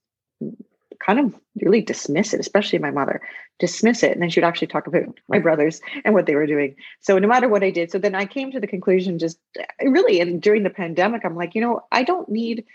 kind 1.00 1.18
of 1.18 1.34
really 1.60 1.80
dismiss 1.80 2.34
it, 2.34 2.40
especially 2.40 2.78
my 2.78 2.90
mother, 2.90 3.22
dismiss 3.58 4.02
it. 4.02 4.12
And 4.12 4.22
then 4.22 4.30
she 4.30 4.38
would 4.38 4.46
actually 4.46 4.68
talk 4.68 4.86
about 4.86 5.18
my 5.28 5.38
brothers 5.38 5.80
and 6.04 6.14
what 6.14 6.26
they 6.26 6.34
were 6.34 6.46
doing. 6.46 6.76
So 7.00 7.18
no 7.18 7.26
matter 7.26 7.48
what 7.48 7.64
I 7.64 7.70
did, 7.70 7.90
so 7.90 7.98
then 7.98 8.14
I 8.14 8.26
came 8.26 8.52
to 8.52 8.60
the 8.60 8.66
conclusion 8.66 9.18
just 9.18 9.38
really 9.82 10.20
and 10.20 10.40
during 10.40 10.62
the 10.62 10.70
pandemic, 10.70 11.24
I'm 11.24 11.36
like, 11.36 11.54
you 11.54 11.62
know, 11.62 11.80
I 11.90 12.02
don't 12.02 12.28
need, 12.28 12.66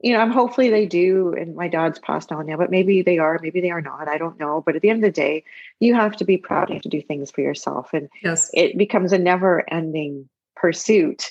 you 0.00 0.12
know, 0.12 0.20
I'm 0.20 0.30
hopefully 0.30 0.68
they 0.68 0.86
do, 0.86 1.32
and 1.32 1.56
my 1.56 1.68
dad's 1.68 1.98
passed 1.98 2.30
on 2.30 2.46
now, 2.46 2.58
but 2.58 2.70
maybe 2.70 3.02
they 3.02 3.18
are, 3.18 3.40
maybe 3.42 3.62
they 3.62 3.70
are 3.70 3.80
not. 3.80 4.06
I 4.06 4.18
don't 4.18 4.38
know. 4.38 4.62
But 4.64 4.76
at 4.76 4.82
the 4.82 4.90
end 4.90 5.02
of 5.02 5.08
the 5.08 5.20
day, 5.20 5.42
you 5.80 5.94
have 5.94 6.16
to 6.16 6.24
be 6.24 6.36
proud. 6.36 6.68
You 6.68 6.74
have 6.74 6.82
to 6.82 6.90
do 6.90 7.00
things 7.00 7.30
for 7.30 7.40
yourself. 7.40 7.94
And 7.94 8.10
yes. 8.22 8.50
it 8.52 8.76
becomes 8.76 9.12
a 9.12 9.18
never 9.18 9.64
ending 9.72 10.28
pursuit 10.56 11.30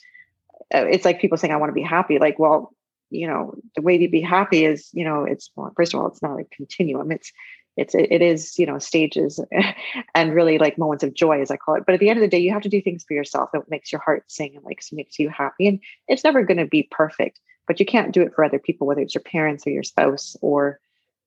uh, 0.73 0.85
it's 0.85 1.05
like 1.05 1.21
people 1.21 1.37
saying 1.37 1.53
i 1.53 1.57
want 1.57 1.69
to 1.69 1.73
be 1.73 1.81
happy. 1.81 2.19
Like 2.19 2.39
well 2.39 2.73
you 3.09 3.27
know 3.27 3.55
the 3.75 3.81
way 3.81 3.97
to 3.97 4.07
be 4.07 4.21
happy 4.21 4.65
is 4.65 4.89
you 4.93 5.05
know 5.05 5.23
it's 5.23 5.51
well, 5.55 5.71
first 5.75 5.93
of 5.93 5.99
all 5.99 6.07
it's 6.07 6.21
not 6.21 6.39
a 6.39 6.45
continuum. 6.55 7.11
It's 7.11 7.31
it's 7.77 7.93
it 7.93 8.21
is 8.21 8.57
you 8.57 8.65
know 8.65 8.79
stages 8.79 9.39
and 10.15 10.33
really 10.33 10.57
like 10.57 10.77
moments 10.77 11.03
of 11.03 11.13
joy 11.13 11.41
as 11.41 11.51
i 11.51 11.57
call 11.57 11.75
it. 11.75 11.83
But 11.85 11.93
at 11.93 11.99
the 11.99 12.09
end 12.09 12.17
of 12.17 12.21
the 12.21 12.29
day 12.29 12.39
you 12.39 12.51
have 12.51 12.63
to 12.63 12.69
do 12.69 12.81
things 12.81 13.03
for 13.07 13.13
yourself 13.13 13.49
that 13.53 13.69
makes 13.69 13.91
your 13.91 14.01
heart 14.01 14.23
sing 14.27 14.55
and 14.55 14.65
like 14.65 14.81
makes 14.91 15.19
you 15.19 15.29
happy. 15.29 15.67
And 15.67 15.79
it's 16.07 16.23
never 16.23 16.43
going 16.43 16.57
to 16.57 16.65
be 16.65 16.87
perfect 16.91 17.39
but 17.67 17.79
you 17.79 17.85
can't 17.85 18.13
do 18.13 18.21
it 18.21 18.33
for 18.33 18.43
other 18.43 18.59
people 18.59 18.87
whether 18.87 19.01
it's 19.01 19.15
your 19.15 19.23
parents 19.23 19.65
or 19.65 19.71
your 19.71 19.83
spouse 19.83 20.37
or 20.41 20.79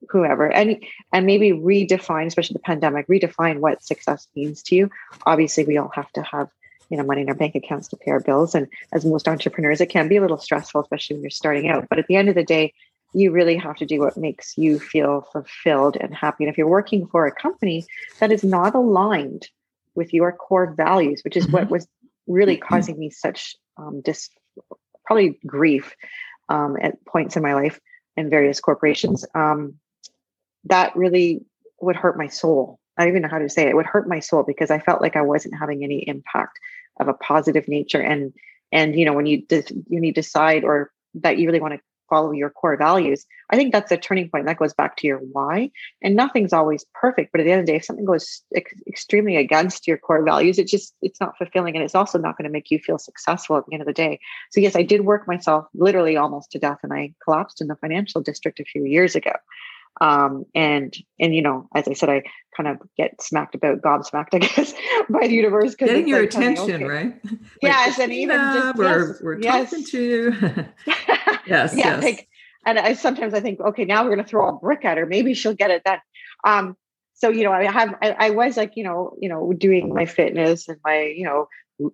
whoever. 0.08 0.50
And 0.50 0.82
and 1.12 1.26
maybe 1.26 1.50
redefine 1.50 2.26
especially 2.26 2.54
the 2.54 2.60
pandemic 2.60 3.06
redefine 3.08 3.58
what 3.60 3.84
success 3.84 4.26
means 4.34 4.62
to 4.64 4.74
you. 4.74 4.90
Obviously 5.26 5.64
we 5.64 5.76
all 5.76 5.92
have 5.94 6.10
to 6.12 6.22
have 6.22 6.48
you 6.88 6.96
know 6.96 7.04
money 7.04 7.22
in 7.22 7.28
our 7.28 7.34
bank 7.34 7.54
accounts 7.54 7.88
to 7.88 7.96
pay 7.96 8.10
our 8.10 8.20
bills 8.20 8.54
and 8.54 8.66
as 8.92 9.04
most 9.04 9.28
entrepreneurs 9.28 9.80
it 9.80 9.86
can 9.86 10.08
be 10.08 10.16
a 10.16 10.20
little 10.20 10.38
stressful 10.38 10.80
especially 10.80 11.14
when 11.14 11.22
you're 11.22 11.30
starting 11.30 11.68
out 11.68 11.86
but 11.88 11.98
at 11.98 12.06
the 12.06 12.16
end 12.16 12.28
of 12.28 12.34
the 12.34 12.44
day 12.44 12.72
you 13.14 13.30
really 13.30 13.56
have 13.56 13.76
to 13.76 13.86
do 13.86 14.00
what 14.00 14.16
makes 14.16 14.58
you 14.58 14.78
feel 14.78 15.22
fulfilled 15.32 15.96
and 16.00 16.14
happy 16.14 16.44
and 16.44 16.50
if 16.50 16.58
you're 16.58 16.68
working 16.68 17.06
for 17.06 17.26
a 17.26 17.32
company 17.32 17.84
that 18.20 18.32
is 18.32 18.44
not 18.44 18.74
aligned 18.74 19.48
with 19.94 20.12
your 20.12 20.32
core 20.32 20.74
values 20.76 21.22
which 21.24 21.36
is 21.36 21.44
mm-hmm. 21.44 21.54
what 21.54 21.70
was 21.70 21.86
really 22.26 22.56
mm-hmm. 22.56 22.68
causing 22.68 22.98
me 22.98 23.10
such 23.10 23.56
um, 23.76 24.00
dis 24.02 24.30
probably 25.04 25.38
grief 25.46 25.94
um, 26.50 26.76
at 26.80 27.02
points 27.06 27.36
in 27.36 27.42
my 27.42 27.54
life 27.54 27.80
in 28.16 28.30
various 28.30 28.60
corporations 28.60 29.24
um, 29.34 29.74
that 30.64 30.94
really 30.96 31.40
would 31.80 31.96
hurt 31.96 32.18
my 32.18 32.26
soul 32.26 32.78
I 32.98 33.02
don't 33.02 33.12
even 33.12 33.22
know 33.22 33.28
how 33.28 33.38
to 33.38 33.48
say 33.48 33.62
it. 33.62 33.68
It 33.68 33.76
would 33.76 33.86
hurt 33.86 34.08
my 34.08 34.18
soul 34.18 34.42
because 34.42 34.72
I 34.72 34.80
felt 34.80 35.00
like 35.00 35.14
I 35.14 35.22
wasn't 35.22 35.54
having 35.56 35.84
any 35.84 36.00
impact 36.08 36.58
of 37.00 37.08
a 37.08 37.14
positive 37.14 37.68
nature. 37.68 38.00
And 38.00 38.32
and 38.72 38.98
you 38.98 39.04
know 39.04 39.12
when 39.12 39.26
you 39.26 39.42
de- 39.42 39.64
you 39.88 40.00
need 40.00 40.14
decide 40.14 40.64
or 40.64 40.90
that 41.14 41.38
you 41.38 41.46
really 41.46 41.60
want 41.60 41.74
to 41.74 41.80
follow 42.08 42.32
your 42.32 42.48
core 42.48 42.76
values, 42.76 43.26
I 43.50 43.56
think 43.56 43.72
that's 43.72 43.92
a 43.92 43.96
turning 43.96 44.30
point. 44.30 44.46
That 44.46 44.58
goes 44.58 44.72
back 44.72 44.96
to 44.96 45.06
your 45.06 45.18
why. 45.18 45.70
And 46.02 46.16
nothing's 46.16 46.54
always 46.54 46.86
perfect, 46.94 47.32
but 47.32 47.40
at 47.40 47.44
the 47.44 47.52
end 47.52 47.60
of 47.60 47.66
the 47.66 47.72
day, 47.72 47.76
if 47.76 47.84
something 47.84 48.06
goes 48.06 48.42
ex- 48.54 48.72
extremely 48.86 49.36
against 49.36 49.86
your 49.86 49.98
core 49.98 50.24
values, 50.24 50.58
it 50.58 50.68
just 50.68 50.94
it's 51.02 51.20
not 51.20 51.36
fulfilling, 51.36 51.76
and 51.76 51.84
it's 51.84 51.94
also 51.94 52.18
not 52.18 52.36
going 52.36 52.44
to 52.44 52.52
make 52.52 52.70
you 52.70 52.78
feel 52.78 52.98
successful 52.98 53.56
at 53.56 53.66
the 53.66 53.74
end 53.74 53.82
of 53.82 53.86
the 53.86 53.92
day. 53.92 54.18
So 54.50 54.60
yes, 54.60 54.76
I 54.76 54.82
did 54.82 55.04
work 55.04 55.28
myself 55.28 55.66
literally 55.74 56.16
almost 56.16 56.52
to 56.52 56.58
death, 56.58 56.78
and 56.82 56.92
I 56.92 57.14
collapsed 57.22 57.60
in 57.60 57.68
the 57.68 57.76
financial 57.76 58.20
district 58.20 58.60
a 58.60 58.64
few 58.64 58.84
years 58.84 59.14
ago 59.14 59.32
um, 60.00 60.44
and 60.54 60.96
and 61.18 61.34
you 61.34 61.42
know 61.42 61.68
as 61.74 61.88
i 61.88 61.92
said 61.92 62.08
i 62.08 62.22
kind 62.56 62.68
of 62.68 62.78
get 62.96 63.20
smacked 63.20 63.54
about 63.54 63.80
gobsmacked 63.80 64.28
i 64.32 64.38
guess 64.38 64.74
by 65.08 65.26
the 65.26 65.34
universe 65.34 65.72
because 65.72 65.88
getting 65.88 66.08
your 66.08 66.20
like, 66.20 66.30
attention 66.30 66.82
okay. 66.82 66.84
right 66.84 67.20
yes 67.62 67.98
and 67.98 68.12
even 68.12 68.36
just 68.36 68.76
we're, 68.76 69.08
yes, 69.08 69.22
we're 69.22 69.40
yes. 69.40 69.70
talking 69.70 69.84
to 69.84 70.02
you 70.02 70.32
yes 71.46 71.74
yeah 71.74 72.00
yes. 72.00 72.02
Like, 72.02 72.28
and 72.66 72.78
i 72.78 72.92
sometimes 72.94 73.34
i 73.34 73.40
think 73.40 73.60
okay 73.60 73.84
now 73.84 74.02
we're 74.02 74.14
going 74.14 74.24
to 74.24 74.28
throw 74.28 74.48
a 74.48 74.52
brick 74.52 74.84
at 74.84 74.98
her 74.98 75.06
maybe 75.06 75.34
she'll 75.34 75.54
get 75.54 75.70
it 75.70 75.82
then 75.84 75.98
um 76.44 76.76
so 77.14 77.28
you 77.28 77.44
know 77.44 77.52
i 77.52 77.64
have 77.70 77.94
I, 78.02 78.10
I 78.10 78.30
was 78.30 78.56
like 78.56 78.72
you 78.76 78.84
know 78.84 79.16
you 79.20 79.28
know 79.28 79.52
doing 79.52 79.94
my 79.94 80.06
fitness 80.06 80.68
and 80.68 80.78
my 80.84 81.02
you 81.02 81.24
know 81.24 81.48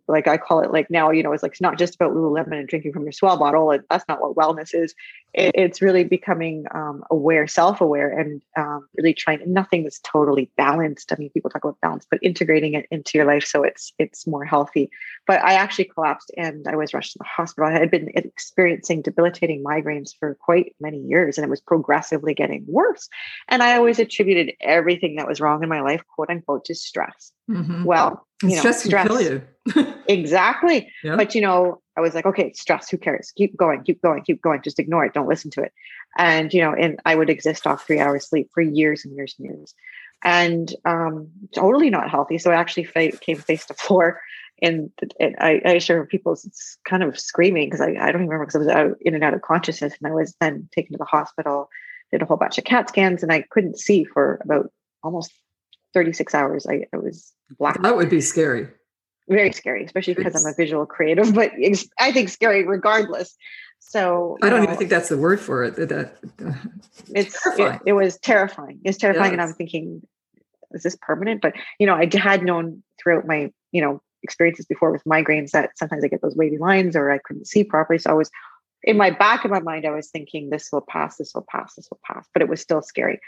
like 0.09 0.27
I 0.27 0.37
call 0.37 0.61
it 0.61 0.73
like 0.73 0.91
now, 0.91 1.11
you 1.11 1.23
know, 1.23 1.33
it's 1.33 1.43
like 1.43 1.53
it's 1.53 1.61
not 1.61 1.79
just 1.79 1.95
about 1.95 2.13
Lululemon 2.13 2.59
and 2.59 2.69
drinking 2.69 2.93
from 2.93 3.03
your 3.03 3.13
S'well 3.13 3.39
bottle. 3.39 3.71
And 3.71 3.83
that's 3.91 4.05
not 4.09 4.21
what 4.21 4.37
wellness 4.37 4.75
is. 4.75 4.95
It, 5.35 5.53
it's 5.55 5.83
really 5.83 6.05
becoming 6.05 6.65
um, 6.75 7.05
aware, 7.11 7.47
self-aware, 7.47 8.19
and 8.19 8.41
um, 8.57 8.87
really 8.97 9.15
trying. 9.15 9.41
Nothing 9.53 9.85
is 9.85 10.01
totally 10.01 10.51
balanced. 10.57 11.13
I 11.13 11.17
mean, 11.19 11.31
people 11.31 11.51
talk 11.51 11.65
about 11.65 11.81
balance, 11.81 12.07
but 12.11 12.21
integrating 12.23 12.75
it 12.75 12.87
into 12.91 13.19
your 13.19 13.27
life 13.27 13.45
so 13.45 13.63
it's 13.63 13.93
it's 13.99 14.27
more 14.27 14.45
healthy. 14.45 14.91
But 15.27 15.43
I 15.43 15.55
actually 15.55 15.87
collapsed 15.87 16.31
and 16.37 16.67
I 16.69 16.77
was 16.77 16.95
rushed 16.95 17.13
to 17.13 17.19
the 17.19 17.25
hospital. 17.25 17.69
I 17.69 17.79
had 17.79 17.91
been 17.91 18.11
experiencing 18.15 19.03
debilitating 19.03 19.63
migraines 19.63 20.11
for 20.19 20.37
quite 20.37 20.75
many 20.81 20.99
years, 20.99 21.37
and 21.37 21.45
it 21.45 21.51
was 21.51 21.61
progressively 21.61 22.35
getting 22.35 22.65
worse. 22.69 23.09
And 23.49 23.63
I 23.63 23.77
always 23.77 23.99
attributed 23.99 24.55
everything 24.61 25.17
that 25.17 25.29
was 25.29 25.41
wrong 25.41 25.63
in 25.63 25.69
my 25.69 25.81
life, 25.81 26.03
quote 26.15 26.31
unquote, 26.31 26.65
to 26.67 26.75
stress. 26.75 27.33
Mm-hmm. 27.51 27.85
Well, 27.85 28.27
you 28.43 28.51
know, 28.51 28.57
stress, 28.57 28.85
stress 28.85 29.07
kill 29.07 29.21
you. 29.21 29.43
exactly. 30.09 30.93
Yeah. 31.03 31.17
But 31.17 31.35
you 31.35 31.41
know, 31.41 31.81
I 31.97 32.01
was 32.01 32.15
like, 32.15 32.27
okay, 32.27 32.53
stress, 32.53 32.91
who 32.91 32.99
cares? 32.99 33.33
Keep 33.37 33.57
going, 33.57 33.83
keep 33.85 34.03
going, 34.03 34.23
keep 34.23 34.43
going. 34.43 34.63
Just 34.63 34.79
ignore 34.79 35.05
it. 35.05 35.15
Don't 35.15 35.29
listen 35.29 35.51
to 35.53 35.63
it. 35.63 35.73
And 36.19 36.53
you 36.53 36.61
know, 36.61 36.75
and 36.75 37.01
I 37.05 37.15
would 37.15 37.31
exist 37.31 37.67
off 37.67 37.87
three 37.87 38.01
hours 38.01 38.29
sleep 38.29 38.51
for 38.53 38.63
years 38.63 39.05
and 39.05 39.15
years 39.15 39.35
and 39.39 39.47
years. 39.47 39.75
And 40.23 40.75
um, 40.85 41.29
totally 41.55 41.91
not 41.91 42.11
healthy. 42.11 42.39
So 42.39 42.51
I 42.51 42.55
actually 42.55 42.89
came 43.21 43.37
face 43.37 43.67
to 43.67 43.75
floor 43.75 44.21
and, 44.63 44.91
and 45.21 45.37
I, 45.39 45.61
I 45.65 45.73
assure 45.73 46.07
people 46.07 46.37
kind 46.89 47.03
of 47.03 47.19
screaming 47.19 47.69
because 47.69 47.81
I, 47.81 47.89
I 47.89 48.13
don't 48.13 48.23
even 48.23 48.29
remember 48.29 48.47
because 48.47 48.57
I 48.57 48.59
was 48.59 48.69
out 48.69 48.97
in 49.01 49.15
and 49.15 49.25
out 49.25 49.35
of 49.35 49.43
consciousness 49.43 49.95
and 50.01 50.11
I 50.11 50.15
was 50.15 50.35
then 50.41 50.69
taken 50.75 50.93
to 50.93 50.99
the 50.99 51.05
hospital, 51.05 51.69
did 52.11 52.23
a 52.23 52.25
whole 52.25 52.37
bunch 52.37 52.59
of 52.59 52.65
CAT 52.65 52.89
scans 52.89 53.23
and 53.23 53.33
I 53.33 53.43
couldn't 53.43 53.79
see 53.79 54.05
for 54.05 54.41
about 54.43 54.71
almost 55.03 55.33
36 55.95 56.35
hours. 56.35 56.67
I, 56.67 56.87
I 56.93 56.97
was 56.97 57.33
black. 57.59 57.81
That 57.83 57.97
would 57.97 58.11
be 58.11 58.21
scary. 58.21 58.69
Very 59.29 59.53
scary, 59.53 59.85
especially 59.85 60.15
because 60.15 60.35
I'm 60.45 60.53
a 60.53 60.55
visual 60.55 60.85
creative, 60.85 61.35
but 61.35 61.53
I 61.99 62.13
think 62.13 62.29
scary 62.29 62.67
regardless. 62.67 63.35
So 63.79 64.37
I 64.43 64.51
don't 64.51 64.59
know, 64.59 64.65
even 64.65 64.77
think 64.77 64.91
that's 64.91 65.09
the 65.09 65.17
word 65.17 65.41
for 65.41 65.65
it. 65.65 65.77
That, 65.77 66.17
uh, 66.45 66.53
it's 67.15 67.41
terrifying. 67.43 67.81
It, 67.87 67.91
it, 67.91 67.93
was 67.93 68.19
terrifying. 68.19 68.81
It's 68.85 68.99
terrifying, 68.99 69.33
yes. 69.33 69.33
and 69.33 69.43
I'm 69.43 69.55
thinking, 69.55 70.03
is 70.73 70.83
this 70.83 70.97
permanent? 71.01 71.41
But 71.41 71.55
you 71.79 71.87
know, 71.87 71.95
I 71.95 72.09
had 72.15 72.43
known 72.43 72.83
throughout 73.01 73.27
my 73.27 73.51
you 73.73 73.81
know 73.81 74.03
experiences 74.23 74.67
before 74.67 74.91
with 74.91 75.05
migraines 75.05 75.51
that 75.51 75.71
sometimes 75.77 76.03
I 76.03 76.09
get 76.09 76.23
those 76.23 76.35
wavy 76.35 76.59
lines 76.59 76.97
or 76.97 77.13
I 77.13 77.19
couldn't 77.19 77.47
see 77.47 77.63
properly. 77.63 77.99
So 77.99 78.11
I 78.11 78.15
was 78.15 78.31
in 78.85 78.99
my 78.99 79.11
back 79.11 79.45
of 79.45 79.51
my 79.51 79.61
mind, 79.61 79.87
I 79.87 79.91
was 79.91 80.11
thinking, 80.11 80.51
this 80.51 80.71
will 80.71 80.83
pass, 80.83 81.17
this 81.17 81.35
will 81.35 81.47
pass, 81.49 81.75
this 81.75 81.89
will 81.91 82.01
pass, 82.05 82.29
but 82.33 82.43
it 82.43 82.49
was 82.49 82.61
still 82.61 82.83
scary. 82.83 83.19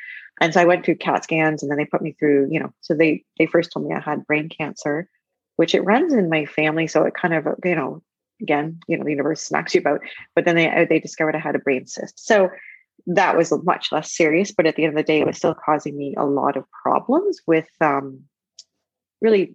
And 0.40 0.52
so 0.52 0.60
I 0.60 0.66
went 0.66 0.84
through 0.84 0.96
CAT 0.96 1.24
scans 1.24 1.62
and 1.62 1.70
then 1.70 1.78
they 1.78 1.86
put 1.86 2.02
me 2.02 2.12
through, 2.18 2.48
you 2.50 2.60
know, 2.60 2.72
so 2.82 2.94
they 2.94 3.24
they 3.38 3.46
first 3.46 3.72
told 3.72 3.86
me 3.86 3.94
I 3.94 4.00
had 4.00 4.26
brain 4.26 4.50
cancer, 4.50 5.08
which 5.56 5.74
it 5.74 5.80
runs 5.80 6.12
in 6.12 6.28
my 6.28 6.44
family. 6.44 6.86
So 6.86 7.04
it 7.04 7.14
kind 7.14 7.32
of, 7.32 7.46
you 7.64 7.74
know, 7.74 8.02
again, 8.42 8.80
you 8.86 8.98
know, 8.98 9.04
the 9.04 9.10
universe 9.10 9.42
smacks 9.42 9.74
you 9.74 9.80
about, 9.80 10.00
but 10.34 10.44
then 10.44 10.56
they 10.56 10.86
they 10.88 11.00
discovered 11.00 11.34
I 11.34 11.40
had 11.40 11.56
a 11.56 11.60
brain 11.60 11.86
cyst. 11.86 12.24
So 12.24 12.50
that 13.06 13.36
was 13.36 13.52
much 13.64 13.92
less 13.92 14.14
serious, 14.14 14.52
but 14.52 14.66
at 14.66 14.76
the 14.76 14.84
end 14.84 14.90
of 14.90 14.96
the 14.96 15.10
day, 15.10 15.20
it 15.20 15.26
was 15.26 15.38
still 15.38 15.54
causing 15.54 15.96
me 15.96 16.14
a 16.18 16.26
lot 16.26 16.56
of 16.56 16.64
problems 16.82 17.40
with 17.46 17.68
um, 17.80 18.24
really 19.22 19.54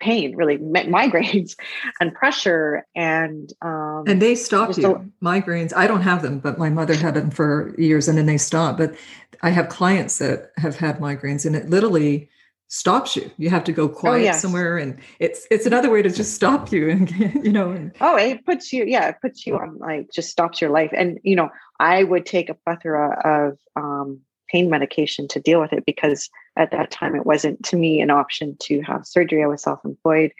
pain, 0.00 0.36
really 0.36 0.58
migraines 0.58 1.56
and 2.00 2.14
pressure. 2.14 2.86
And 2.94 3.52
um, 3.62 4.04
and 4.06 4.20
they 4.20 4.34
stop 4.34 4.76
you. 4.76 4.94
A, 4.94 5.24
migraines. 5.24 5.72
I 5.74 5.86
don't 5.86 6.02
have 6.02 6.22
them, 6.22 6.38
but 6.38 6.58
my 6.58 6.70
mother 6.70 6.94
had 6.94 7.14
them 7.14 7.30
for 7.30 7.74
years, 7.78 8.08
and 8.08 8.18
then 8.18 8.26
they 8.26 8.38
stop. 8.38 8.76
But 8.76 8.94
I 9.42 9.50
have 9.50 9.68
clients 9.68 10.18
that 10.18 10.52
have 10.56 10.76
had 10.76 10.98
migraines, 10.98 11.46
and 11.46 11.56
it 11.56 11.68
literally 11.70 12.30
stops 12.72 13.16
you. 13.16 13.30
You 13.36 13.50
have 13.50 13.64
to 13.64 13.72
go 13.72 13.84
oh, 13.84 13.88
quiet 13.88 14.20
oh, 14.20 14.24
yes. 14.24 14.42
somewhere, 14.42 14.78
and 14.78 14.98
it's 15.20 15.46
it's 15.50 15.66
another 15.66 15.90
way 15.90 16.02
to 16.02 16.10
just 16.10 16.34
stop 16.34 16.72
you, 16.72 16.90
and 16.90 17.10
you 17.44 17.52
know. 17.52 17.70
And, 17.70 17.92
oh, 18.00 18.16
it 18.16 18.44
puts 18.44 18.72
you, 18.72 18.84
yeah, 18.86 19.08
it 19.08 19.16
puts 19.20 19.46
you 19.46 19.56
on 19.56 19.78
like 19.78 20.10
just 20.12 20.30
stops 20.30 20.60
your 20.60 20.70
life. 20.70 20.90
And 20.96 21.18
you 21.22 21.36
know, 21.36 21.50
I 21.78 22.02
would 22.02 22.26
take 22.26 22.48
a 22.48 22.54
plethora 22.54 23.20
of 23.24 23.58
um, 23.76 24.20
pain 24.52 24.68
medication 24.68 25.26
to 25.28 25.40
deal 25.40 25.60
with 25.60 25.72
it 25.72 25.84
because 25.86 26.28
at 26.56 26.70
that 26.70 26.90
time 26.90 27.16
it 27.16 27.26
wasn't 27.26 27.64
to 27.64 27.76
me 27.76 28.00
an 28.00 28.10
option 28.10 28.56
to 28.60 28.82
have 28.82 29.06
surgery. 29.06 29.42
I 29.42 29.46
was 29.46 29.62
self-employed, 29.62 30.32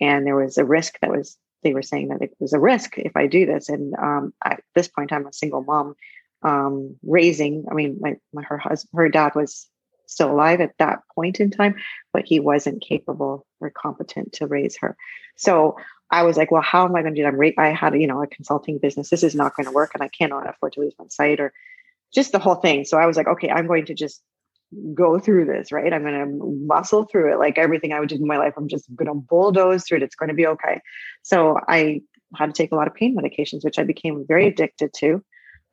and 0.00 0.24
there 0.24 0.36
was 0.36 0.56
a 0.56 0.64
risk 0.64 0.98
that 1.00 1.10
was 1.10 1.36
they 1.62 1.74
were 1.74 1.82
saying 1.82 2.08
that 2.08 2.22
it 2.22 2.34
was 2.38 2.52
a 2.52 2.60
risk 2.60 2.96
if 2.96 3.16
I 3.16 3.26
do 3.26 3.44
this. 3.44 3.68
And 3.68 3.94
um, 3.96 4.32
at 4.44 4.62
this 4.74 4.86
point, 4.86 5.12
I'm 5.12 5.26
a 5.26 5.32
single 5.32 5.64
mom 5.64 5.96
um, 6.42 6.96
raising. 7.02 7.64
I 7.70 7.74
mean, 7.74 7.98
my, 8.00 8.16
my 8.32 8.42
her 8.42 8.58
husband, 8.58 8.90
her 8.94 9.08
dad 9.08 9.34
was 9.34 9.66
still 10.06 10.30
alive 10.30 10.60
at 10.60 10.74
that 10.78 11.00
point 11.14 11.40
in 11.40 11.50
time, 11.50 11.74
but 12.12 12.24
he 12.24 12.38
wasn't 12.38 12.82
capable 12.82 13.44
or 13.60 13.70
competent 13.70 14.32
to 14.34 14.46
raise 14.46 14.76
her. 14.78 14.96
So 15.36 15.76
I 16.10 16.22
was 16.22 16.36
like, 16.36 16.52
well, 16.52 16.62
how 16.62 16.84
am 16.84 16.94
I 16.94 17.02
going 17.02 17.14
to 17.14 17.20
do 17.20 17.24
that? 17.24 17.34
I'm 17.34 17.64
I 17.64 17.74
had, 17.74 18.00
you 18.00 18.06
know, 18.06 18.22
a 18.22 18.28
consulting 18.28 18.78
business. 18.78 19.10
This 19.10 19.24
is 19.24 19.34
not 19.34 19.56
going 19.56 19.66
to 19.66 19.72
work, 19.72 19.90
and 19.94 20.02
I 20.04 20.08
cannot 20.08 20.48
afford 20.48 20.74
to 20.74 20.80
lose 20.80 20.94
my 20.98 21.06
sight 21.08 21.40
or 21.40 21.52
just 22.16 22.32
the 22.32 22.40
whole 22.40 22.56
thing. 22.56 22.84
So 22.84 22.98
I 22.98 23.06
was 23.06 23.16
like, 23.16 23.28
okay, 23.28 23.50
I'm 23.50 23.68
going 23.68 23.86
to 23.86 23.94
just 23.94 24.20
go 24.94 25.20
through 25.20 25.44
this, 25.44 25.70
right? 25.70 25.92
I'm 25.92 26.02
going 26.02 26.18
to 26.18 26.66
muscle 26.66 27.04
through 27.04 27.32
it 27.32 27.38
like 27.38 27.58
everything 27.58 27.92
I 27.92 28.00
would 28.00 28.08
do 28.08 28.16
in 28.16 28.26
my 28.26 28.38
life. 28.38 28.54
I'm 28.56 28.68
just 28.68 28.86
going 28.96 29.06
to 29.06 29.14
bulldoze 29.14 29.84
through 29.84 29.98
it. 29.98 30.02
It's 30.02 30.16
going 30.16 30.30
to 30.30 30.34
be 30.34 30.46
okay. 30.46 30.80
So 31.22 31.60
I 31.68 32.00
had 32.34 32.46
to 32.46 32.52
take 32.52 32.72
a 32.72 32.74
lot 32.74 32.88
of 32.88 32.94
pain 32.94 33.16
medications, 33.16 33.64
which 33.64 33.78
I 33.78 33.84
became 33.84 34.24
very 34.26 34.48
addicted 34.48 34.90
to. 34.98 35.22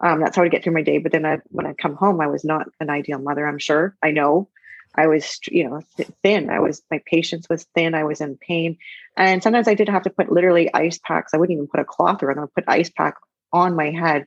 Um, 0.03 0.19
that's 0.19 0.35
how 0.35 0.43
I 0.43 0.49
get 0.49 0.63
through 0.63 0.73
my 0.73 0.83
day. 0.83 0.99
But 0.99 1.11
then 1.11 1.25
I, 1.25 1.39
when 1.45 1.65
I 1.65 1.73
come 1.73 1.95
home, 1.95 2.21
I 2.21 2.27
was 2.27 2.43
not 2.43 2.67
an 2.79 2.89
ideal 2.89 3.19
mother. 3.19 3.47
I'm 3.47 3.57
sure. 3.59 3.95
I 4.03 4.11
know. 4.11 4.49
I 4.95 5.07
was, 5.07 5.39
you 5.47 5.67
know, 5.67 5.81
thin. 6.21 6.49
I 6.49 6.59
was, 6.59 6.83
my 6.91 7.01
patience 7.07 7.47
was 7.49 7.65
thin. 7.73 7.95
I 7.95 8.03
was 8.03 8.21
in 8.21 8.37
pain, 8.37 8.77
and 9.17 9.41
sometimes 9.41 9.67
I 9.67 9.73
did 9.73 9.89
have 9.89 10.03
to 10.03 10.11
put 10.11 10.31
literally 10.31 10.71
ice 10.71 10.99
packs. 10.99 11.33
I 11.33 11.37
wouldn't 11.37 11.55
even 11.55 11.67
put 11.67 11.79
a 11.79 11.85
cloth 11.85 12.21
around. 12.21 12.37
I 12.37 12.45
put 12.53 12.65
ice 12.67 12.91
pack 12.91 13.15
on 13.51 13.75
my 13.75 13.89
head 13.89 14.25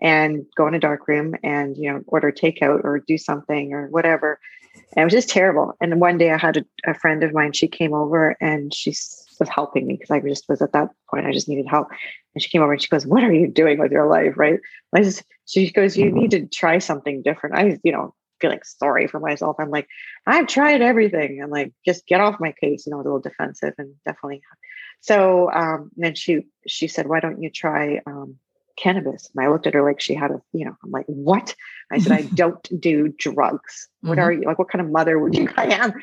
and 0.00 0.44
go 0.56 0.66
in 0.66 0.74
a 0.74 0.80
dark 0.80 1.06
room 1.08 1.34
and 1.42 1.76
you 1.76 1.92
know 1.92 2.02
order 2.06 2.32
takeout 2.32 2.84
or 2.84 3.02
do 3.06 3.18
something 3.18 3.72
or 3.72 3.88
whatever. 3.88 4.38
And 4.96 5.02
it 5.02 5.04
was 5.04 5.14
just 5.14 5.28
terrible. 5.28 5.74
And 5.80 6.00
one 6.00 6.18
day 6.18 6.30
i 6.30 6.38
had 6.38 6.58
a, 6.58 6.64
a 6.86 6.94
friend 6.94 7.22
of 7.22 7.32
mine 7.32 7.52
she 7.52 7.68
came 7.68 7.94
over 7.94 8.36
and 8.40 8.74
she 8.74 8.90
was 8.90 9.48
helping 9.48 9.86
me 9.86 9.94
because 9.94 10.10
i 10.10 10.20
just 10.20 10.48
was 10.48 10.62
at 10.62 10.72
that 10.72 10.90
point 11.10 11.26
i 11.26 11.32
just 11.32 11.48
needed 11.48 11.66
help. 11.66 11.88
And 12.34 12.42
she 12.42 12.50
came 12.50 12.62
over 12.62 12.72
and 12.72 12.82
she 12.82 12.88
goes 12.88 13.06
what 13.06 13.24
are 13.24 13.32
you 13.32 13.48
doing 13.48 13.78
with 13.78 13.92
your 13.92 14.08
life? 14.08 14.34
Right? 14.36 14.60
I 14.94 15.02
just, 15.02 15.24
she 15.46 15.70
goes 15.70 15.96
you 15.96 16.10
need 16.10 16.30
to 16.32 16.46
try 16.46 16.78
something 16.78 17.22
different. 17.22 17.56
I 17.56 17.78
you 17.82 17.92
know 17.92 18.14
feeling 18.40 18.60
sorry 18.64 19.06
for 19.06 19.20
myself. 19.20 19.56
I'm 19.58 19.70
like 19.70 19.88
i've 20.26 20.48
tried 20.48 20.82
everything. 20.82 21.40
And 21.40 21.52
like 21.52 21.72
just 21.86 22.06
get 22.06 22.20
off 22.20 22.40
my 22.40 22.52
case 22.52 22.86
you 22.86 22.90
know 22.90 23.00
a 23.00 23.04
little 23.04 23.20
defensive 23.20 23.74
and 23.78 23.94
definitely 24.04 24.42
so 25.00 25.52
um 25.52 25.90
then 25.96 26.14
she 26.14 26.46
she 26.66 26.88
said 26.88 27.06
why 27.06 27.20
don't 27.20 27.42
you 27.42 27.50
try 27.50 28.00
um 28.06 28.36
cannabis. 28.76 29.30
And 29.34 29.44
I 29.44 29.50
looked 29.50 29.66
at 29.66 29.74
her 29.74 29.82
like 29.82 30.00
she 30.00 30.14
had 30.14 30.30
a, 30.30 30.40
you 30.52 30.64
know, 30.64 30.76
I'm 30.82 30.90
like, 30.90 31.06
what? 31.06 31.54
I 31.92 31.98
said, 31.98 32.12
I 32.12 32.22
don't 32.34 32.80
do 32.80 33.14
drugs. 33.18 33.88
What 34.00 34.18
mm-hmm. 34.18 34.20
are 34.20 34.32
you 34.32 34.42
like? 34.42 34.58
What 34.58 34.70
kind 34.70 34.84
of 34.84 34.90
mother 34.90 35.18
would 35.18 35.34
you 35.38 35.48
I 35.56 35.66
am? 35.66 35.94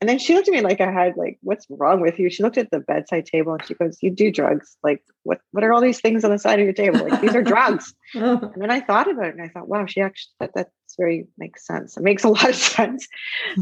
And 0.00 0.08
then 0.08 0.18
she 0.18 0.34
looked 0.34 0.46
at 0.46 0.54
me 0.54 0.60
like 0.60 0.80
I 0.80 0.92
had 0.92 1.16
like, 1.16 1.38
what's 1.42 1.66
wrong 1.68 2.00
with 2.00 2.20
you? 2.20 2.30
She 2.30 2.44
looked 2.44 2.56
at 2.56 2.70
the 2.70 2.78
bedside 2.78 3.26
table 3.26 3.54
and 3.54 3.66
she 3.66 3.74
goes, 3.74 3.98
You 4.00 4.12
do 4.12 4.30
drugs. 4.30 4.76
Like, 4.84 5.02
what 5.24 5.40
what 5.50 5.64
are 5.64 5.72
all 5.72 5.80
these 5.80 6.00
things 6.00 6.24
on 6.24 6.30
the 6.30 6.38
side 6.38 6.60
of 6.60 6.64
your 6.64 6.72
table? 6.72 7.00
Like, 7.00 7.20
these 7.20 7.34
are 7.34 7.42
drugs. 7.42 7.94
and 8.14 8.52
then 8.56 8.70
I 8.70 8.80
thought 8.80 9.10
about 9.10 9.26
it 9.26 9.34
and 9.34 9.42
I 9.42 9.48
thought, 9.48 9.68
wow, 9.68 9.86
she 9.86 10.00
actually 10.00 10.30
that 10.38 10.52
that's 10.54 10.70
very 10.96 11.26
makes 11.36 11.66
sense. 11.66 11.96
It 11.96 12.04
makes 12.04 12.22
a 12.22 12.28
lot 12.28 12.48
of 12.48 12.54
sense. 12.54 13.08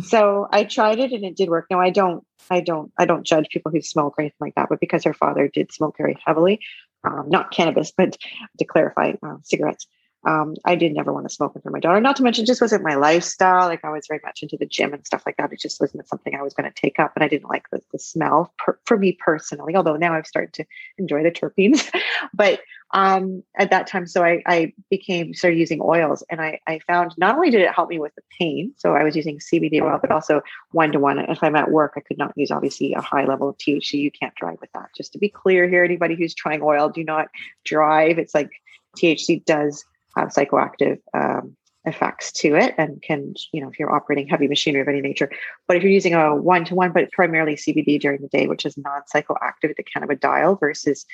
so 0.03 0.47
I 0.53 0.65
tried 0.65 0.99
it 0.99 1.13
and 1.13 1.25
it 1.25 1.37
did 1.37 1.49
work. 1.49 1.67
Now 1.71 1.81
I 1.81 1.89
don't 1.89 2.23
I 2.51 2.61
don't 2.61 2.93
I 2.99 3.07
don't 3.07 3.27
judge 3.27 3.49
people 3.49 3.73
who 3.73 3.81
smoke 3.81 4.15
or 4.19 4.23
anything 4.23 4.37
like 4.41 4.55
that, 4.57 4.69
but 4.69 4.81
because 4.81 5.05
her 5.05 5.15
father 5.15 5.49
did 5.49 5.73
smoke 5.73 5.97
very 5.97 6.19
heavily, 6.25 6.61
um, 7.07 7.29
not 7.29 7.51
cannabis, 7.51 7.93
but 7.97 8.17
to 8.59 8.65
clarify, 8.65 9.13
uh, 9.23 9.37
cigarettes. 9.43 9.87
Um, 10.27 10.57
I 10.65 10.75
did 10.75 10.93
never 10.93 11.13
want 11.13 11.29
to 11.29 11.35
smoke 11.35 11.55
with 11.55 11.65
my 11.67 11.79
daughter. 11.79 12.01
Not 12.01 12.17
to 12.17 12.23
mention, 12.25 12.43
it 12.43 12.49
just 12.49 12.61
wasn't 12.61 12.83
my 12.83 12.97
lifestyle. 12.97 13.69
Like 13.69 13.85
I 13.85 13.91
was 13.91 14.07
very 14.09 14.21
much 14.25 14.43
into 14.43 14.57
the 14.57 14.67
gym 14.67 14.93
and 14.93 15.07
stuff 15.07 15.23
like 15.25 15.37
that. 15.37 15.53
It 15.53 15.61
just 15.61 15.81
wasn't 15.81 16.07
something 16.09 16.35
I 16.35 16.43
was 16.43 16.53
going 16.53 16.71
to 16.71 16.81
take 16.81 16.99
up, 16.99 17.13
and 17.15 17.25
I 17.25 17.29
didn't 17.29 17.49
like 17.49 17.71
the, 17.71 17.81
the 17.93 17.99
smell 17.99 18.53
per, 18.59 18.77
for 18.87 18.99
me 18.99 19.17
personally. 19.25 19.77
Although 19.77 19.97
now 19.97 20.15
I've 20.15 20.27
started 20.27 20.53
to 20.55 20.65
enjoy 20.99 21.23
the 21.23 21.31
terpenes, 21.31 21.89
but 22.35 22.61
um, 22.93 23.43
at 23.57 23.71
that 23.71 23.87
time, 23.87 24.07
so 24.07 24.25
I, 24.25 24.43
I, 24.47 24.73
became 24.91 25.35
started 25.35 25.59
using 25.59 25.81
oils, 25.83 26.25
and 26.31 26.41
I, 26.41 26.61
I 26.67 26.79
found 26.87 27.15
not 27.19 27.35
only 27.35 27.51
did 27.51 27.61
it 27.61 27.73
help 27.73 27.89
me 27.89 27.99
with 27.99 28.15
the 28.15 28.23
pain, 28.39 28.73
so 28.77 28.95
I 28.95 29.03
was 29.03 29.17
using 29.17 29.39
CBD 29.39 29.83
oil, 29.83 29.99
but 30.01 30.11
also 30.11 30.41
one 30.71 30.93
to 30.93 31.01
one. 31.01 31.19
If 31.19 31.43
I'm 31.43 31.57
at 31.57 31.71
work, 31.71 31.95
I 31.97 32.01
could 32.01 32.19
not 32.19 32.33
use 32.37 32.51
obviously 32.51 32.95
a 32.95 33.01
high 33.01 33.25
level 33.25 33.49
of 33.49 33.59
THC. 33.59 33.95
You 33.95 34.11
can't 34.11 34.35
drive 34.35 34.59
with 34.61 34.71
that. 34.75 34.91
Just 34.97 35.13
to 35.13 35.19
be 35.19 35.29
clear 35.29 35.69
here, 35.69 35.85
anybody 35.85 36.15
who's 36.15 36.35
trying 36.35 36.63
oil, 36.63 36.89
do 36.89 37.05
not 37.05 37.29
drive. 37.65 38.19
It's 38.19 38.35
like 38.35 38.51
THC 38.97 39.45
does 39.45 39.85
have 40.17 40.29
psychoactive 40.29 40.99
um, 41.15 41.57
effects 41.85 42.33
to 42.33 42.57
it 42.57 42.75
and 42.77 43.01
can, 43.01 43.35
you 43.53 43.61
know, 43.61 43.69
if 43.69 43.79
you're 43.79 43.95
operating 43.95 44.27
heavy 44.27 44.49
machinery 44.49 44.83
of 44.83 44.89
any 44.89 45.01
nature. 45.01 45.31
But 45.69 45.77
if 45.77 45.83
you're 45.83 45.93
using 45.93 46.15
a 46.15 46.35
one 46.35 46.65
to 46.67 46.75
one, 46.75 46.93
but 46.93 47.13
primarily 47.13 47.55
CBD 47.55 48.01
during 48.01 48.21
the 48.21 48.29
day, 48.29 48.49
which 48.49 48.67
is 48.67 48.77
non 48.77 49.03
psychoactive, 49.13 49.75
the 49.77 49.85
cannabidiol 49.85 50.59
versus 50.59 51.07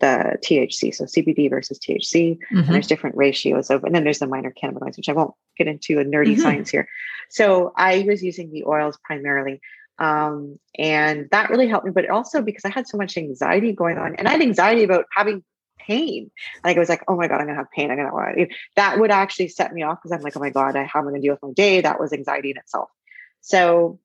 the 0.00 0.38
THC, 0.42 0.94
so 0.94 1.04
CBD 1.04 1.50
versus 1.50 1.78
THC, 1.78 2.38
mm-hmm. 2.38 2.58
and 2.58 2.68
there's 2.68 2.86
different 2.86 3.16
ratios 3.16 3.68
of, 3.68 3.84
and 3.84 3.94
then 3.94 4.04
there's 4.04 4.20
the 4.20 4.26
minor 4.26 4.52
cannabinoids, 4.52 4.96
which 4.96 5.08
I 5.08 5.12
won't 5.12 5.34
get 5.58 5.66
into 5.66 5.98
a 5.98 6.04
nerdy 6.04 6.32
mm-hmm. 6.32 6.40
science 6.40 6.70
here. 6.70 6.88
So 7.28 7.72
I 7.76 8.04
was 8.06 8.22
using 8.22 8.50
the 8.50 8.64
oils 8.64 8.98
primarily. 9.04 9.60
Um, 9.98 10.58
and 10.78 11.28
that 11.30 11.50
really 11.50 11.68
helped 11.68 11.84
me, 11.84 11.92
but 11.92 12.08
also 12.08 12.40
because 12.40 12.64
I 12.64 12.70
had 12.70 12.88
so 12.88 12.96
much 12.96 13.18
anxiety 13.18 13.72
going 13.72 13.98
on 13.98 14.16
and 14.16 14.26
I 14.26 14.30
had 14.32 14.40
anxiety 14.40 14.82
about 14.82 15.04
having 15.14 15.44
pain. 15.86 16.30
Like 16.64 16.76
I 16.76 16.80
was 16.80 16.88
like, 16.88 17.04
oh 17.08 17.16
my 17.16 17.28
God, 17.28 17.40
I'm 17.40 17.46
gonna 17.46 17.58
have 17.58 17.70
pain. 17.70 17.90
I'm 17.90 17.96
gonna 17.96 18.14
want 18.14 18.50
that 18.76 18.98
would 18.98 19.10
actually 19.10 19.48
set 19.48 19.72
me 19.72 19.82
off 19.82 19.98
because 19.98 20.12
I'm 20.12 20.22
like, 20.22 20.36
oh 20.36 20.40
my 20.40 20.50
God, 20.50 20.76
I, 20.76 20.84
how 20.84 21.00
am 21.00 21.08
I 21.08 21.10
gonna 21.10 21.22
deal 21.22 21.34
with 21.34 21.42
my 21.42 21.52
day? 21.52 21.80
That 21.80 22.00
was 22.00 22.12
anxiety 22.12 22.50
in 22.50 22.56
itself. 22.56 22.90
So 23.40 23.98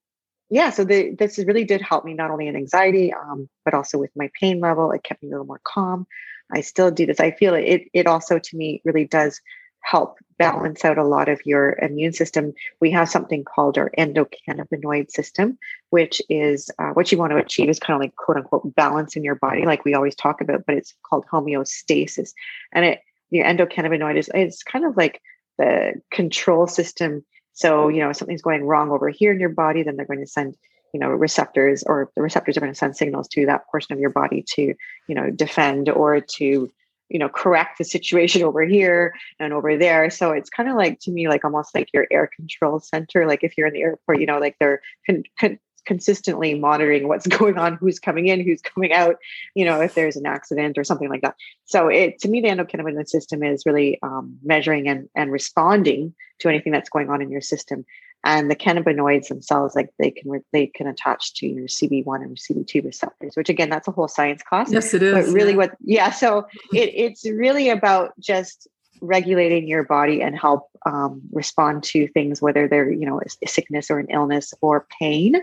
yeah, 0.50 0.70
so 0.70 0.84
the, 0.84 1.16
this 1.18 1.40
really 1.40 1.64
did 1.64 1.82
help 1.82 2.06
me 2.06 2.14
not 2.14 2.32
only 2.32 2.48
in 2.48 2.56
anxiety, 2.56 3.14
um, 3.14 3.50
but 3.64 3.74
also 3.74 3.98
with 3.98 4.12
my 4.16 4.30
pain 4.40 4.60
level. 4.60 4.92
It 4.92 5.04
kept 5.04 5.24
me 5.24 5.30
a 5.30 5.32
little 5.32 5.46
more 5.46 5.62
calm. 5.64 6.06
I 6.52 6.62
still 6.62 6.92
do 6.92 7.06
this. 7.06 7.20
I 7.20 7.32
feel 7.32 7.56
it. 7.56 7.84
It 7.94 8.08
also 8.08 8.38
to 8.38 8.58
me 8.58 8.82
really 8.86 9.06
does 9.06 9.42
help 9.86 10.18
balance 10.40 10.84
out 10.84 10.98
a 10.98 11.04
lot 11.04 11.30
of 11.30 11.40
your 11.46 11.78
immune 11.80 12.12
system. 12.12 12.54
We 12.82 12.90
have 12.92 13.08
something 13.08 13.44
called 13.44 13.78
our 13.78 13.92
endocannabinoid 13.98 15.12
system, 15.12 15.60
which 15.92 16.22
is 16.28 16.72
uh, 16.80 16.90
what 16.90 17.12
you 17.12 17.18
want 17.18 17.32
to 17.32 17.38
achieve 17.38 17.70
is 17.70 17.80
kind 17.80 17.96
of 17.96 18.02
like 18.02 18.16
quote 18.16 18.38
unquote 18.38 18.76
balance 18.76 19.16
in 19.16 19.24
your 19.24 19.36
body, 19.36 19.66
like 19.66 19.86
we 19.86 19.94
always 19.94 20.16
talk 20.16 20.42
about, 20.42 20.66
but 20.66 20.76
it's 20.76 20.94
called 21.04 21.26
homeostasis. 21.32 22.32
And 22.74 22.84
it 22.84 23.00
your 23.30 23.46
endocannabinoid 23.46 24.18
is 24.18 24.30
it's 24.34 24.64
kind 24.64 24.86
of 24.86 24.98
like 24.98 25.22
the 25.58 25.94
control 26.12 26.68
system. 26.68 27.24
So, 27.54 27.88
you 27.88 28.00
know, 28.00 28.10
if 28.10 28.18
something's 28.18 28.42
going 28.42 28.64
wrong 28.64 28.90
over 28.90 29.10
here 29.10 29.32
in 29.32 29.40
your 29.40 29.50
body, 29.50 29.84
then 29.84 29.96
they're 29.96 30.06
going 30.06 30.20
to 30.20 30.28
send 30.28 30.58
you 30.94 31.00
know 31.00 31.10
receptors 31.10 31.84
or 31.84 32.10
the 32.16 32.22
receptors 32.22 32.58
are 32.58 32.62
going 32.62 32.72
to 32.72 32.78
send 32.78 32.98
signals 32.98 33.28
to 33.28 33.46
that 33.46 33.68
portion 33.70 33.94
of 33.94 34.00
your 34.00 34.10
body 34.10 34.44
to 34.56 34.74
you 35.08 35.16
know 35.16 35.30
defend 35.30 35.90
or 35.90 36.22
to 36.22 36.72
you 37.10 37.20
know 37.20 37.30
correct 37.30 37.78
the 37.78 37.84
situation 37.84 38.44
over 38.50 38.64
here 38.64 39.14
and 39.40 39.54
over 39.54 39.78
there. 39.78 40.10
So 40.10 40.32
it's 40.32 40.50
kind 40.50 40.70
of 40.70 40.76
like 40.76 41.00
to 41.02 41.12
me 41.12 41.28
like 41.28 41.46
almost 41.46 41.76
like 41.76 41.90
your 41.94 42.08
air 42.12 42.30
control 42.36 42.80
center 42.80 43.28
like 43.28 43.44
if 43.44 43.58
you're 43.58 43.68
in 43.68 43.74
the 43.74 43.82
airport 43.82 44.20
you 44.20 44.26
know 44.26 44.40
like 44.40 44.56
they're 44.60 44.82
con- 45.06 45.24
con- 45.40 45.60
consistently 45.86 46.58
monitoring 46.58 47.08
what's 47.08 47.28
going 47.38 47.58
on 47.58 47.76
who's 47.76 48.00
coming 48.00 48.28
in 48.28 48.42
who's 48.42 48.62
coming 48.62 48.92
out 48.92 49.18
you 49.54 49.64
know 49.64 49.82
if 49.82 49.94
there's 49.94 50.16
an 50.16 50.26
accident 50.26 50.78
or 50.78 50.84
something 50.84 51.10
like 51.10 51.22
that. 51.22 51.36
So 51.66 51.88
it 51.88 52.20
to 52.20 52.30
me 52.30 52.42
the 52.42 52.50
endocannabinoid 52.50 53.08
system 53.08 53.44
is 53.44 53.66
really 53.66 54.00
um, 54.02 54.38
measuring 54.44 54.88
and, 54.88 55.10
and 55.16 55.32
responding 55.32 56.14
to 56.40 56.50
anything 56.50 56.74
that's 56.74 56.90
going 56.90 57.10
on 57.10 57.22
in 57.22 57.30
your 57.30 57.42
system 57.42 57.86
and 58.26 58.52
the 58.52 58.56
cannabinoids 58.56 59.28
themselves 59.28 59.76
like 59.76 59.90
they 60.00 60.12
can 60.12 60.44
they 60.52 60.68
can 60.68 60.88
attach 60.88 61.34
to 61.36 61.48
your 61.48 61.68
cb1 61.68 62.24
and 62.24 62.38
cb2 62.38 62.84
receptors 62.84 63.36
which 63.36 63.50
again 63.50 63.70
that's 63.70 63.88
a 63.88 63.92
whole 63.92 64.08
science 64.08 64.42
class. 64.44 64.72
Yes 64.72 64.94
it 64.94 65.04
is 65.04 65.14
but 65.14 65.34
really 65.34 65.52
yeah. 65.52 65.58
what 65.58 65.78
yeah 65.82 66.12
so 66.12 66.40
it, 66.74 66.92
it's 66.94 67.26
really 67.26 67.70
about 67.70 68.20
just 68.20 68.68
regulating 69.02 69.68
your 69.68 69.84
body 69.84 70.22
and 70.22 70.38
help 70.38 70.70
um, 70.86 71.22
respond 71.32 71.84
to 71.84 72.08
things 72.08 72.42
whether 72.42 72.68
they're 72.68 72.92
you 72.92 73.06
know 73.06 73.22
a 73.22 73.48
sickness 73.48 73.90
or 73.90 74.00
an 74.00 74.08
illness 74.10 74.54
or 74.62 74.88
pain 75.00 75.36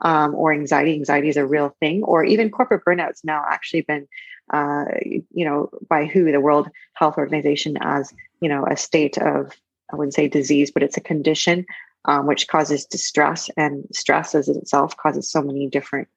um, 0.00 0.34
or 0.34 0.52
anxiety. 0.52 0.94
Anxiety 0.94 1.28
is 1.28 1.36
a 1.36 1.46
real 1.46 1.74
thing 1.80 2.02
or 2.02 2.24
even 2.24 2.50
corporate 2.50 2.84
burnouts 2.84 3.24
now 3.24 3.44
actually 3.48 3.82
been 3.82 4.06
uh, 4.52 4.84
you 5.02 5.44
know 5.44 5.70
by 5.88 6.06
who? 6.06 6.30
The 6.30 6.40
world 6.40 6.68
health 6.94 7.16
organization 7.18 7.76
as 7.80 8.12
you 8.40 8.48
know 8.48 8.66
a 8.66 8.76
state 8.76 9.18
of 9.18 9.52
I 9.92 9.96
wouldn't 9.96 10.14
say 10.14 10.28
disease, 10.28 10.70
but 10.70 10.82
it's 10.82 10.96
a 10.96 11.00
condition 11.00 11.64
um, 12.06 12.26
which 12.26 12.48
causes 12.48 12.86
distress, 12.86 13.50
and 13.56 13.84
stress 13.92 14.34
as 14.34 14.48
it 14.48 14.56
itself 14.56 14.96
causes 14.96 15.30
so 15.30 15.42
many 15.42 15.68
different 15.68 16.08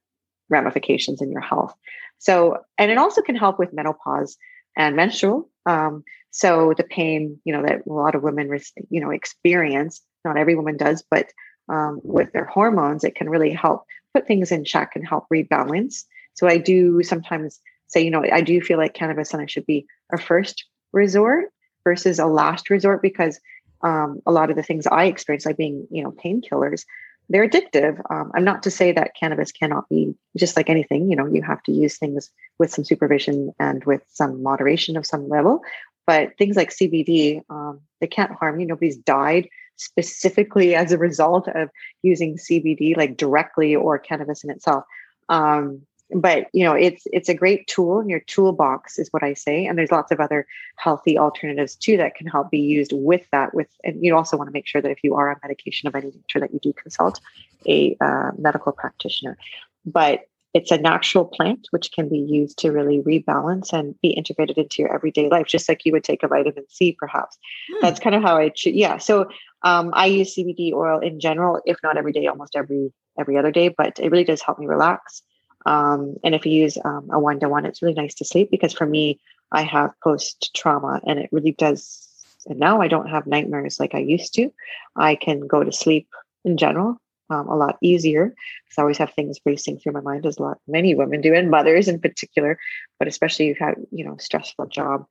ramifications 0.50 1.22
in 1.22 1.32
your 1.32 1.42
health. 1.42 1.74
So, 2.18 2.58
and 2.78 2.92
it 2.92 2.98
also 2.98 3.22
can 3.22 3.36
help 3.36 3.60
with 3.60 3.74
menopause 3.74 4.38
and 4.78 4.96
menstrual. 4.96 5.50
Um, 5.66 6.04
so 6.32 6.74
the 6.78 6.84
pain, 6.84 7.40
you 7.44 7.54
know, 7.54 7.64
that 7.64 7.86
a 7.88 7.94
lot 7.94 8.16
of 8.16 8.24
women, 8.24 8.60
you 8.90 9.02
know, 9.02 9.10
experience. 9.10 10.02
Not 10.26 10.38
every 10.38 10.56
woman 10.56 10.76
does, 10.76 11.04
but 11.10 11.30
um, 11.70 12.02
with 12.04 12.32
their 12.34 12.46
hormones, 12.46 13.04
it 13.04 13.16
can 13.16 13.30
really 13.30 13.52
help 13.52 13.86
put 14.14 14.28
things 14.28 14.52
in 14.52 14.66
check 14.66 14.92
and 14.96 15.08
help 15.08 15.26
rebalance. 15.34 16.04
So 16.34 16.48
I 16.48 16.58
do 16.58 17.04
sometimes 17.04 17.60
say, 17.88 18.02
you 18.02 18.12
know, 18.12 18.24
I 18.32 18.42
do 18.42 18.62
feel 18.62 18.78
like 18.78 18.94
cannabis 18.94 19.34
and 19.34 19.42
I 19.42 19.46
should 19.46 19.66
be 19.66 19.86
a 20.12 20.18
first 20.18 20.66
resort 20.94 21.46
versus 21.84 22.20
a 22.20 22.26
last 22.26 22.70
resort 22.70 23.02
because 23.02 23.40
um, 23.82 24.22
a 24.26 24.32
lot 24.32 24.50
of 24.50 24.56
the 24.56 24.64
things 24.64 24.88
I 24.88 25.06
experience, 25.06 25.46
like 25.46 25.58
being, 25.58 25.88
you 25.90 26.04
know, 26.04 26.12
painkillers, 26.12 26.86
they're 27.30 27.48
addictive. 27.48 28.02
Um, 28.10 28.32
I'm 28.34 28.44
not 28.44 28.64
to 28.64 28.72
say 28.72 28.92
that 28.92 29.16
cannabis 29.18 29.52
cannot 29.52 29.88
be 29.88 30.16
just 30.36 30.58
like 30.58 30.70
anything. 30.70 31.10
You 31.10 31.16
know, 31.16 31.28
you 31.28 31.44
have 31.44 31.62
to 31.64 31.72
use 31.72 31.98
things 31.98 32.30
with 32.58 32.72
some 32.72 32.84
supervision 32.84 33.54
and 33.60 33.84
with 33.86 34.02
some 34.10 34.42
moderation 34.42 34.98
of 34.98 35.06
some 35.06 35.30
level. 35.30 35.62
But 36.08 36.38
things 36.40 36.56
like 36.56 36.72
CBD, 36.72 37.42
um, 37.52 37.82
they 38.02 38.08
can't 38.08 38.32
harm 38.32 38.60
you. 38.60 38.66
Nobody's 38.66 38.98
died 38.98 39.48
specifically 39.76 40.74
as 40.82 40.92
a 40.92 40.98
result 40.98 41.48
of 41.48 41.70
using 42.02 42.38
CBD, 42.38 42.98
like 42.98 43.16
directly 43.16 43.76
or 43.76 44.00
cannabis 44.00 44.44
in 44.44 44.50
itself. 44.50 44.84
Um, 45.30 45.84
but 46.16 46.48
you 46.54 46.64
know 46.64 46.74
it's 46.74 47.04
it's 47.14 47.30
a 47.30 47.34
great 47.34 47.68
tool 47.68 48.00
in 48.00 48.10
your 48.10 48.20
toolbox 48.22 48.98
is 48.98 49.10
what 49.12 49.24
i 49.24 49.34
say. 49.34 49.66
And 49.66 49.78
there's 49.78 49.92
lots 49.92 50.12
of 50.12 50.20
other 50.20 50.48
healthy 50.76 51.18
alternatives 51.18 51.76
too 51.76 51.98
that 51.98 52.16
can 52.16 52.28
help 52.28 52.50
be 52.50 52.60
used 52.60 52.92
with 52.94 53.26
that 53.32 53.54
with 53.54 53.68
and 53.84 54.04
you 54.04 54.16
also 54.16 54.38
want 54.38 54.48
to 54.48 54.54
make 54.54 54.68
sure 54.68 54.82
that 54.82 54.92
if 54.92 55.04
you 55.04 55.16
are 55.16 55.30
on 55.30 55.38
medication 55.44 55.88
of 55.88 55.96
any 55.96 56.08
nature 56.08 56.40
that 56.40 56.54
you 56.54 56.60
do 56.60 56.74
consult 56.74 57.20
a 57.68 57.96
uh, 58.02 58.32
medical 58.38 58.72
practitioner. 58.72 59.38
But 59.86 60.26
it's 60.54 60.72
a 60.72 60.78
natural 60.78 61.26
plant 61.26 61.68
which 61.70 61.92
can 61.92 62.10
be 62.10 62.18
used 62.18 62.58
to 62.60 62.72
really 62.72 63.02
rebalance 63.02 63.72
and 63.72 64.00
be 64.02 64.10
integrated 64.10 64.58
into 64.58 64.82
your 64.82 64.94
everyday 64.94 65.30
life 65.30 65.46
just 65.46 65.70
like 65.70 65.86
you 65.86 65.92
would 65.92 66.04
take 66.04 66.24
a 66.24 66.28
vitamin 66.28 66.66
c 66.70 66.96
perhaps. 66.98 67.38
Hmm. 67.72 67.78
that's 67.82 68.00
kind 68.00 68.16
of 68.16 68.24
how 68.24 68.38
i 68.38 68.52
yeah 68.66 68.98
so 68.98 69.30
um, 69.62 69.92
i 69.94 70.06
use 70.06 70.36
cbd 70.36 70.74
oil 70.74 71.00
in 71.00 71.20
general 71.20 71.62
if 71.66 71.78
not 71.84 71.98
every 71.98 72.12
day 72.12 72.26
almost 72.28 72.56
every 72.56 72.92
every 73.20 73.38
other 73.38 73.52
day 73.52 73.70
but 73.70 74.00
it 74.00 74.10
really 74.10 74.24
does 74.24 74.42
help 74.42 74.58
me 74.60 74.66
relax 74.66 75.22
um, 75.66 76.16
and 76.24 76.36
if 76.36 76.46
you 76.46 76.54
use 76.54 76.78
um, 76.84 77.10
a 77.12 77.20
one 77.20 77.40
to 77.40 77.50
one, 77.50 77.66
it's 77.66 77.82
really 77.82 77.94
nice 77.94 78.16
to 78.16 78.26
sleep 78.26 78.50
because 78.52 78.74
for 78.74 78.86
me, 78.86 79.20
I 79.52 79.64
have 79.64 79.92
post 80.04 80.52
trauma 80.56 81.02
and 81.06 81.20
it 81.20 81.30
really 81.32 81.52
does. 81.52 82.08
And 82.48 82.60
now 82.60 82.82
I 82.82 82.88
don't 82.88 83.10
have 83.10 83.28
nightmares 83.28 83.80
like 83.80 83.96
I 83.96 84.00
used 84.00 84.34
to. 84.36 84.52
I 84.96 85.16
can 85.16 85.42
go 85.42 85.64
to 85.64 85.72
sleep 85.72 86.08
in 86.46 86.58
general 86.58 86.98
um, 87.30 87.48
a 87.48 87.56
lot 87.56 87.78
easier 87.82 88.28
because 88.28 88.78
I 88.78 88.82
always 88.82 88.98
have 88.98 89.14
things 89.14 89.40
racing 89.46 89.80
through 89.80 89.94
my 89.94 90.02
mind, 90.02 90.26
as 90.26 90.38
a 90.38 90.44
lot 90.44 90.60
many 90.68 90.96
women 90.96 91.22
do, 91.22 91.34
and 91.34 91.52
mothers 91.52 91.88
in 91.88 92.00
particular. 92.00 92.58
But 92.98 93.08
especially 93.08 93.50
if 93.50 93.60
you 93.60 93.66
have 93.66 93.76
you 93.92 94.06
know 94.06 94.18
stressful 94.18 94.68
job. 94.68 95.06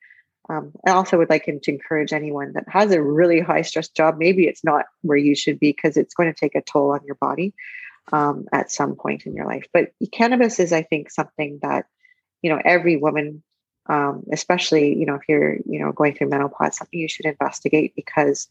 Um, 0.51 0.73
I 0.87 0.93
also 0.93 1.19
would 1.19 1.29
like 1.29 1.47
him 1.47 1.61
to 1.61 1.71
encourage 1.71 2.15
anyone 2.15 2.55
that 2.55 2.65
has 2.69 2.91
a 2.91 3.03
really 3.03 3.39
high 3.39 3.61
stress 3.61 3.91
job. 3.91 4.17
Maybe 4.17 4.47
it's 4.47 4.65
not 4.65 4.87
where 5.03 5.19
you 5.19 5.35
should 5.35 5.61
be 5.61 5.73
because 5.73 5.99
it's 5.99 6.15
going 6.15 6.33
to 6.33 6.41
take 6.41 6.55
a 6.55 6.63
toll 6.63 6.93
on 6.93 7.05
your 7.05 7.17
body 7.17 7.53
um, 8.13 8.47
at 8.53 8.71
some 8.71 8.95
point 8.95 9.27
in 9.27 9.35
your 9.35 9.47
life. 9.47 9.67
But 9.73 9.93
cannabis 10.13 10.59
is, 10.59 10.73
I 10.73 10.83
think, 10.83 11.11
something 11.11 11.59
that 11.63 11.87
you 12.43 12.51
know 12.51 12.61
every 12.65 12.97
woman, 12.97 13.43
um, 13.87 14.25
especially 14.33 14.97
you 14.97 15.07
know 15.07 15.15
if 15.15 15.23
you're 15.29 15.57
you 15.67 15.79
know 15.81 15.93
going 15.93 16.15
through 16.15 16.29
menopause, 16.29 16.77
something 16.77 16.99
you 16.99 17.09
should 17.09 17.27
investigate 17.27 17.95
because 17.97 18.49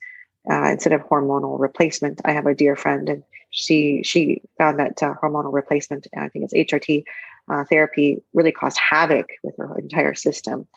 uh, 0.49 0.69
instead 0.69 0.93
of 0.93 1.01
hormonal 1.01 1.59
replacement, 1.59 2.21
I 2.25 2.31
have 2.31 2.45
a 2.45 2.55
dear 2.55 2.75
friend 2.75 3.09
and 3.09 3.23
she 3.49 4.01
she 4.03 4.41
found 4.57 4.79
that 4.79 5.01
uh, 5.01 5.13
hormonal 5.21 5.53
replacement, 5.53 6.07
I 6.15 6.29
think 6.29 6.45
it's 6.45 6.71
HRT 6.71 7.03
uh, 7.49 7.63
therapy, 7.65 8.21
really 8.33 8.51
caused 8.51 8.77
havoc 8.77 9.27
with 9.43 9.55
her 9.57 9.77
entire 9.77 10.13
system. 10.13 10.67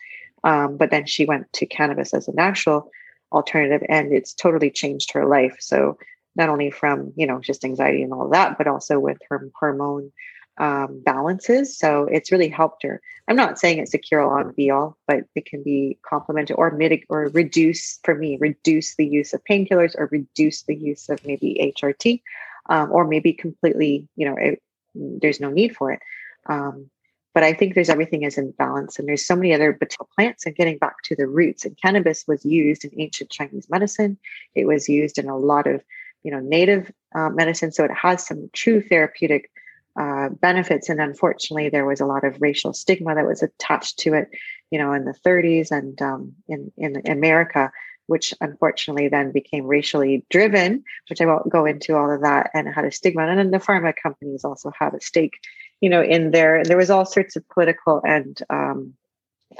Um, 0.43 0.77
but 0.77 0.89
then 0.89 1.05
she 1.05 1.25
went 1.25 1.51
to 1.53 1.65
cannabis 1.65 2.13
as 2.13 2.27
a 2.27 2.33
natural 2.33 2.89
alternative, 3.31 3.85
and 3.89 4.11
it's 4.11 4.33
totally 4.33 4.71
changed 4.71 5.11
her 5.11 5.25
life. 5.25 5.55
So 5.59 5.97
not 6.35 6.49
only 6.49 6.71
from 6.71 7.13
you 7.15 7.25
know 7.25 7.39
just 7.39 7.65
anxiety 7.65 8.03
and 8.03 8.13
all 8.13 8.29
that 8.29 8.57
but 8.57 8.67
also 8.67 8.99
with 8.99 9.17
her 9.29 9.49
hormone 9.59 10.11
um, 10.57 11.01
balances 11.03 11.77
so 11.77 12.03
it's 12.11 12.31
really 12.31 12.49
helped 12.49 12.83
her 12.83 13.01
i'm 13.27 13.35
not 13.35 13.57
saying 13.57 13.79
it's 13.79 13.93
a 13.93 13.97
cure 13.97 14.21
all 14.21 14.37
and 14.37 14.55
be 14.55 14.69
all 14.69 14.97
but 15.07 15.23
it 15.35 15.45
can 15.45 15.63
be 15.63 15.97
complemented 16.03 16.55
or 16.57 16.71
mitigate 16.71 17.07
or 17.09 17.29
reduce 17.29 17.99
for 18.03 18.15
me 18.15 18.37
reduce 18.39 18.95
the 18.95 19.05
use 19.05 19.33
of 19.33 19.43
painkillers 19.49 19.95
or 19.97 20.07
reduce 20.11 20.63
the 20.63 20.75
use 20.75 21.09
of 21.09 21.25
maybe 21.25 21.73
hrt 21.77 22.21
um, 22.69 22.91
or 22.91 23.07
maybe 23.07 23.33
completely 23.33 24.07
you 24.15 24.27
know 24.27 24.35
it, 24.37 24.61
there's 24.93 25.39
no 25.39 25.49
need 25.49 25.75
for 25.75 25.91
it 25.91 26.01
um, 26.47 26.89
but 27.33 27.43
I 27.43 27.53
think 27.53 27.75
there's 27.75 27.89
everything 27.89 28.23
is 28.23 28.37
in 28.37 28.51
balance, 28.51 28.99
and 28.99 29.07
there's 29.07 29.25
so 29.25 29.35
many 29.35 29.53
other 29.53 29.71
botanical 29.71 30.09
plants. 30.15 30.45
And 30.45 30.55
getting 30.55 30.77
back 30.77 31.01
to 31.03 31.15
the 31.15 31.27
roots, 31.27 31.63
and 31.63 31.77
cannabis 31.81 32.25
was 32.27 32.45
used 32.45 32.83
in 32.83 32.91
ancient 32.99 33.29
Chinese 33.29 33.69
medicine. 33.69 34.17
It 34.53 34.65
was 34.65 34.89
used 34.89 35.17
in 35.17 35.29
a 35.29 35.37
lot 35.37 35.65
of 35.65 35.81
you 36.23 36.31
know 36.31 36.39
native 36.39 36.91
uh, 37.15 37.29
medicine 37.29 37.71
so 37.71 37.83
it 37.83 37.91
has 37.91 38.25
some 38.25 38.49
true 38.53 38.81
therapeutic 38.81 39.51
uh, 39.99 40.29
benefits. 40.29 40.87
And 40.87 41.01
unfortunately 41.01 41.67
there 41.69 41.85
was 41.85 41.99
a 41.99 42.05
lot 42.05 42.23
of 42.23 42.41
racial 42.41 42.73
stigma 42.73 43.13
that 43.15 43.27
was 43.27 43.43
attached 43.43 43.99
to 43.99 44.13
it 44.13 44.29
you 44.69 44.79
know 44.79 44.93
in 44.93 45.05
the 45.05 45.15
30s 45.25 45.71
and 45.71 46.01
um, 46.01 46.33
in 46.47 46.71
in 46.77 47.01
america 47.07 47.71
which 48.07 48.33
unfortunately 48.41 49.09
then 49.09 49.31
became 49.31 49.65
racially 49.65 50.25
driven 50.29 50.83
which 51.09 51.19
i 51.21 51.25
won't 51.25 51.49
go 51.49 51.65
into 51.65 51.95
all 51.97 52.09
of 52.09 52.21
that 52.21 52.49
and 52.53 52.67
had 52.67 52.85
a 52.85 52.91
stigma. 52.91 53.27
And 53.27 53.37
then 53.37 53.51
the 53.51 53.57
pharma 53.57 53.93
companies 54.01 54.45
also 54.45 54.71
had 54.79 54.93
a 54.93 55.01
stake 55.01 55.37
you 55.81 55.89
know 55.89 56.01
in 56.01 56.31
there. 56.31 56.57
And 56.57 56.65
there 56.67 56.77
was 56.77 56.89
all 56.89 57.05
sorts 57.05 57.35
of 57.35 57.47
political 57.49 58.01
and 58.05 58.41
um, 58.49 58.93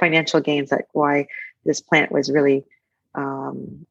financial 0.00 0.40
gains 0.40 0.72
like 0.72 0.86
why 0.92 1.26
this 1.64 1.80
plant 1.80 2.10
was 2.10 2.30
really 2.30 2.64
um, 3.14 3.86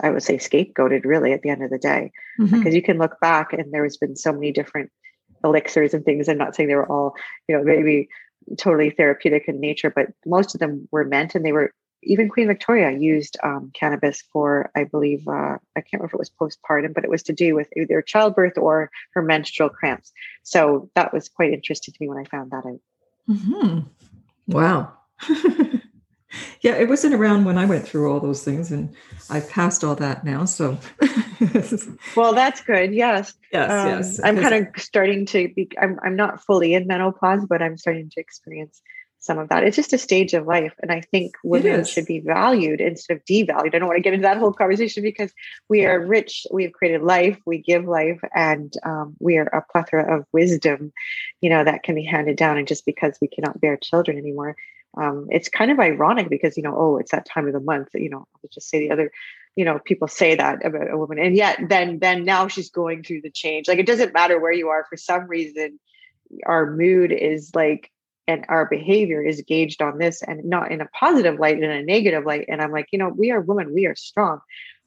I 0.00 0.10
would 0.10 0.22
say 0.22 0.36
scapegoated 0.36 1.04
really 1.04 1.32
at 1.32 1.42
the 1.42 1.50
end 1.50 1.62
of 1.62 1.70
the 1.70 1.78
day. 1.78 2.12
Mm-hmm. 2.38 2.58
Because 2.58 2.74
you 2.74 2.82
can 2.82 2.98
look 2.98 3.20
back 3.20 3.52
and 3.52 3.72
there 3.72 3.84
has 3.84 3.96
been 3.96 4.16
so 4.16 4.32
many 4.32 4.52
different 4.52 4.90
elixirs 5.44 5.94
and 5.94 6.04
things. 6.04 6.28
I'm 6.28 6.38
not 6.38 6.54
saying 6.54 6.68
they 6.68 6.74
were 6.74 6.90
all, 6.90 7.14
you 7.48 7.56
know, 7.56 7.64
maybe 7.64 8.08
totally 8.56 8.90
therapeutic 8.90 9.44
in 9.48 9.60
nature, 9.60 9.90
but 9.90 10.08
most 10.24 10.54
of 10.54 10.60
them 10.60 10.88
were 10.90 11.04
meant 11.04 11.34
and 11.34 11.44
they 11.44 11.52
were 11.52 11.72
even 12.02 12.28
Queen 12.28 12.46
Victoria 12.46 12.96
used 12.96 13.36
um, 13.42 13.72
cannabis 13.74 14.22
for, 14.32 14.70
I 14.76 14.84
believe, 14.84 15.26
uh, 15.26 15.58
I 15.76 15.80
can't 15.80 15.94
remember 15.94 16.06
if 16.06 16.14
it 16.14 16.18
was 16.18 16.30
postpartum, 16.30 16.94
but 16.94 17.04
it 17.04 17.10
was 17.10 17.24
to 17.24 17.32
do 17.32 17.54
with 17.54 17.68
either 17.76 18.02
childbirth 18.02 18.56
or 18.56 18.90
her 19.14 19.22
menstrual 19.22 19.68
cramps. 19.68 20.12
So 20.44 20.90
that 20.94 21.12
was 21.12 21.28
quite 21.28 21.52
interesting 21.52 21.92
to 21.92 21.98
me 22.00 22.08
when 22.08 22.18
I 22.18 22.24
found 22.24 22.52
that 22.52 22.64
out. 22.64 22.80
Mm-hmm. 23.28 23.78
Wow. 24.46 24.92
yeah, 26.60 26.74
it 26.74 26.88
wasn't 26.88 27.14
around 27.14 27.44
when 27.44 27.56
I 27.56 27.64
went 27.64 27.86
through 27.86 28.10
all 28.10 28.20
those 28.20 28.44
things, 28.44 28.70
and 28.70 28.94
I've 29.30 29.48
passed 29.48 29.84
all 29.84 29.94
that 29.96 30.24
now. 30.24 30.44
So, 30.44 30.78
well, 32.16 32.34
that's 32.34 32.60
good. 32.60 32.92
Yes, 32.92 33.34
yes, 33.52 33.70
um, 33.70 33.88
yes. 33.88 34.20
I'm 34.22 34.36
kind 34.36 34.54
of 34.54 34.82
starting 34.82 35.26
to 35.26 35.48
be. 35.48 35.70
I'm 35.80 35.98
I'm 36.02 36.16
not 36.16 36.44
fully 36.44 36.74
in 36.74 36.86
menopause, 36.86 37.46
but 37.48 37.62
I'm 37.62 37.78
starting 37.78 38.10
to 38.10 38.20
experience 38.20 38.82
some 39.20 39.38
of 39.38 39.48
that. 39.48 39.64
It's 39.64 39.76
just 39.76 39.92
a 39.92 39.98
stage 39.98 40.34
of 40.34 40.46
life, 40.46 40.74
and 40.82 40.92
I 40.92 41.00
think 41.00 41.34
women 41.42 41.84
should 41.84 42.06
be 42.06 42.20
valued 42.20 42.80
instead 42.80 43.16
of 43.16 43.24
devalued. 43.24 43.74
I 43.74 43.78
don't 43.78 43.88
want 43.88 43.96
to 43.96 44.02
get 44.02 44.14
into 44.14 44.24
that 44.24 44.38
whole 44.38 44.52
conversation 44.52 45.02
because 45.02 45.32
we 45.68 45.86
are 45.86 45.98
rich. 45.98 46.46
We 46.52 46.64
have 46.64 46.72
created 46.72 47.02
life. 47.02 47.38
We 47.46 47.58
give 47.58 47.84
life, 47.84 48.20
and 48.34 48.72
um, 48.84 49.16
we 49.18 49.38
are 49.38 49.46
a 49.46 49.64
plethora 49.72 50.18
of 50.18 50.26
wisdom, 50.32 50.92
you 51.40 51.50
know, 51.50 51.64
that 51.64 51.82
can 51.82 51.94
be 51.94 52.04
handed 52.04 52.36
down. 52.36 52.58
And 52.58 52.68
just 52.68 52.84
because 52.84 53.16
we 53.20 53.28
cannot 53.28 53.60
bear 53.60 53.76
children 53.76 54.18
anymore 54.18 54.56
um, 54.96 55.26
it's 55.30 55.48
kind 55.48 55.70
of 55.70 55.78
ironic 55.78 56.28
because 56.28 56.56
you 56.56 56.62
know 56.62 56.74
oh 56.76 56.96
it's 56.96 57.12
that 57.12 57.26
time 57.26 57.46
of 57.46 57.52
the 57.52 57.60
month 57.60 57.88
you 57.94 58.08
know 58.08 58.18
i'll 58.18 58.50
just 58.52 58.68
say 58.68 58.78
the 58.78 58.90
other 58.90 59.10
you 59.58 59.64
know 59.64 59.80
people 59.80 60.06
say 60.06 60.36
that 60.36 60.64
about 60.64 60.88
a 60.88 60.96
woman 60.96 61.18
and 61.18 61.34
yet 61.34 61.58
then 61.68 61.98
then 61.98 62.24
now 62.24 62.46
she's 62.46 62.70
going 62.70 63.02
through 63.02 63.20
the 63.20 63.30
change. 63.30 63.66
Like 63.66 63.80
it 63.80 63.86
doesn't 63.86 64.14
matter 64.14 64.38
where 64.38 64.52
you 64.52 64.68
are 64.68 64.86
for 64.88 64.96
some 64.96 65.26
reason 65.26 65.80
our 66.46 66.70
mood 66.70 67.10
is 67.10 67.50
like 67.56 67.90
and 68.28 68.44
our 68.48 68.66
behavior 68.66 69.20
is 69.20 69.42
gauged 69.48 69.82
on 69.82 69.98
this 69.98 70.22
and 70.22 70.44
not 70.44 70.70
in 70.70 70.80
a 70.80 70.86
positive 70.86 71.40
light 71.40 71.58
in 71.58 71.68
a 71.68 71.82
negative 71.82 72.24
light 72.24 72.44
and 72.48 72.60
i'm 72.60 72.70
like 72.70 72.86
you 72.92 72.98
know 72.98 73.08
we 73.08 73.30
are 73.30 73.40
women 73.40 73.74
we 73.74 73.86
are 73.86 73.96
strong 73.96 74.38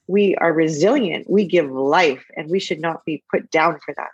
we 0.08 0.36
are 0.36 0.54
resilient 0.54 1.30
we 1.30 1.46
give 1.46 1.70
life 1.70 2.24
and 2.38 2.50
we 2.50 2.60
should 2.60 2.80
not 2.80 3.04
be 3.04 3.24
put 3.32 3.50
down 3.52 3.80
for 3.84 3.94
that. 3.96 4.10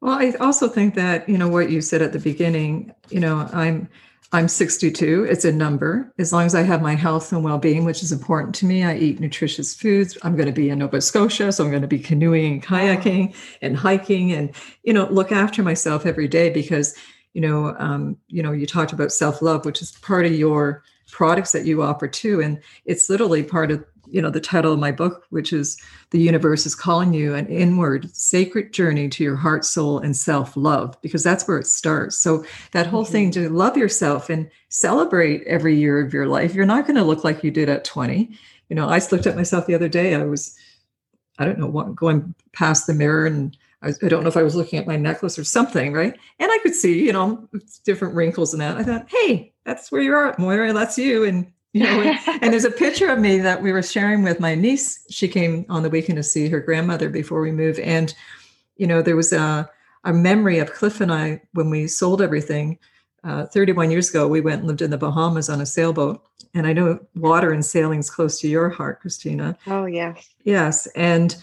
Well 0.00 0.18
i 0.18 0.32
also 0.40 0.66
think 0.66 0.94
that 0.94 1.28
you 1.28 1.38
know 1.38 1.48
what 1.48 1.70
you 1.70 1.80
said 1.80 2.02
at 2.02 2.12
the 2.12 2.18
beginning 2.18 2.92
you 3.10 3.20
know 3.20 3.48
i'm 3.52 3.88
I'm 4.34 4.48
62. 4.48 5.28
It's 5.30 5.44
a 5.44 5.52
number. 5.52 6.12
As 6.18 6.32
long 6.32 6.44
as 6.44 6.56
I 6.56 6.62
have 6.62 6.82
my 6.82 6.96
health 6.96 7.32
and 7.32 7.44
well 7.44 7.56
being, 7.58 7.84
which 7.84 8.02
is 8.02 8.10
important 8.10 8.52
to 8.56 8.66
me, 8.66 8.82
I 8.82 8.96
eat 8.96 9.20
nutritious 9.20 9.76
foods. 9.76 10.18
I'm 10.24 10.34
going 10.34 10.48
to 10.48 10.52
be 10.52 10.70
in 10.70 10.80
Nova 10.80 11.00
Scotia. 11.00 11.52
So 11.52 11.62
I'm 11.62 11.70
going 11.70 11.82
to 11.82 11.88
be 11.88 12.00
canoeing 12.00 12.54
and 12.54 12.62
kayaking 12.62 13.32
and 13.62 13.76
hiking 13.76 14.32
and, 14.32 14.50
you 14.82 14.92
know, 14.92 15.06
look 15.08 15.30
after 15.30 15.62
myself 15.62 16.04
every 16.04 16.26
day 16.26 16.50
because, 16.50 16.96
you 17.32 17.42
know, 17.42 17.76
um, 17.78 18.16
you 18.26 18.42
know, 18.42 18.50
you 18.50 18.66
talked 18.66 18.92
about 18.92 19.12
self 19.12 19.40
love, 19.40 19.64
which 19.64 19.80
is 19.80 19.92
part 20.02 20.26
of 20.26 20.32
your 20.32 20.82
products 21.12 21.52
that 21.52 21.64
you 21.64 21.84
offer 21.84 22.08
too. 22.08 22.42
And 22.42 22.60
it's 22.86 23.08
literally 23.08 23.44
part 23.44 23.70
of 23.70 23.84
you 24.08 24.20
know 24.20 24.30
the 24.30 24.40
title 24.40 24.72
of 24.72 24.78
my 24.78 24.92
book 24.92 25.24
which 25.30 25.52
is 25.52 25.80
the 26.10 26.20
universe 26.20 26.66
is 26.66 26.74
calling 26.74 27.12
you 27.12 27.34
an 27.34 27.46
inward 27.46 28.14
sacred 28.14 28.72
journey 28.72 29.08
to 29.08 29.24
your 29.24 29.36
heart 29.36 29.64
soul 29.64 29.98
and 29.98 30.16
self-love 30.16 31.00
because 31.02 31.22
that's 31.22 31.46
where 31.48 31.58
it 31.58 31.66
starts. 31.66 32.16
So 32.18 32.44
that 32.72 32.86
whole 32.86 33.04
mm-hmm. 33.04 33.12
thing 33.12 33.30
to 33.32 33.48
love 33.48 33.76
yourself 33.76 34.30
and 34.30 34.50
celebrate 34.74 35.42
every 35.46 35.76
year 35.76 36.00
of 36.04 36.12
your 36.12 36.26
life 36.26 36.52
you're 36.52 36.66
not 36.66 36.84
going 36.84 36.96
to 36.96 37.04
look 37.04 37.22
like 37.22 37.44
you 37.44 37.50
did 37.52 37.68
at 37.68 37.84
20 37.84 38.28
you 38.68 38.74
know 38.74 38.88
i 38.88 39.00
looked 39.12 39.24
at 39.24 39.36
myself 39.36 39.66
the 39.66 39.74
other 39.74 39.88
day 39.88 40.16
i 40.16 40.24
was 40.24 40.56
i 41.38 41.44
don't 41.44 41.60
know 41.60 41.66
what 41.68 41.94
going 41.94 42.34
past 42.52 42.88
the 42.88 42.92
mirror 42.92 43.24
and 43.24 43.56
I, 43.82 43.90
I 44.02 44.08
don't 44.08 44.24
know 44.24 44.28
if 44.28 44.36
i 44.36 44.42
was 44.42 44.56
looking 44.56 44.80
at 44.80 44.86
my 44.88 44.96
necklace 44.96 45.38
or 45.38 45.44
something 45.44 45.92
right? 45.92 46.18
And 46.40 46.50
i 46.50 46.58
could 46.58 46.74
see 46.74 47.06
you 47.06 47.12
know 47.12 47.48
different 47.84 48.16
wrinkles 48.16 48.52
and 48.52 48.60
that. 48.62 48.76
I 48.76 48.82
thought 48.82 49.08
hey 49.08 49.52
that's 49.64 49.92
where 49.92 50.02
you 50.02 50.12
are 50.12 50.34
moira 50.38 50.72
that's 50.72 50.98
you 50.98 51.22
and 51.24 51.52
you 51.74 51.82
know 51.82 52.16
and 52.40 52.52
there's 52.52 52.64
a 52.64 52.70
picture 52.70 53.08
of 53.10 53.18
me 53.18 53.38
that 53.38 53.60
we 53.60 53.72
were 53.72 53.82
sharing 53.82 54.22
with 54.22 54.40
my 54.40 54.54
niece. 54.54 55.04
She 55.10 55.28
came 55.28 55.66
on 55.68 55.82
the 55.82 55.90
weekend 55.90 56.16
to 56.16 56.22
see 56.22 56.48
her 56.48 56.60
grandmother 56.60 57.10
before 57.10 57.40
we 57.40 57.52
moved. 57.52 57.80
And 57.80 58.14
you 58.76 58.86
know 58.86 59.02
there 59.02 59.16
was 59.16 59.32
a, 59.32 59.68
a 60.04 60.12
memory 60.12 60.58
of 60.58 60.72
cliff 60.72 61.00
and 61.00 61.12
i 61.12 61.42
when 61.52 61.70
we 61.70 61.86
sold 61.86 62.22
everything 62.22 62.78
uh, 63.24 63.46
31 63.46 63.90
years 63.90 64.10
ago 64.10 64.28
we 64.28 64.40
went 64.40 64.60
and 64.60 64.68
lived 64.68 64.82
in 64.82 64.90
the 64.90 64.98
bahamas 64.98 65.50
on 65.50 65.60
a 65.60 65.66
sailboat. 65.66 66.24
And 66.54 66.66
i 66.66 66.72
know 66.72 67.00
water 67.16 67.52
and 67.52 67.64
sailing 67.64 67.98
is 67.98 68.08
close 68.08 68.38
to 68.40 68.48
your 68.48 68.70
heart 68.70 69.00
christina. 69.00 69.58
Oh 69.66 69.86
yes. 69.86 70.30
Yes. 70.44 70.86
And 70.94 71.36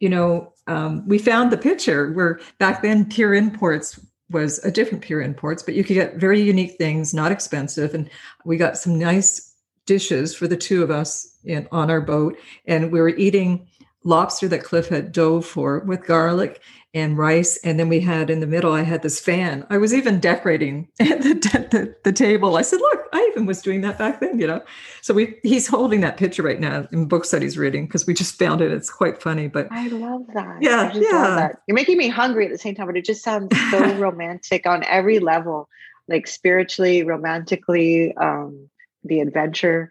you 0.00 0.08
know 0.08 0.52
um, 0.68 1.06
we 1.06 1.18
found 1.18 1.52
the 1.52 1.58
picture 1.58 2.12
where 2.12 2.40
back 2.58 2.82
then 2.82 3.04
Pier 3.04 3.34
imports 3.34 4.00
was 4.30 4.58
a 4.64 4.70
different 4.72 5.04
Pier 5.04 5.20
imports 5.20 5.62
but 5.62 5.74
you 5.74 5.84
could 5.84 5.94
get 5.94 6.16
very 6.16 6.40
unique 6.40 6.78
things 6.78 7.12
not 7.12 7.30
expensive. 7.30 7.94
And 7.94 8.08
we 8.46 8.56
got 8.56 8.78
some 8.78 8.98
nice 8.98 9.52
dishes 9.86 10.34
for 10.34 10.46
the 10.46 10.56
two 10.56 10.82
of 10.82 10.90
us 10.90 11.36
in, 11.44 11.68
on 11.72 11.90
our 11.90 12.00
boat, 12.00 12.36
and 12.66 12.92
we 12.92 13.00
were 13.00 13.10
eating 13.10 13.66
lobster 14.04 14.46
that 14.48 14.62
Cliff 14.62 14.88
had 14.88 15.12
dove 15.12 15.44
for 15.44 15.80
with 15.80 16.06
garlic 16.06 16.60
and 16.94 17.18
rice. 17.18 17.58
And 17.58 17.78
then 17.78 17.90
we 17.90 18.00
had 18.00 18.30
in 18.30 18.40
the 18.40 18.46
middle, 18.46 18.72
I 18.72 18.82
had 18.82 19.02
this 19.02 19.20
fan. 19.20 19.66
I 19.68 19.76
was 19.76 19.92
even 19.92 20.18
decorating 20.18 20.88
the, 20.98 21.68
the, 21.70 21.94
the, 22.04 22.12
table. 22.12 22.56
I 22.56 22.62
said, 22.62 22.80
look, 22.80 23.00
I 23.12 23.28
even 23.32 23.44
was 23.44 23.60
doing 23.60 23.82
that 23.82 23.98
back 23.98 24.20
then, 24.20 24.38
you 24.38 24.46
know? 24.46 24.62
So 25.02 25.12
we 25.12 25.38
he's 25.42 25.66
holding 25.66 26.00
that 26.00 26.16
picture 26.16 26.42
right 26.42 26.58
now 26.58 26.88
in 26.92 27.06
books 27.06 27.32
that 27.32 27.42
he's 27.42 27.58
reading 27.58 27.86
because 27.86 28.06
we 28.06 28.14
just 28.14 28.38
found 28.38 28.62
it. 28.62 28.72
It's 28.72 28.88
quite 28.88 29.20
funny, 29.20 29.46
but 29.46 29.68
I 29.70 29.88
love 29.88 30.22
that. 30.32 30.62
Yeah. 30.62 30.90
yeah. 30.94 31.36
That. 31.36 31.62
You're 31.66 31.74
making 31.74 31.98
me 31.98 32.08
hungry 32.08 32.46
at 32.46 32.52
the 32.52 32.58
same 32.58 32.74
time, 32.74 32.86
but 32.86 32.96
it 32.96 33.04
just 33.04 33.22
sounds 33.22 33.54
so 33.70 33.94
romantic 33.98 34.66
on 34.66 34.82
every 34.84 35.18
level, 35.18 35.68
like 36.08 36.26
spiritually, 36.26 37.02
romantically, 37.02 38.16
um, 38.16 38.70
the 39.06 39.20
adventure, 39.20 39.90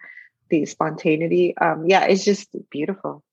the 0.49 0.65
spontaneity. 0.65 1.57
Um, 1.57 1.85
yeah, 1.87 2.05
it's 2.05 2.25
just 2.25 2.49
beautiful. 2.69 3.23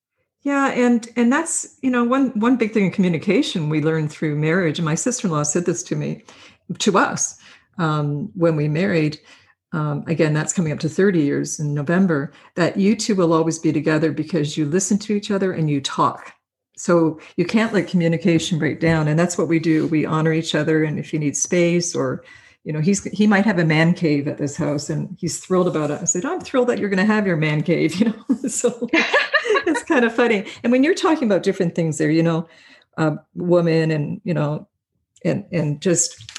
Yeah, 0.42 0.70
and 0.72 1.08
and 1.16 1.32
that's 1.32 1.78
you 1.82 1.90
know 1.90 2.04
one 2.04 2.30
one 2.38 2.56
big 2.56 2.72
thing 2.72 2.86
in 2.86 2.90
communication 2.90 3.68
we 3.68 3.80
learned 3.80 4.10
through 4.10 4.36
marriage. 4.36 4.78
And 4.78 4.84
my 4.84 4.96
sister 4.96 5.28
in 5.28 5.32
law 5.32 5.44
said 5.44 5.66
this 5.66 5.82
to 5.84 5.96
me, 5.96 6.24
to 6.78 6.98
us, 6.98 7.38
um, 7.78 8.30
when 8.34 8.56
we 8.56 8.68
married. 8.68 9.18
Um, 9.74 10.04
again, 10.06 10.34
that's 10.34 10.52
coming 10.52 10.70
up 10.70 10.80
to 10.80 10.88
30 10.90 11.22
years 11.22 11.58
in 11.58 11.72
November. 11.72 12.30
That 12.56 12.76
you 12.76 12.94
two 12.94 13.14
will 13.14 13.32
always 13.32 13.58
be 13.58 13.72
together 13.72 14.12
because 14.12 14.58
you 14.58 14.66
listen 14.66 14.98
to 14.98 15.14
each 15.14 15.30
other 15.30 15.50
and 15.50 15.70
you 15.70 15.80
talk. 15.80 16.34
So 16.76 17.18
you 17.36 17.46
can't 17.46 17.72
let 17.72 17.88
communication 17.88 18.58
break 18.58 18.80
down, 18.80 19.08
and 19.08 19.18
that's 19.18 19.38
what 19.38 19.48
we 19.48 19.58
do. 19.58 19.86
We 19.86 20.04
honor 20.04 20.32
each 20.32 20.54
other, 20.54 20.84
and 20.84 20.98
if 20.98 21.12
you 21.12 21.18
need 21.18 21.36
space 21.36 21.94
or 21.94 22.22
you 22.64 22.72
know, 22.72 22.80
he's 22.80 23.02
he 23.04 23.26
might 23.26 23.44
have 23.44 23.58
a 23.58 23.64
man 23.64 23.92
cave 23.92 24.28
at 24.28 24.38
this 24.38 24.56
house, 24.56 24.88
and 24.88 25.16
he's 25.18 25.38
thrilled 25.38 25.66
about 25.66 25.90
it. 25.90 26.00
I 26.00 26.04
said, 26.04 26.24
I'm 26.24 26.40
thrilled 26.40 26.68
that 26.68 26.78
you're 26.78 26.88
going 26.88 26.98
to 26.98 27.12
have 27.12 27.26
your 27.26 27.36
man 27.36 27.62
cave. 27.62 27.94
You 28.02 28.06
know, 28.06 28.48
so 28.48 28.88
it's 28.92 29.82
kind 29.84 30.04
of 30.04 30.14
funny. 30.14 30.46
And 30.62 30.72
when 30.72 30.84
you're 30.84 30.94
talking 30.94 31.28
about 31.28 31.42
different 31.42 31.74
things, 31.74 31.98
there, 31.98 32.10
you 32.10 32.22
know, 32.22 32.48
uh, 32.98 33.16
women, 33.34 33.90
and 33.90 34.20
you 34.24 34.34
know, 34.34 34.68
and 35.24 35.44
and 35.52 35.80
just 35.80 36.30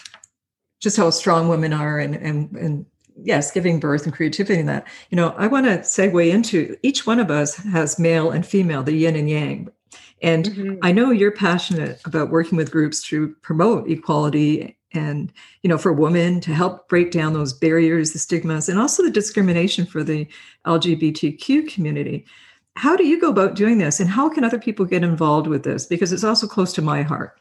just 0.81 0.97
how 0.97 1.09
strong 1.09 1.49
women 1.49 1.73
are, 1.73 1.99
and 1.99 2.15
and 2.15 2.51
and 2.55 2.85
yes, 3.17 3.51
giving 3.51 3.79
birth 3.79 4.05
and 4.05 4.13
creativity 4.13 4.59
and 4.59 4.69
that. 4.69 4.87
You 5.09 5.17
know, 5.17 5.29
I 5.37 5.47
want 5.47 5.65
to 5.65 5.79
segue 5.79 6.29
into 6.29 6.77
each 6.83 7.05
one 7.05 7.19
of 7.19 7.29
us 7.29 7.55
has 7.55 7.99
male 7.99 8.31
and 8.31 8.45
female, 8.45 8.83
the 8.83 8.93
yin 8.93 9.15
and 9.15 9.29
yang. 9.29 9.69
And 10.21 10.45
mm-hmm. 10.45 10.75
I 10.81 10.93
know 10.93 11.11
you're 11.11 11.31
passionate 11.31 12.01
about 12.05 12.29
working 12.29 12.57
with 12.57 12.71
groups 12.71 13.03
to 13.09 13.35
promote 13.41 13.89
equality 13.89 14.77
and 14.93 15.31
you 15.61 15.69
know 15.69 15.77
for 15.77 15.91
women 15.91 16.39
to 16.41 16.53
help 16.53 16.87
break 16.87 17.11
down 17.11 17.33
those 17.33 17.53
barriers 17.53 18.11
the 18.11 18.19
stigmas 18.19 18.69
and 18.69 18.79
also 18.79 19.03
the 19.03 19.11
discrimination 19.11 19.85
for 19.85 20.03
the 20.03 20.27
lgbtq 20.65 21.71
community 21.73 22.25
how 22.75 22.95
do 22.95 23.05
you 23.05 23.19
go 23.19 23.29
about 23.29 23.55
doing 23.55 23.77
this 23.77 23.99
and 23.99 24.09
how 24.09 24.29
can 24.29 24.43
other 24.43 24.59
people 24.59 24.85
get 24.85 25.03
involved 25.03 25.47
with 25.47 25.63
this 25.63 25.85
because 25.85 26.11
it's 26.11 26.23
also 26.23 26.47
close 26.47 26.73
to 26.73 26.81
my 26.81 27.01
heart 27.01 27.39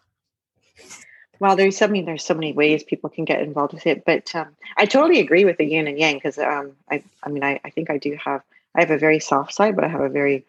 well 1.40 1.56
there's 1.56 1.76
so 1.76 1.86
many 1.86 2.02
there's 2.02 2.24
so 2.24 2.34
many 2.34 2.52
ways 2.52 2.82
people 2.82 3.10
can 3.10 3.24
get 3.24 3.42
involved 3.42 3.72
with 3.72 3.86
it 3.86 4.04
but 4.04 4.34
um, 4.34 4.48
i 4.76 4.86
totally 4.86 5.20
agree 5.20 5.44
with 5.44 5.56
the 5.58 5.64
yin 5.64 5.86
and 5.86 5.98
yang 5.98 6.14
because 6.14 6.38
um, 6.38 6.72
I, 6.90 7.02
I 7.22 7.28
mean 7.28 7.44
I, 7.44 7.60
I 7.64 7.70
think 7.70 7.90
i 7.90 7.98
do 7.98 8.16
have 8.24 8.42
i 8.74 8.80
have 8.80 8.90
a 8.90 8.98
very 8.98 9.20
soft 9.20 9.54
side 9.54 9.76
but 9.76 9.84
i 9.84 9.88
have 9.88 10.00
a 10.00 10.08
very 10.08 10.44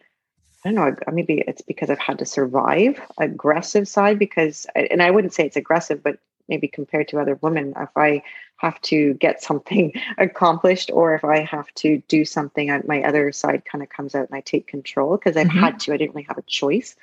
I 0.65 0.71
don't 0.71 0.75
know. 0.75 0.95
Maybe 1.11 1.43
it's 1.45 1.61
because 1.61 1.89
I've 1.89 1.99
had 1.99 2.19
to 2.19 2.25
survive 2.25 2.97
aggressive 3.17 3.85
side 3.85 4.17
because, 4.17 4.65
and 4.75 5.03
I 5.03 5.11
wouldn't 5.11 5.33
say 5.33 5.45
it's 5.45 5.57
aggressive, 5.57 6.01
but 6.01 6.19
maybe 6.53 6.67
compared 6.67 7.07
to 7.07 7.19
other 7.19 7.35
women 7.41 7.73
if 7.77 7.89
i 7.95 8.21
have 8.57 8.79
to 8.81 9.13
get 9.15 9.41
something 9.41 9.91
accomplished 10.17 10.91
or 10.93 11.15
if 11.15 11.23
i 11.23 11.39
have 11.39 11.73
to 11.73 12.01
do 12.07 12.23
something 12.23 12.67
my 12.85 13.01
other 13.03 13.31
side 13.31 13.63
kind 13.65 13.83
of 13.83 13.89
comes 13.89 14.13
out 14.15 14.27
and 14.29 14.35
i 14.35 14.41
take 14.41 14.67
control 14.67 15.17
because 15.17 15.35
i've 15.35 15.47
mm-hmm. 15.47 15.59
had 15.59 15.79
to 15.79 15.93
i 15.93 15.97
didn't 15.97 16.13
really 16.13 16.27
have 16.27 16.37
a 16.37 16.43
choice 16.43 16.95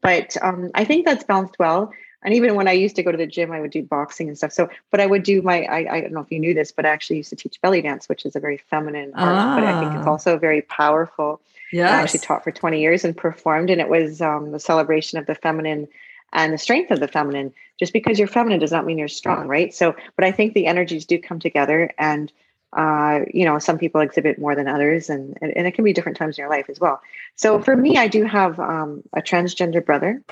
but 0.00 0.36
um, 0.42 0.70
i 0.74 0.84
think 0.84 1.04
that's 1.04 1.24
balanced 1.24 1.58
well 1.58 1.92
and 2.22 2.34
even 2.34 2.54
when 2.56 2.68
i 2.68 2.72
used 2.72 2.96
to 2.96 3.02
go 3.02 3.12
to 3.12 3.18
the 3.18 3.26
gym 3.26 3.52
i 3.52 3.60
would 3.60 3.70
do 3.70 3.82
boxing 3.82 4.28
and 4.28 4.36
stuff 4.36 4.52
so 4.52 4.68
but 4.90 5.00
i 5.00 5.06
would 5.06 5.22
do 5.22 5.40
my 5.40 5.62
i, 5.64 5.96
I 5.96 6.00
don't 6.00 6.12
know 6.12 6.20
if 6.20 6.32
you 6.32 6.40
knew 6.40 6.54
this 6.54 6.72
but 6.72 6.84
i 6.84 6.88
actually 6.88 7.16
used 7.16 7.30
to 7.30 7.36
teach 7.36 7.60
belly 7.60 7.80
dance 7.80 8.08
which 8.08 8.26
is 8.26 8.34
a 8.34 8.40
very 8.40 8.58
feminine 8.58 9.12
art 9.14 9.36
ah. 9.36 9.54
but 9.54 9.64
i 9.64 9.80
think 9.80 9.94
it's 9.94 10.06
ah. 10.06 10.10
also 10.10 10.36
very 10.36 10.62
powerful 10.62 11.40
Yeah, 11.72 11.90
I 11.90 12.02
actually 12.02 12.20
taught 12.20 12.44
for 12.44 12.52
20 12.52 12.80
years 12.80 13.04
and 13.04 13.16
performed, 13.16 13.70
and 13.70 13.80
it 13.80 13.88
was 13.88 14.20
um, 14.20 14.52
the 14.52 14.60
celebration 14.60 15.18
of 15.18 15.26
the 15.26 15.34
feminine 15.34 15.88
and 16.32 16.52
the 16.52 16.58
strength 16.58 16.90
of 16.90 17.00
the 17.00 17.08
feminine. 17.08 17.52
Just 17.78 17.92
because 17.92 18.18
you're 18.18 18.28
feminine 18.28 18.58
does 18.58 18.72
not 18.72 18.86
mean 18.86 18.98
you're 18.98 19.08
strong, 19.08 19.48
right? 19.48 19.74
So, 19.74 19.94
but 20.16 20.24
I 20.24 20.32
think 20.32 20.54
the 20.54 20.66
energies 20.66 21.04
do 21.04 21.18
come 21.18 21.38
together, 21.38 21.92
and 21.98 22.32
uh, 22.72 23.20
you 23.32 23.44
know, 23.44 23.58
some 23.58 23.78
people 23.78 24.00
exhibit 24.00 24.38
more 24.38 24.54
than 24.54 24.68
others, 24.68 25.10
and, 25.10 25.36
and, 25.40 25.56
and 25.56 25.66
it 25.66 25.72
can 25.72 25.84
be 25.84 25.92
different 25.92 26.18
times 26.18 26.38
in 26.38 26.42
your 26.42 26.50
life 26.50 26.66
as 26.68 26.80
well. 26.80 27.00
So, 27.34 27.60
for 27.60 27.76
me, 27.76 27.96
I 27.96 28.08
do 28.08 28.24
have 28.24 28.58
um, 28.58 29.02
a 29.12 29.20
transgender 29.20 29.84
brother, 29.84 30.22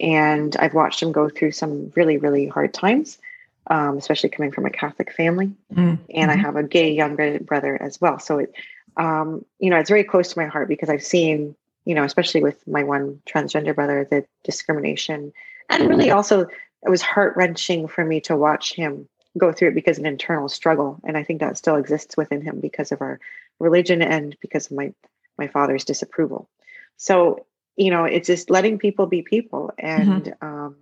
and 0.00 0.56
I've 0.56 0.74
watched 0.74 1.02
him 1.02 1.12
go 1.12 1.28
through 1.28 1.52
some 1.52 1.92
really, 1.94 2.16
really 2.16 2.46
hard 2.46 2.72
times. 2.72 3.18
Um, 3.66 3.96
especially 3.96 4.28
coming 4.28 4.52
from 4.52 4.66
a 4.66 4.70
Catholic 4.70 5.10
family, 5.10 5.50
mm-hmm. 5.72 5.94
and 6.14 6.30
I 6.30 6.36
have 6.36 6.56
a 6.56 6.62
gay 6.62 6.92
younger 6.92 7.38
brother 7.38 7.80
as 7.80 7.98
well. 7.98 8.18
So 8.18 8.40
it, 8.40 8.54
um, 8.98 9.42
you 9.58 9.70
know, 9.70 9.78
it's 9.78 9.88
very 9.88 10.04
close 10.04 10.34
to 10.34 10.38
my 10.38 10.44
heart 10.44 10.68
because 10.68 10.90
I've 10.90 11.02
seen 11.02 11.56
you 11.84 11.94
know, 11.94 12.04
especially 12.04 12.42
with 12.42 12.66
my 12.66 12.82
one 12.82 13.20
transgender 13.26 13.74
brother, 13.74 14.06
the 14.10 14.24
discrimination. 14.42 15.32
And 15.70 15.88
really 15.88 16.10
also, 16.10 16.46
it 16.84 16.90
was 16.90 17.02
heart 17.02 17.36
wrenching 17.36 17.88
for 17.88 18.04
me 18.04 18.20
to 18.22 18.36
watch 18.36 18.74
him 18.74 19.08
go 19.36 19.52
through 19.52 19.68
it 19.68 19.74
because 19.74 19.98
an 19.98 20.06
internal 20.06 20.48
struggle. 20.48 21.00
And 21.04 21.16
I 21.16 21.24
think 21.24 21.40
that 21.40 21.56
still 21.56 21.76
exists 21.76 22.16
within 22.16 22.40
him 22.40 22.60
because 22.60 22.92
of 22.92 23.00
our 23.00 23.18
religion 23.58 24.02
and 24.02 24.36
because 24.40 24.66
of 24.66 24.76
my, 24.76 24.92
my 25.38 25.48
father's 25.48 25.84
disapproval. 25.84 26.48
So, 26.96 27.46
you 27.76 27.90
know, 27.90 28.04
it's 28.04 28.28
just 28.28 28.50
letting 28.50 28.78
people 28.78 29.06
be 29.06 29.22
people 29.22 29.72
and, 29.78 30.24
mm-hmm. 30.24 30.46
um, 30.46 30.76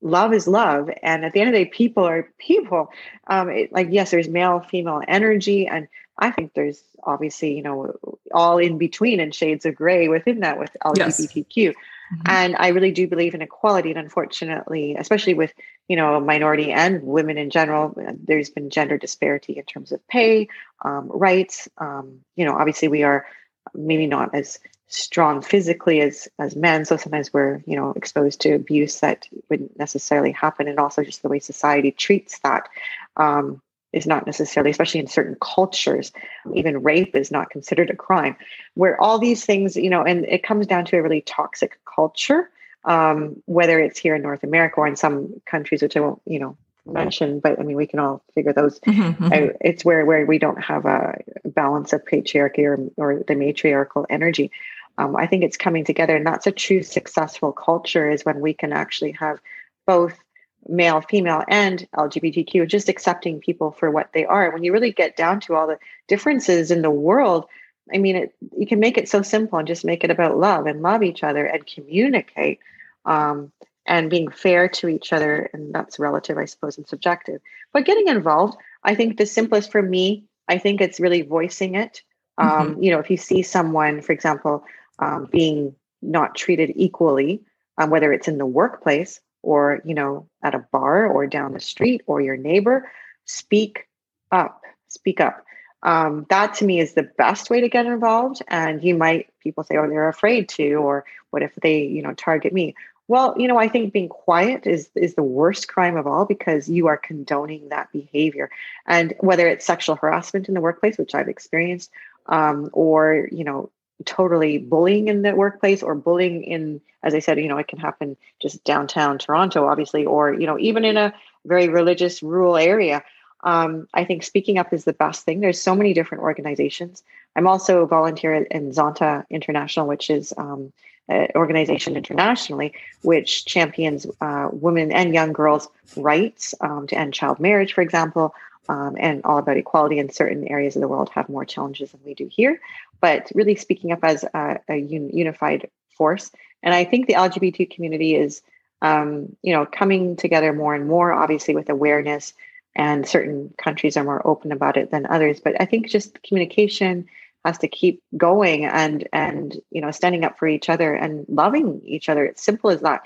love 0.00 0.32
is 0.32 0.46
love 0.46 0.88
and 1.02 1.24
at 1.24 1.32
the 1.32 1.40
end 1.40 1.48
of 1.48 1.52
the 1.52 1.64
day 1.64 1.68
people 1.68 2.04
are 2.04 2.28
people 2.38 2.88
um 3.26 3.50
it, 3.50 3.72
like 3.72 3.88
yes 3.90 4.12
there's 4.12 4.28
male 4.28 4.60
female 4.60 5.02
energy 5.08 5.66
and 5.66 5.88
I 6.18 6.30
think 6.30 6.54
there's 6.54 6.82
obviously, 7.04 7.54
you 7.54 7.62
know, 7.62 7.94
all 8.32 8.58
in 8.58 8.76
between 8.76 9.20
and 9.20 9.34
shades 9.34 9.64
of 9.64 9.76
gray 9.76 10.08
within 10.08 10.40
that 10.40 10.58
with 10.58 10.76
LGBTQ. 10.84 11.46
Yes. 11.56 11.74
Mm-hmm. 12.12 12.22
And 12.26 12.56
I 12.56 12.68
really 12.68 12.90
do 12.90 13.06
believe 13.06 13.34
in 13.34 13.42
equality. 13.42 13.90
And 13.90 13.98
unfortunately, 13.98 14.96
especially 14.96 15.34
with, 15.34 15.52
you 15.88 15.96
know, 15.96 16.20
minority 16.20 16.72
and 16.72 17.02
women 17.02 17.38
in 17.38 17.50
general, 17.50 17.94
there's 18.24 18.50
been 18.50 18.70
gender 18.70 18.98
disparity 18.98 19.54
in 19.54 19.64
terms 19.64 19.92
of 19.92 20.06
pay, 20.08 20.48
um, 20.82 21.08
rights. 21.08 21.68
Um, 21.78 22.20
you 22.36 22.44
know, 22.44 22.56
obviously 22.56 22.88
we 22.88 23.02
are 23.02 23.26
maybe 23.74 24.06
not 24.06 24.34
as 24.34 24.58
strong 24.88 25.42
physically 25.42 26.00
as 26.00 26.28
as 26.38 26.56
men 26.56 26.82
so 26.82 26.96
sometimes 26.96 27.30
we're 27.30 27.62
you 27.66 27.76
know 27.76 27.92
exposed 27.94 28.40
to 28.40 28.54
abuse 28.54 29.00
that 29.00 29.28
wouldn't 29.50 29.78
necessarily 29.78 30.32
happen 30.32 30.66
and 30.66 30.78
also 30.78 31.04
just 31.04 31.20
the 31.20 31.28
way 31.28 31.38
society 31.38 31.90
treats 31.90 32.38
that 32.38 32.70
um, 33.18 33.60
is 33.92 34.06
not 34.06 34.26
necessarily, 34.26 34.70
especially 34.70 35.00
in 35.00 35.06
certain 35.06 35.36
cultures, 35.40 36.12
even 36.54 36.82
rape 36.82 37.16
is 37.16 37.30
not 37.30 37.50
considered 37.50 37.90
a 37.90 37.96
crime. 37.96 38.36
Where 38.74 39.00
all 39.00 39.18
these 39.18 39.44
things, 39.44 39.76
you 39.76 39.90
know, 39.90 40.02
and 40.02 40.24
it 40.26 40.42
comes 40.42 40.66
down 40.66 40.84
to 40.86 40.98
a 40.98 41.02
really 41.02 41.22
toxic 41.22 41.78
culture, 41.84 42.50
um, 42.84 43.42
whether 43.46 43.80
it's 43.80 43.98
here 43.98 44.14
in 44.14 44.22
North 44.22 44.44
America 44.44 44.76
or 44.76 44.86
in 44.86 44.96
some 44.96 45.40
countries, 45.46 45.82
which 45.82 45.96
I 45.96 46.00
won't, 46.00 46.20
you 46.26 46.38
know, 46.38 46.56
mention, 46.86 47.40
but 47.40 47.58
I 47.58 47.62
mean, 47.62 47.76
we 47.76 47.86
can 47.86 47.98
all 47.98 48.22
figure 48.34 48.52
those. 48.52 48.78
Mm-hmm, 48.80 49.24
mm-hmm. 49.24 49.56
It's 49.60 49.84
where 49.84 50.04
where 50.04 50.24
we 50.24 50.38
don't 50.38 50.62
have 50.62 50.86
a 50.86 51.18
balance 51.44 51.92
of 51.92 52.04
patriarchy 52.04 52.64
or 52.64 52.78
or 52.96 53.22
the 53.26 53.34
matriarchal 53.34 54.06
energy. 54.08 54.50
Um, 54.96 55.14
I 55.14 55.26
think 55.26 55.44
it's 55.44 55.56
coming 55.56 55.84
together, 55.84 56.16
and 56.16 56.26
that's 56.26 56.46
a 56.46 56.52
true 56.52 56.82
successful 56.82 57.52
culture 57.52 58.10
is 58.10 58.24
when 58.24 58.40
we 58.40 58.54
can 58.54 58.72
actually 58.72 59.12
have 59.12 59.38
both 59.86 60.18
male, 60.66 61.00
female, 61.00 61.44
and 61.48 61.86
LGBTQ, 61.96 62.68
just 62.68 62.88
accepting 62.88 63.40
people 63.40 63.72
for 63.72 63.90
what 63.90 64.10
they 64.12 64.24
are. 64.24 64.50
When 64.50 64.64
you 64.64 64.72
really 64.72 64.92
get 64.92 65.16
down 65.16 65.40
to 65.40 65.54
all 65.54 65.66
the 65.66 65.78
differences 66.08 66.70
in 66.70 66.82
the 66.82 66.90
world, 66.90 67.46
I 67.92 67.98
mean, 67.98 68.16
it, 68.16 68.34
you 68.56 68.66
can 68.66 68.80
make 68.80 68.98
it 68.98 69.08
so 69.08 69.22
simple 69.22 69.58
and 69.58 69.68
just 69.68 69.84
make 69.84 70.04
it 70.04 70.10
about 70.10 70.38
love 70.38 70.66
and 70.66 70.82
love 70.82 71.02
each 71.02 71.22
other 71.22 71.44
and 71.46 71.66
communicate 71.66 72.58
um, 73.04 73.50
and 73.86 74.10
being 74.10 74.30
fair 74.30 74.68
to 74.68 74.88
each 74.88 75.12
other. 75.12 75.48
And 75.52 75.74
that's 75.74 75.98
relative, 75.98 76.36
I 76.36 76.44
suppose, 76.44 76.76
and 76.76 76.86
subjective. 76.86 77.40
But 77.72 77.86
getting 77.86 78.08
involved, 78.08 78.58
I 78.84 78.94
think 78.94 79.16
the 79.16 79.26
simplest 79.26 79.72
for 79.72 79.82
me, 79.82 80.24
I 80.48 80.58
think 80.58 80.80
it's 80.80 81.00
really 81.00 81.22
voicing 81.22 81.74
it. 81.74 82.02
Um, 82.36 82.72
mm-hmm. 82.72 82.82
You 82.82 82.90
know, 82.92 82.98
if 82.98 83.10
you 83.10 83.16
see 83.16 83.42
someone, 83.42 84.02
for 84.02 84.12
example, 84.12 84.64
um, 84.98 85.28
being 85.30 85.74
not 86.02 86.34
treated 86.34 86.72
equally, 86.76 87.42
um, 87.78 87.90
whether 87.90 88.12
it's 88.12 88.28
in 88.28 88.38
the 88.38 88.46
workplace 88.46 89.20
or 89.42 89.80
you 89.84 89.94
know 89.94 90.28
at 90.42 90.54
a 90.54 90.64
bar 90.72 91.06
or 91.06 91.26
down 91.26 91.52
the 91.52 91.60
street 91.60 92.02
or 92.06 92.20
your 92.20 92.36
neighbor 92.36 92.90
speak 93.24 93.88
up 94.32 94.62
speak 94.88 95.20
up. 95.20 95.44
Um, 95.82 96.26
that 96.28 96.54
to 96.54 96.64
me 96.64 96.80
is 96.80 96.94
the 96.94 97.08
best 97.18 97.50
way 97.50 97.60
to 97.60 97.68
get 97.68 97.86
involved 97.86 98.42
and 98.48 98.82
you 98.82 98.96
might 98.96 99.28
people 99.40 99.62
say 99.62 99.76
oh 99.76 99.88
they're 99.88 100.08
afraid 100.08 100.48
to 100.50 100.74
or 100.74 101.04
what 101.30 101.42
if 101.42 101.54
they 101.62 101.82
you 101.82 102.02
know 102.02 102.14
target 102.14 102.52
me? 102.52 102.74
Well 103.06 103.34
you 103.38 103.48
know 103.48 103.58
i 103.58 103.68
think 103.68 103.92
being 103.92 104.08
quiet 104.08 104.66
is 104.66 104.90
is 104.94 105.14
the 105.14 105.22
worst 105.22 105.68
crime 105.68 105.96
of 105.96 106.06
all 106.06 106.26
because 106.26 106.68
you 106.68 106.88
are 106.88 106.96
condoning 106.96 107.68
that 107.68 107.90
behavior. 107.92 108.50
And 108.86 109.14
whether 109.20 109.46
it's 109.48 109.64
sexual 109.64 109.96
harassment 109.96 110.48
in 110.48 110.54
the 110.54 110.60
workplace 110.60 110.98
which 110.98 111.14
i've 111.14 111.28
experienced 111.28 111.90
um, 112.26 112.70
or 112.72 113.28
you 113.32 113.44
know 113.44 113.70
totally 114.04 114.58
bullying 114.58 115.08
in 115.08 115.22
the 115.22 115.34
workplace 115.34 115.82
or 115.82 115.94
bullying 115.94 116.44
in 116.44 116.80
as 117.02 117.14
i 117.14 117.18
said 117.18 117.38
you 117.38 117.48
know 117.48 117.58
it 117.58 117.68
can 117.68 117.78
happen 117.78 118.16
just 118.40 118.62
downtown 118.64 119.18
toronto 119.18 119.66
obviously 119.66 120.04
or 120.04 120.32
you 120.32 120.46
know 120.46 120.58
even 120.58 120.84
in 120.84 120.96
a 120.96 121.12
very 121.44 121.68
religious 121.68 122.22
rural 122.22 122.56
area. 122.56 123.02
Um, 123.44 123.86
i 123.94 124.04
think 124.04 124.22
speaking 124.22 124.58
up 124.58 124.72
is 124.72 124.84
the 124.84 124.92
best 124.92 125.24
thing. 125.24 125.40
There's 125.40 125.62
so 125.62 125.74
many 125.74 125.94
different 125.94 126.22
organizations. 126.22 127.02
I'm 127.36 127.46
also 127.46 127.82
a 127.82 127.86
volunteer 127.86 128.34
in 128.34 128.70
zonta 128.70 129.24
international 129.30 129.86
which 129.86 130.10
is 130.10 130.34
um, 130.36 130.72
an 131.08 131.28
organization 131.36 131.96
internationally 131.96 132.72
which 133.02 133.44
champions 133.46 134.06
uh, 134.20 134.48
women 134.52 134.90
and 134.90 135.14
young 135.14 135.32
girls 135.32 135.68
rights 135.96 136.54
um, 136.60 136.86
to 136.88 136.98
end 136.98 137.14
child 137.14 137.38
marriage 137.38 137.72
for 137.72 137.82
example 137.82 138.34
um, 138.68 138.96
and 138.98 139.22
all 139.24 139.38
about 139.38 139.56
equality 139.56 139.98
in 139.98 140.10
certain 140.10 140.46
areas 140.48 140.76
of 140.76 140.82
the 140.82 140.88
world 140.88 141.10
have 141.10 141.28
more 141.28 141.44
challenges 141.44 141.92
than 141.92 142.00
we 142.04 142.14
do 142.14 142.28
here 142.30 142.60
but 143.00 143.30
really 143.34 143.56
speaking 143.56 143.92
up 143.92 144.00
as 144.02 144.24
a, 144.24 144.60
a 144.68 144.74
un- 144.74 145.10
unified 145.12 145.68
force. 145.90 146.30
And 146.62 146.74
I 146.74 146.84
think 146.84 147.06
the 147.06 147.14
LGBT 147.14 147.70
community 147.70 148.14
is, 148.14 148.42
um, 148.82 149.36
you 149.42 149.52
know, 149.52 149.66
coming 149.66 150.16
together 150.16 150.52
more 150.52 150.74
and 150.74 150.86
more, 150.86 151.12
obviously 151.12 151.54
with 151.54 151.68
awareness. 151.68 152.34
And 152.74 153.06
certain 153.06 153.52
countries 153.58 153.96
are 153.96 154.04
more 154.04 154.24
open 154.26 154.52
about 154.52 154.76
it 154.76 154.90
than 154.90 155.06
others. 155.06 155.40
But 155.40 155.60
I 155.60 155.64
think 155.64 155.88
just 155.88 156.22
communication 156.22 157.08
has 157.44 157.58
to 157.58 157.68
keep 157.68 158.02
going 158.16 158.64
and 158.66 159.08
and 159.12 159.56
you 159.70 159.80
know 159.80 159.90
standing 159.90 160.24
up 160.24 160.38
for 160.38 160.46
each 160.46 160.68
other 160.68 160.94
and 160.94 161.24
loving 161.28 161.80
each 161.84 162.08
other. 162.08 162.24
It's 162.24 162.42
simple 162.42 162.70
as 162.70 162.82
that. 162.82 163.02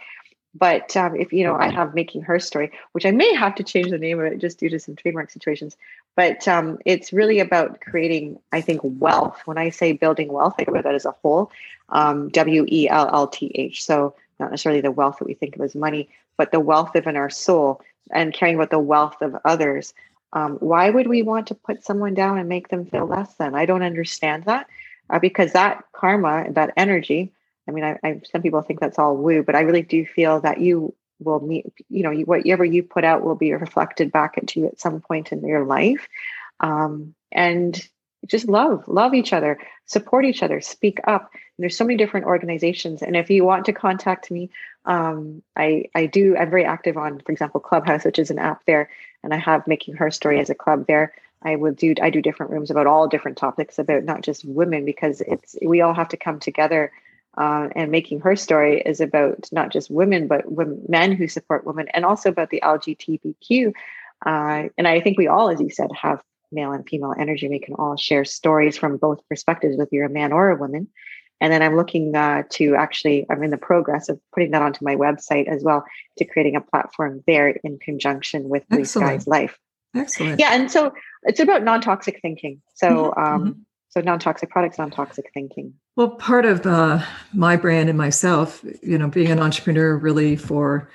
But 0.55 0.97
um, 0.97 1.17
if 1.17 1.33
you 1.33 1.45
know, 1.45 1.57
I 1.57 1.71
have 1.71 1.95
making 1.95 2.23
her 2.23 2.39
story, 2.39 2.71
which 2.93 3.07
I 3.07 3.11
may 3.11 3.33
have 3.35 3.55
to 3.55 3.65
change 3.65 3.91
the 3.91 3.99
name 3.99 4.21
of 4.21 4.27
it 4.27 4.39
just 4.39 4.59
due 4.59 4.69
to 4.69 4.79
some 4.79 4.97
trademark 4.97 5.31
situations. 5.31 5.77
But 6.15 6.47
um, 6.47 6.79
it's 6.85 7.13
really 7.13 7.41
about 7.41 7.81
creating, 7.81 8.39
I 8.53 8.61
think, 8.61 8.81
wealth. 8.85 9.41
When 9.47 9.57
I 9.57 9.71
say 9.71 9.93
building 9.93 10.31
wealth, 10.31 10.55
I 10.55 10.57
think 10.65 10.69
about 10.69 10.85
that 10.85 10.95
as 10.95 11.07
a 11.07 11.13
whole. 11.23 11.51
Um, 11.89 12.29
w 12.31 12.67
E 12.69 12.89
L 12.89 13.09
L 13.13 13.29
T 13.29 13.51
H. 13.55 13.83
So 13.85 14.15
not 14.39 14.51
necessarily 14.51 14.83
the 14.83 14.91
wealth 14.91 15.19
that 15.19 15.27
we 15.27 15.35
think 15.35 15.57
of 15.57 15.63
as 15.63 15.75
money, 15.75 16.09
but 16.37 16.53
the 16.53 16.61
wealth 16.61 16.95
of 16.97 17.07
in 17.07 17.17
our 17.17 17.31
soul 17.31 17.81
and 18.11 18.35
caring 18.35 18.57
about 18.57 18.71
the 18.71 18.79
wealth 18.79 19.23
of 19.23 19.37
others. 19.45 19.95
Um, 20.35 20.57
why 20.57 20.91
would 20.91 21.07
we 21.07 21.23
want 21.23 21.47
to 21.49 21.55
put 21.55 21.85
someone 21.85 22.15
down 22.15 22.39
and 22.39 22.49
make 22.49 22.69
them 22.69 22.87
feel 22.87 23.07
less 23.07 23.35
than? 23.35 23.55
I 23.55 23.67
don't 23.67 23.83
understand 23.83 24.45
that 24.45 24.67
uh, 25.11 25.19
because 25.19 25.53
that 25.53 25.85
karma, 25.93 26.47
that 26.53 26.73
energy, 26.77 27.31
I 27.69 27.73
mean, 27.73 27.85
I, 27.85 27.99
I, 28.03 28.21
some 28.31 28.43
people 28.43 28.63
think 28.63 28.81
that's 28.81 28.99
all 28.99 29.17
woo, 29.17 29.43
but 29.43 29.55
I 29.55 29.61
really 29.61 29.83
do 29.83 30.05
feel 30.05 30.41
that 30.41 30.61
you 30.61 30.95
will 31.21 31.41
meet, 31.41 31.67
you 31.89 32.03
know, 32.03 32.11
you, 32.11 32.25
whatever 32.25 32.65
you 32.65 32.83
put 32.83 33.05
out 33.05 33.23
will 33.23 33.37
be 33.37 33.53
reflected 33.53 34.11
back 34.11 34.37
into 34.39 34.61
you 34.61 34.67
at 34.67 34.81
some 34.81 35.01
point 35.01 35.33
in 35.33 35.47
your 35.47 35.65
life. 35.65 36.09
Um, 36.61 37.15
and 37.31 37.81
just 38.27 38.49
love, 38.49 38.85
love 38.87 39.15
each 39.15 39.33
other, 39.33 39.59
support 39.87 40.25
each 40.25 40.43
other, 40.43 40.61
speak 40.61 41.01
up. 41.05 41.31
And 41.33 41.63
there's 41.63 41.77
so 41.77 41.85
many 41.85 41.97
different 41.97 42.27
organizations. 42.27 43.03
And 43.03 43.17
if 43.17 43.31
you 43.31 43.45
want 43.45 43.67
to 43.67 43.73
contact 43.73 44.31
me, 44.31 44.51
um, 44.85 45.43
I, 45.57 45.87
I 45.95 46.07
do, 46.07 46.37
I'm 46.37 46.51
very 46.51 46.65
active 46.65 46.97
on, 46.97 47.21
for 47.21 47.33
example, 47.33 47.61
Clubhouse, 47.61 48.05
which 48.05 48.19
is 48.19 48.31
an 48.31 48.39
app 48.39 48.65
there. 48.65 48.91
And 49.23 49.33
I 49.33 49.39
have 49.39 49.67
Making 49.67 49.95
Her 49.97 50.11
Story 50.11 50.41
as 50.41 50.51
a 50.51 50.55
club 50.55 50.87
there. 50.87 51.15
I 51.43 51.57
will 51.57 51.73
do, 51.73 51.95
I 52.01 52.11
do 52.11 52.23
different 52.23 52.53
rooms 52.53 52.71
about 52.71 52.87
all 52.87 53.09
different 53.09 53.39
topics 53.39 53.79
about 53.79 54.05
not 54.05 54.23
just 54.23 54.45
women, 54.45 54.85
because 54.85 55.21
it's, 55.21 55.57
we 55.65 55.81
all 55.81 55.95
have 55.95 56.09
to 56.11 56.17
come 56.17 56.39
together 56.39 56.93
uh, 57.39 57.69
and 57.75 57.91
making 57.91 58.21
her 58.21 58.37
story 58.37 58.83
is 58.85 59.01
about 59.01 59.49
not 59.53 59.71
just 59.71 59.91
women 59.91 60.27
but 60.27 60.51
women, 60.51 60.85
men 60.89 61.13
who 61.13 61.27
support 61.27 61.67
women 61.67 61.89
and 61.95 62.05
also 62.05 62.29
about 62.29 62.51
the 62.51 62.61
lgbtq 62.63 63.73
uh, 64.27 64.69
and 64.77 64.89
i 64.89 65.01
think 65.01 65.19
we 65.19 65.27
all 65.27 65.51
as 65.51 65.61
you 65.61 65.71
said 65.71 65.91
have 65.93 66.23
male 66.53 66.73
and 66.73 66.87
female 66.87 67.15
energy. 67.19 67.49
We 67.49 67.59
can 67.59 67.75
all 67.75 67.97
share 67.97 68.25
stories 68.25 68.77
from 68.77 68.97
both 68.97 69.27
perspectives 69.29 69.77
whether 69.77 69.89
you're 69.91 70.07
a 70.07 70.11
man 70.11 70.33
or 70.33 70.51
a 70.51 70.57
woman. 70.57 70.89
And 71.41 71.53
then 71.53 71.61
i'm 71.61 71.77
looking 71.77 72.15
uh, 72.15 72.45
to 72.51 72.77
actually 72.77 73.27
i'm 73.29 73.43
in 73.43 73.51
the 73.51 73.57
progress 73.57 74.09
of 74.09 74.21
putting 74.33 74.53
that 74.53 74.63
onto 74.63 74.85
my 74.85 74.95
website 74.95 75.49
as 75.49 75.65
well 75.65 75.85
to 76.19 76.25
creating 76.25 76.55
a 76.55 76.61
platform 76.61 77.25
there 77.27 77.49
in 77.49 77.79
conjunction 77.79 78.49
with 78.49 78.69
blue 78.69 78.85
skies 78.85 79.27
life. 79.27 79.59
Excellent. 79.97 80.39
Yeah 80.39 80.53
and 80.53 80.71
so 80.71 80.93
it's 81.25 81.41
about 81.41 81.65
non-toxic 81.65 82.21
thinking. 82.21 82.63
So 82.75 82.87
mm-hmm. 83.17 83.21
um, 83.21 83.41
mm-hmm 83.41 83.61
So 83.93 84.01
non-toxic 84.01 84.49
products, 84.49 84.79
non-toxic 84.79 85.31
thinking. 85.35 85.75
Well, 85.97 86.13
part 86.13 86.47
of 86.47 86.65
uh, 86.65 87.05
my 87.35 87.57
brand 87.57 87.91
and 87.91 87.99
myself, 87.99 88.65
you 88.83 88.97
know, 88.97 89.09
being 89.09 89.31
an 89.31 89.39
entrepreneur 89.39 89.99
really 89.99 90.35
for 90.35 90.89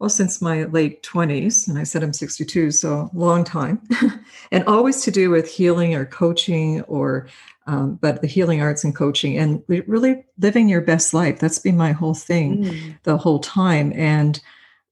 well 0.00 0.10
since 0.10 0.42
my 0.42 0.64
late 0.64 1.02
20s 1.02 1.68
and 1.68 1.78
i 1.78 1.84
said 1.84 2.02
i'm 2.02 2.12
62 2.12 2.72
so 2.72 3.08
long 3.12 3.44
time 3.44 3.80
and 4.50 4.64
always 4.64 5.02
to 5.02 5.10
do 5.10 5.30
with 5.30 5.48
healing 5.48 5.94
or 5.94 6.04
coaching 6.04 6.80
or 6.82 7.28
um, 7.66 7.96
but 7.96 8.20
the 8.20 8.26
healing 8.26 8.60
arts 8.60 8.82
and 8.82 8.96
coaching 8.96 9.38
and 9.38 9.62
really 9.68 10.24
living 10.38 10.68
your 10.68 10.80
best 10.80 11.14
life 11.14 11.38
that's 11.38 11.58
been 11.58 11.76
my 11.76 11.92
whole 11.92 12.14
thing 12.14 12.64
mm. 12.64 12.98
the 13.04 13.16
whole 13.16 13.38
time 13.38 13.92
and 13.94 14.40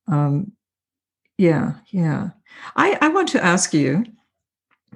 um, 0.06 0.52
yeah 1.38 1.72
yeah 1.88 2.30
I, 2.76 2.98
I 3.00 3.08
want 3.08 3.28
to 3.30 3.44
ask 3.44 3.74
you 3.74 4.04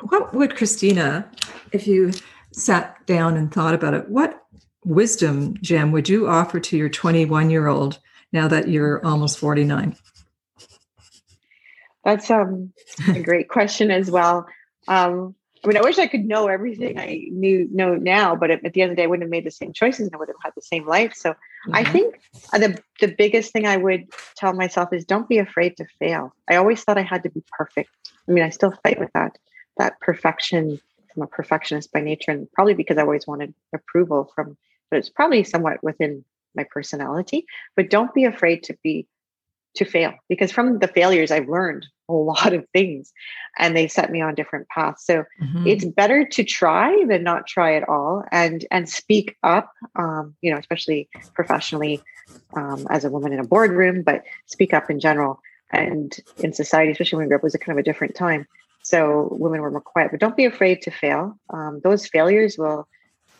what 0.00 0.34
would 0.34 0.56
christina 0.56 1.28
if 1.72 1.86
you 1.86 2.12
sat 2.52 3.04
down 3.06 3.36
and 3.36 3.52
thought 3.52 3.74
about 3.74 3.94
it, 3.94 4.08
what 4.08 4.42
wisdom 4.84 5.56
Jim, 5.60 5.92
would 5.92 6.08
you 6.08 6.28
offer 6.28 6.60
to 6.60 6.76
your 6.76 6.88
21 6.88 7.50
year 7.50 7.66
old 7.68 7.98
now 8.32 8.48
that 8.48 8.68
you're 8.68 9.04
almost 9.04 9.38
49? 9.38 9.96
That's 12.04 12.30
um, 12.30 12.72
a 13.08 13.20
great 13.20 13.48
question 13.48 13.90
as 13.90 14.10
well. 14.10 14.46
Um, 14.88 15.34
I 15.64 15.68
mean, 15.68 15.76
I 15.76 15.82
wish 15.82 15.98
I 15.98 16.08
could 16.08 16.24
know 16.24 16.48
everything 16.48 16.98
I 16.98 17.28
knew 17.30 17.68
know 17.70 17.94
now, 17.94 18.34
but 18.34 18.50
at, 18.50 18.62
the 18.62 18.82
end 18.82 18.90
of 18.90 18.96
the 18.96 19.00
day, 19.00 19.04
I 19.04 19.06
wouldn't 19.06 19.22
have 19.22 19.30
made 19.30 19.44
the 19.44 19.52
same 19.52 19.72
choices 19.72 20.06
and 20.06 20.14
I 20.14 20.18
would 20.18 20.28
have 20.28 20.36
had 20.42 20.52
the 20.56 20.62
same 20.62 20.86
life. 20.88 21.14
So 21.14 21.30
mm-hmm. 21.30 21.74
I 21.74 21.84
think 21.84 22.20
the 22.52 22.82
the 23.00 23.14
biggest 23.16 23.52
thing 23.52 23.66
I 23.66 23.76
would 23.76 24.06
tell 24.36 24.52
myself 24.54 24.92
is 24.92 25.04
don't 25.04 25.28
be 25.28 25.38
afraid 25.38 25.76
to 25.76 25.86
fail. 26.00 26.34
I 26.50 26.56
always 26.56 26.82
thought 26.82 26.98
I 26.98 27.02
had 27.02 27.22
to 27.22 27.30
be 27.30 27.44
perfect. 27.56 27.90
I 28.28 28.32
mean, 28.32 28.42
I 28.42 28.50
still 28.50 28.74
fight 28.82 28.98
with 28.98 29.12
that 29.14 29.38
that 29.76 30.00
perfection 30.00 30.80
I'm 31.16 31.22
a 31.22 31.26
perfectionist 31.26 31.92
by 31.92 32.00
nature, 32.00 32.30
and 32.30 32.50
probably 32.52 32.74
because 32.74 32.98
I 32.98 33.02
always 33.02 33.26
wanted 33.26 33.54
approval 33.74 34.30
from, 34.34 34.56
but 34.90 34.98
it's 34.98 35.08
probably 35.08 35.44
somewhat 35.44 35.82
within 35.82 36.24
my 36.54 36.64
personality. 36.70 37.46
But 37.76 37.90
don't 37.90 38.14
be 38.14 38.24
afraid 38.24 38.62
to 38.64 38.76
be 38.82 39.06
to 39.74 39.84
fail 39.84 40.12
because 40.28 40.52
from 40.52 40.78
the 40.80 40.88
failures 40.88 41.30
I've 41.30 41.48
learned 41.48 41.86
a 42.08 42.12
lot 42.12 42.52
of 42.52 42.66
things 42.72 43.12
and 43.58 43.76
they 43.76 43.88
set 43.88 44.10
me 44.10 44.20
on 44.20 44.34
different 44.34 44.68
paths. 44.68 45.06
So 45.06 45.24
mm-hmm. 45.42 45.66
it's 45.66 45.84
better 45.84 46.26
to 46.26 46.44
try 46.44 47.04
than 47.08 47.22
not 47.22 47.46
try 47.46 47.74
at 47.74 47.88
all 47.88 48.22
and 48.30 48.66
and 48.70 48.88
speak 48.88 49.36
up, 49.42 49.72
um, 49.96 50.34
you 50.42 50.52
know, 50.52 50.58
especially 50.58 51.08
professionally 51.34 52.02
um, 52.54 52.86
as 52.90 53.04
a 53.04 53.10
woman 53.10 53.32
in 53.32 53.40
a 53.40 53.46
boardroom, 53.46 54.02
but 54.02 54.22
speak 54.46 54.74
up 54.74 54.90
in 54.90 55.00
general 55.00 55.40
and 55.72 56.18
in 56.38 56.52
society, 56.52 56.92
especially 56.92 57.16
when 57.16 57.26
we 57.26 57.28
grew 57.28 57.36
up, 57.36 57.42
was 57.42 57.54
a 57.54 57.58
kind 57.58 57.78
of 57.78 57.80
a 57.80 57.84
different 57.84 58.14
time. 58.14 58.46
So 58.82 59.28
women 59.30 59.60
were 59.60 59.70
more 59.70 59.80
quiet, 59.80 60.10
but 60.10 60.20
don't 60.20 60.36
be 60.36 60.44
afraid 60.44 60.82
to 60.82 60.90
fail. 60.90 61.38
Um, 61.50 61.80
those 61.82 62.06
failures 62.06 62.58
will, 62.58 62.88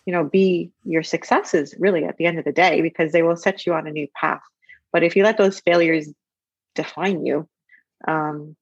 you 0.06 0.12
know, 0.12 0.24
be 0.24 0.70
your 0.84 1.02
successes 1.02 1.74
really 1.78 2.04
at 2.04 2.16
the 2.16 2.26
end 2.26 2.38
of 2.38 2.44
the 2.44 2.52
day 2.52 2.80
because 2.80 3.12
they 3.12 3.22
will 3.22 3.36
set 3.36 3.66
you 3.66 3.74
on 3.74 3.86
a 3.86 3.90
new 3.90 4.06
path. 4.14 4.42
But 4.92 5.02
if 5.02 5.16
you 5.16 5.24
let 5.24 5.38
those 5.38 5.60
failures 5.60 6.08
define 6.74 7.26
you, 7.26 7.48
um, 8.06 8.56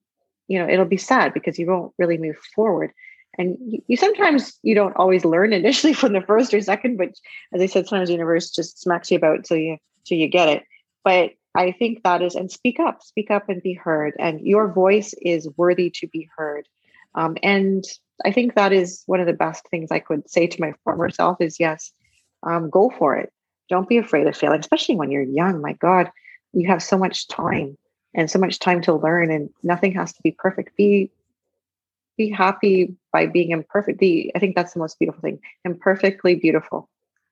you 0.49 0.59
know, 0.59 0.69
it'll 0.69 0.85
be 0.85 0.97
sad 0.97 1.35
because 1.35 1.59
you 1.59 1.67
won't 1.67 1.93
really 1.99 2.19
move 2.19 2.37
forward. 2.55 2.93
And 3.39 3.57
you, 3.61 3.83
you, 3.87 3.97
sometimes 3.97 4.59
you 4.63 4.75
don't 4.75 4.97
always 4.97 5.25
learn 5.25 5.53
initially 5.53 5.93
from 6.01 6.13
the 6.13 6.23
first 6.23 6.53
or 6.55 6.61
second, 6.61 6.97
but 6.97 7.11
as 7.53 7.61
I 7.61 7.67
said, 7.67 7.87
sometimes 7.87 8.09
the 8.09 8.15
universe 8.15 8.51
just 8.51 8.81
smacks 8.81 9.11
you 9.11 9.17
about 9.17 9.45
till 9.45 9.59
you 9.59 9.77
till 10.05 10.19
you 10.19 10.29
get 10.29 10.49
it. 10.49 10.65
But 11.05 11.33
I 11.55 11.73
think 11.73 12.03
that 12.05 12.23
is, 12.23 12.35
and 12.35 12.51
speak 12.51 12.79
up, 12.79 13.03
speak 13.03 13.31
up 13.31 13.49
and 13.49 13.63
be 13.63 13.75
heard. 13.75 14.15
And 14.19 14.41
your 14.41 14.73
voice 14.73 15.15
is 15.21 15.49
worthy 15.57 15.91
to 15.97 16.07
be 16.09 16.29
heard. 16.37 16.69
Um, 17.15 17.37
and 17.43 17.85
I 18.25 18.33
think 18.33 18.55
that 18.55 18.73
is 18.73 19.03
one 19.07 19.21
of 19.21 19.27
the 19.27 19.33
best 19.33 19.67
things 19.71 19.91
I 19.91 19.99
could 19.99 20.31
say 20.31 20.47
to 20.47 20.61
my 20.61 20.75
former 20.85 21.11
self 21.11 21.41
is 21.41 21.59
yes, 21.59 21.93
um, 22.45 22.71
go 22.71 22.93
for 22.99 23.17
it. 23.17 23.33
Don't 23.69 23.89
be 23.89 23.99
afraid 23.99 24.27
of 24.27 24.37
failing, 24.37 24.61
especially 24.61 24.97
when 24.97 25.11
you're 25.11 25.23
young. 25.23 25.61
My 25.61 25.73
God, 25.75 26.11
you 26.53 26.69
have 26.69 26.83
so 26.83 26.99
much 26.99 27.29
time 27.29 27.77
and 28.15 28.31
so 28.31 28.39
much 28.39 28.59
time 28.59 28.81
to 28.83 28.95
learn, 28.95 29.31
and 29.31 29.51
nothing 29.63 29.93
has 29.95 30.13
to 30.13 30.23
be 30.23 30.33
perfect. 30.33 30.77
Be 30.77 31.11
be 32.21 32.29
happy 32.29 32.95
by 33.15 33.27
being 33.27 33.51
imperfect. 33.51 33.99
Be, 33.99 34.31
I 34.35 34.39
think 34.39 34.55
that's 34.55 34.75
the 34.75 34.79
most 34.79 34.99
beautiful 34.99 35.23
thing. 35.23 35.39
Imperfectly 35.65 36.35
beautiful. 36.35 36.90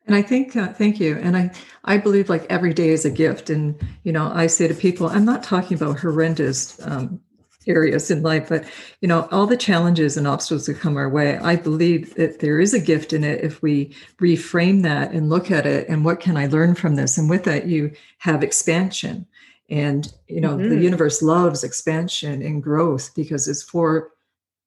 And 0.08 0.16
I 0.16 0.22
think, 0.22 0.56
uh, 0.56 0.72
thank 0.72 0.98
you. 0.98 1.18
And 1.18 1.36
I, 1.36 1.50
I 1.84 1.98
believe 1.98 2.30
like 2.30 2.46
every 2.48 2.72
day 2.72 2.88
is 2.88 3.04
a 3.04 3.10
gift. 3.10 3.50
And, 3.50 3.78
you 4.04 4.12
know, 4.12 4.32
I 4.34 4.46
say 4.46 4.66
to 4.66 4.74
people, 4.74 5.06
I'm 5.06 5.26
not 5.26 5.42
talking 5.42 5.76
about 5.76 6.00
horrendous 6.00 6.80
um, 6.86 7.20
areas 7.66 8.10
in 8.10 8.22
life, 8.22 8.48
but, 8.48 8.64
you 9.02 9.08
know, 9.08 9.28
all 9.30 9.46
the 9.46 9.54
challenges 9.56 10.16
and 10.16 10.26
obstacles 10.26 10.64
that 10.64 10.80
come 10.80 10.96
our 10.96 11.10
way, 11.10 11.36
I 11.36 11.56
believe 11.56 12.14
that 12.14 12.40
there 12.40 12.58
is 12.58 12.72
a 12.72 12.80
gift 12.80 13.12
in 13.12 13.22
it 13.22 13.44
if 13.44 13.60
we 13.60 13.94
reframe 14.16 14.82
that 14.84 15.12
and 15.12 15.28
look 15.28 15.50
at 15.50 15.66
it 15.66 15.86
and 15.90 16.06
what 16.06 16.20
can 16.20 16.38
I 16.38 16.46
learn 16.46 16.74
from 16.74 16.96
this? 16.96 17.18
And 17.18 17.28
with 17.28 17.44
that, 17.44 17.66
you 17.66 17.92
have 18.16 18.42
expansion. 18.42 19.26
And, 19.68 20.10
you 20.26 20.40
know, 20.40 20.56
mm-hmm. 20.56 20.70
the 20.70 20.80
universe 20.80 21.20
loves 21.20 21.64
expansion 21.64 22.40
and 22.40 22.62
growth 22.62 23.14
because 23.14 23.46
it's 23.46 23.62
for 23.62 24.12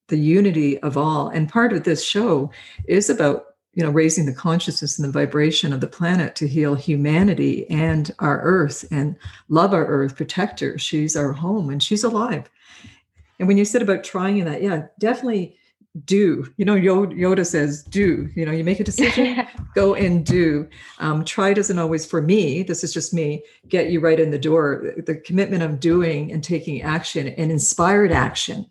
the 0.06 0.18
unity 0.18 0.78
of 0.78 0.96
all. 0.96 1.30
And 1.30 1.48
part 1.48 1.72
of 1.72 1.82
this 1.82 2.04
show 2.04 2.52
is 2.86 3.10
about 3.10 3.46
you 3.74 3.82
know 3.82 3.90
raising 3.90 4.26
the 4.26 4.34
consciousness 4.34 4.98
and 4.98 5.08
the 5.08 5.12
vibration 5.12 5.72
of 5.72 5.80
the 5.80 5.86
planet 5.86 6.34
to 6.36 6.48
heal 6.48 6.74
humanity 6.74 7.68
and 7.70 8.14
our 8.18 8.40
earth 8.42 8.84
and 8.90 9.16
love 9.48 9.72
our 9.72 9.86
earth 9.86 10.16
protect 10.16 10.60
her. 10.60 10.78
She's 10.78 11.16
our 11.16 11.32
home 11.32 11.70
and 11.70 11.82
she's 11.82 12.04
alive. 12.04 12.50
And 13.38 13.48
when 13.48 13.56
you 13.56 13.64
said 13.64 13.82
about 13.82 14.04
trying 14.04 14.38
in 14.38 14.44
that 14.46 14.62
yeah 14.62 14.86
definitely 14.98 15.56
do. 16.04 16.50
You 16.56 16.64
know 16.64 16.74
yoda 16.74 17.46
says 17.46 17.82
do. 17.84 18.28
You 18.34 18.44
know 18.44 18.52
you 18.52 18.64
make 18.64 18.80
a 18.80 18.84
decision 18.84 19.46
go 19.74 19.94
and 19.94 20.24
do. 20.24 20.68
Um, 20.98 21.24
try 21.24 21.54
doesn't 21.54 21.78
always 21.78 22.04
for 22.04 22.20
me 22.20 22.62
this 22.62 22.84
is 22.84 22.92
just 22.92 23.14
me 23.14 23.42
get 23.68 23.90
you 23.90 24.00
right 24.00 24.20
in 24.20 24.30
the 24.30 24.38
door. 24.38 24.94
The 25.06 25.16
commitment 25.16 25.62
of 25.62 25.80
doing 25.80 26.30
and 26.30 26.44
taking 26.44 26.82
action 26.82 27.28
and 27.28 27.50
inspired 27.50 28.12
action 28.12 28.66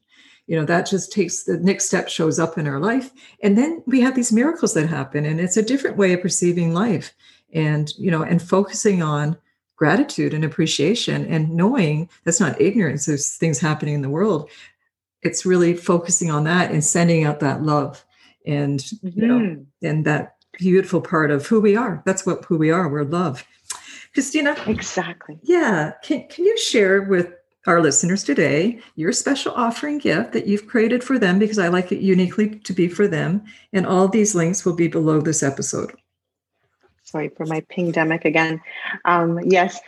you 0.52 0.58
know 0.58 0.66
that 0.66 0.86
just 0.86 1.14
takes 1.14 1.43
the 1.43 1.56
next 1.60 1.86
step 1.86 2.10
shows 2.10 2.38
up 2.38 2.58
in 2.58 2.68
our 2.68 2.78
life. 2.78 3.12
And 3.41 3.58
then 3.58 3.82
we 3.88 4.02
have 4.02 4.16
these 4.16 4.34
miracles 4.34 4.74
that 4.74 4.89
happen 4.89 5.26
and 5.26 5.39
it's 5.39 5.56
a 5.56 5.62
different 5.62 5.95
way 5.95 6.12
of 6.12 6.22
perceiving 6.22 6.74
life. 6.74 7.14
And 7.54 7.89
you 7.97 8.12
know 8.12 8.22
and 8.22 8.41
focusing 8.41 9.02
on 9.02 9.38
gratitude 9.78 10.34
and 10.34 10.43
appreciation 10.43 11.26
and 11.28 11.52
knowing 11.52 12.10
that's 12.26 12.41
not 12.41 12.60
ignorance 12.60 13.06
there's 13.06 13.38
things 13.38 13.60
happening 13.60 13.93
in 13.93 14.02
the 14.02 14.10
world. 14.10 14.49
It's 15.22 15.45
really 15.45 15.74
focusing 15.74 16.30
on 16.30 16.43
that 16.43 16.72
and 16.72 16.84
sending 16.84 17.24
out 17.24 17.39
that 17.39 17.64
love 17.64 18.04
and 18.45 18.82
mm-hmm. 18.82 19.22
you 19.22 19.28
know 19.28 19.39
mm-hmm. 19.39 19.88
and 19.88 20.06
that 20.06 20.36
beautiful 20.60 20.99
part 20.99 21.32
of 21.32 21.47
who 21.47 21.62
we 21.62 21.78
are. 21.78 22.04
That's 22.06 22.26
what 22.26 22.43
who 22.43 22.58
we 22.58 22.72
are. 22.72 22.89
We're 22.89 23.06
love. 23.06 23.47
Christina? 24.14 24.58
Exactly. 24.68 25.39
Yeah. 25.43 25.93
Can, 26.04 26.28
can 26.28 26.43
you 26.43 26.58
share 26.58 27.04
with 27.04 27.32
our 27.68 27.82
listeners 27.82 28.24
today 28.24 28.80
your 28.95 29.12
special 29.12 29.53
offering 29.53 29.97
gift 29.97 30.34
that 30.34 30.47
you've 30.47 30.68
created 30.68 31.03
for 31.03 31.20
them 31.20 31.39
because 31.39 31.59
I 31.59 31.68
like 31.68 31.91
it 31.91 32.01
uniquely 32.01 32.49
to 32.59 32.74
be 32.74 32.88
for 32.88 33.07
them. 33.07 33.43
And 33.74 33.86
all 33.86 34.07
these 34.07 34.36
links 34.36 34.66
will 34.66 34.76
be 34.76 34.88
below 34.88 35.22
this 35.22 35.43
episode. 35.43 35.93
Sorry 37.03 37.30
for 37.30 37.45
my 37.45 37.62
pandemic 37.70 38.26
again. 38.26 38.62
Um, 39.05 39.39
yes, 39.43 39.80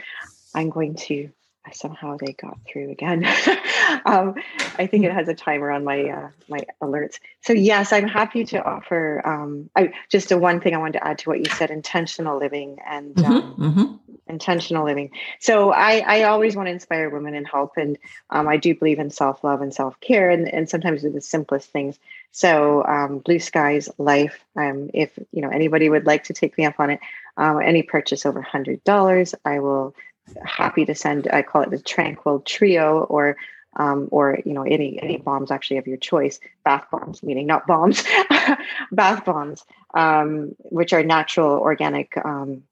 I'm 0.54 0.70
going 0.70 0.96
to 0.96 1.30
somehow 1.72 2.18
they 2.18 2.34
got 2.34 2.58
through 2.70 2.92
again. 2.92 3.26
um, 4.06 4.36
I 4.78 4.88
think 4.88 5.06
it 5.06 5.12
has 5.12 5.28
a 5.28 5.34
timer 5.34 5.72
on 5.72 5.84
my 5.84 6.10
uh, 6.10 6.30
my 6.50 6.60
alerts. 6.82 7.20
So 7.42 7.54
yes, 7.54 7.94
I'm 7.94 8.08
happy 8.08 8.44
to 8.46 8.64
offer. 8.64 9.26
Um, 9.26 9.70
I, 9.76 9.94
just 10.10 10.32
a 10.32 10.38
one 10.38 10.60
thing 10.60 10.76
I 10.76 10.78
wanted 10.78 11.00
to 11.00 11.08
add 11.08 11.20
to 11.20 11.30
what 11.30 11.40
you 11.40 11.46
said: 11.46 11.72
intentional 11.72 12.38
living 12.38 12.80
and 12.86 13.16
mm-hmm, 13.16 13.32
um, 13.32 13.56
mm-hmm. 13.58 14.13
Intentional 14.28 14.86
living. 14.86 15.12
So 15.40 15.72
I, 15.72 16.00
I 16.06 16.24
always 16.24 16.56
want 16.56 16.68
to 16.68 16.72
inspire 16.72 17.10
women 17.10 17.36
and 17.36 17.48
help, 17.48 17.74
and 17.78 17.98
um, 18.30 18.48
I 18.48 18.58
do 18.58 18.76
believe 18.76 19.00
in 19.00 19.10
self 19.10 19.44
love 19.44 19.62
and 19.62 19.74
self 19.74 20.00
care, 20.00 20.30
and 20.30 20.48
and 20.52 20.70
sometimes 20.70 21.02
do 21.02 21.10
the 21.10 21.22
simplest 21.22 21.70
things. 21.72 21.98
So 22.32 22.84
um, 22.86 23.20
Blue 23.20 23.40
Skies 23.40 23.90
Life. 23.98 24.44
Um, 24.56 24.90
if 24.94 25.18
you 25.32 25.42
know 25.42 25.50
anybody 25.50 25.90
would 25.90 26.06
like 26.06 26.26
to 26.26 26.34
take 26.34 26.58
me 26.58 26.66
up 26.66 26.80
on 26.80 26.90
it, 26.90 27.00
any 27.38 27.84
purchase 27.84 28.26
over 28.26 28.42
hundred 28.42 28.84
dollars, 28.84 29.36
I 29.46 29.60
will 29.60 29.96
happy 30.44 30.86
to 30.86 30.96
send 30.96 31.28
i 31.32 31.42
call 31.42 31.62
it 31.62 31.70
the 31.70 31.80
tranquil 31.80 32.40
trio 32.40 33.04
or 33.04 33.38
um, 33.76 34.08
or 34.12 34.40
you 34.46 34.54
know 34.54 34.62
any 34.64 35.02
any 35.02 35.18
bombs 35.18 35.50
actually 35.50 35.78
of 35.78 35.88
your 35.88 35.98
choice 35.98 36.40
bath 36.64 36.86
bombs 36.92 37.24
meaning 37.24 37.48
not 37.48 37.66
bombs 37.66 38.04
bath 38.92 39.26
bombs 39.26 39.66
um, 39.96 40.56
which 40.60 40.94
are 40.94 41.04
natural 41.04 41.60
organic 41.60 42.16
um, 42.24 42.64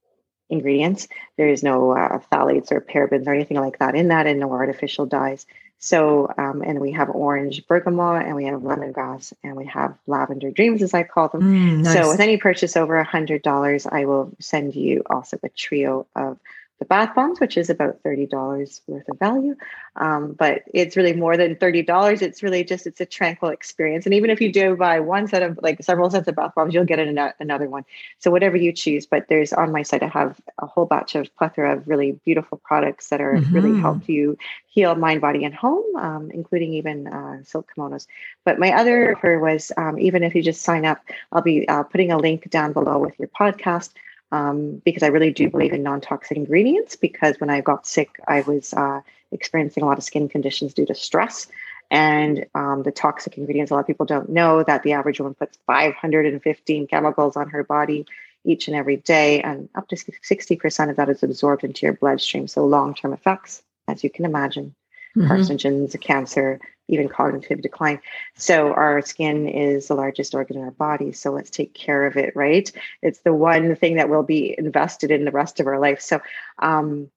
ingredients. 0.51 1.07
There 1.37 1.49
is 1.49 1.63
no 1.63 1.91
uh, 1.91 2.19
phthalates 2.31 2.71
or 2.71 2.81
parabens 2.81 3.27
or 3.27 3.33
anything 3.33 3.57
like 3.57 3.79
that 3.79 3.95
in 3.95 4.09
that 4.09 4.27
and 4.27 4.39
no 4.39 4.51
artificial 4.51 5.05
dyes. 5.05 5.45
So 5.83 6.31
um, 6.37 6.61
and 6.61 6.79
we 6.79 6.91
have 6.91 7.09
orange 7.09 7.65
bergamot 7.65 8.27
and 8.27 8.35
we 8.35 8.45
have 8.45 8.61
lemongrass 8.61 9.33
and 9.43 9.55
we 9.55 9.65
have 9.65 9.97
lavender 10.05 10.51
dreams 10.51 10.83
as 10.83 10.93
i 10.93 11.01
call 11.01 11.29
them. 11.29 11.41
Mm, 11.41 11.77
nice. 11.83 11.93
so 11.93 12.09
with 12.09 12.19
any 12.19 12.37
purchase 12.37 12.77
over 12.77 12.97
a 12.97 13.03
hundred 13.03 13.41
dollars 13.41 13.87
i 13.87 14.05
will 14.05 14.31
send 14.39 14.75
you 14.75 15.01
also 15.09 15.39
a 15.41 15.49
trio 15.49 16.05
of 16.15 16.37
the 16.81 16.85
bath 16.85 17.13
bombs, 17.13 17.39
which 17.39 17.57
is 17.57 17.69
about 17.69 18.01
$30 18.01 18.81
worth 18.87 19.07
of 19.07 19.19
value. 19.19 19.55
Um, 19.97 20.33
but 20.33 20.63
it's 20.73 20.97
really 20.97 21.13
more 21.13 21.37
than 21.37 21.55
$30. 21.55 22.23
It's 22.23 22.41
really 22.41 22.63
just, 22.63 22.87
it's 22.87 22.99
a 22.99 23.05
tranquil 23.05 23.49
experience. 23.49 24.07
And 24.07 24.15
even 24.15 24.31
if 24.31 24.41
you 24.41 24.51
do 24.51 24.75
buy 24.75 24.99
one 24.99 25.27
set 25.27 25.43
of 25.43 25.59
like 25.61 25.83
several 25.83 26.09
sets 26.09 26.27
of 26.27 26.35
bath 26.35 26.53
bombs, 26.55 26.73
you'll 26.73 26.85
get 26.85 26.97
an, 26.97 27.19
another 27.39 27.69
one. 27.69 27.85
So 28.17 28.31
whatever 28.31 28.57
you 28.57 28.73
choose, 28.73 29.05
but 29.05 29.27
there's 29.29 29.53
on 29.53 29.71
my 29.71 29.83
site, 29.83 30.01
I 30.01 30.07
have 30.07 30.41
a 30.57 30.65
whole 30.65 30.87
batch 30.87 31.13
of 31.13 31.33
plethora 31.35 31.77
of 31.77 31.87
really 31.87 32.13
beautiful 32.25 32.59
products 32.65 33.09
that 33.09 33.21
are 33.21 33.35
mm-hmm. 33.35 33.53
really 33.53 33.79
help 33.79 34.09
you 34.09 34.35
heal 34.65 34.95
mind, 34.95 35.21
body, 35.21 35.45
and 35.45 35.53
home, 35.53 35.85
um, 35.97 36.31
including 36.31 36.73
even 36.73 37.07
uh, 37.07 37.43
silk 37.43 37.69
kimonos. 37.77 38.07
But 38.43 38.57
my 38.57 38.71
other 38.71 39.15
offer 39.15 39.37
was 39.37 39.71
um, 39.77 39.99
even 39.99 40.23
if 40.23 40.33
you 40.33 40.41
just 40.41 40.63
sign 40.63 40.85
up, 40.85 40.97
I'll 41.31 41.43
be 41.43 41.67
uh, 41.67 41.83
putting 41.83 42.11
a 42.11 42.17
link 42.17 42.49
down 42.49 42.73
below 42.73 42.97
with 42.97 43.13
your 43.19 43.27
podcast 43.27 43.91
um, 44.31 44.81
because 44.85 45.03
I 45.03 45.07
really 45.07 45.31
do 45.31 45.49
believe 45.49 45.73
in 45.73 45.83
non 45.83 46.01
toxic 46.01 46.37
ingredients. 46.37 46.95
Because 46.95 47.39
when 47.39 47.49
I 47.49 47.61
got 47.61 47.87
sick, 47.87 48.19
I 48.27 48.41
was 48.41 48.73
uh, 48.73 49.01
experiencing 49.31 49.83
a 49.83 49.85
lot 49.85 49.97
of 49.97 50.03
skin 50.03 50.29
conditions 50.29 50.73
due 50.73 50.85
to 50.85 50.95
stress. 50.95 51.47
And 51.89 52.45
um, 52.55 52.83
the 52.83 52.91
toxic 52.91 53.37
ingredients, 53.37 53.69
a 53.69 53.73
lot 53.73 53.81
of 53.81 53.87
people 53.87 54.05
don't 54.05 54.29
know 54.29 54.63
that 54.63 54.83
the 54.83 54.93
average 54.93 55.19
woman 55.19 55.33
puts 55.33 55.57
515 55.67 56.87
chemicals 56.87 57.35
on 57.35 57.49
her 57.49 57.63
body 57.63 58.05
each 58.43 58.67
and 58.67 58.75
every 58.75 58.97
day, 58.97 59.41
and 59.41 59.69
up 59.75 59.87
to 59.89 59.95
60% 59.95 60.89
of 60.89 60.95
that 60.95 61.09
is 61.09 61.21
absorbed 61.21 61.63
into 61.63 61.85
your 61.85 61.93
bloodstream. 61.93 62.47
So, 62.47 62.65
long 62.65 62.95
term 62.95 63.13
effects, 63.13 63.61
as 63.87 64.03
you 64.03 64.09
can 64.09 64.25
imagine, 64.25 64.73
mm-hmm. 65.15 65.31
carcinogens, 65.31 65.99
cancer, 65.99 66.59
even 66.87 67.07
cognitive 67.07 67.61
decline. 67.61 67.99
So 68.35 68.73
our 68.73 69.01
skin 69.01 69.47
is 69.47 69.87
the 69.87 69.95
largest 69.95 70.35
organ 70.35 70.57
in 70.57 70.63
our 70.63 70.71
body. 70.71 71.13
So 71.13 71.31
let's 71.31 71.49
take 71.49 71.73
care 71.73 72.05
of 72.05 72.17
it, 72.17 72.35
right? 72.35 72.69
It's 73.01 73.19
the 73.19 73.33
one 73.33 73.75
thing 73.75 73.95
that 73.95 74.09
will 74.09 74.23
be 74.23 74.55
invested 74.57 75.11
in 75.11 75.25
the 75.25 75.31
rest 75.31 75.59
of 75.59 75.67
our 75.67 75.79
life. 75.79 76.01
So 76.01 76.21
um, 76.59 77.09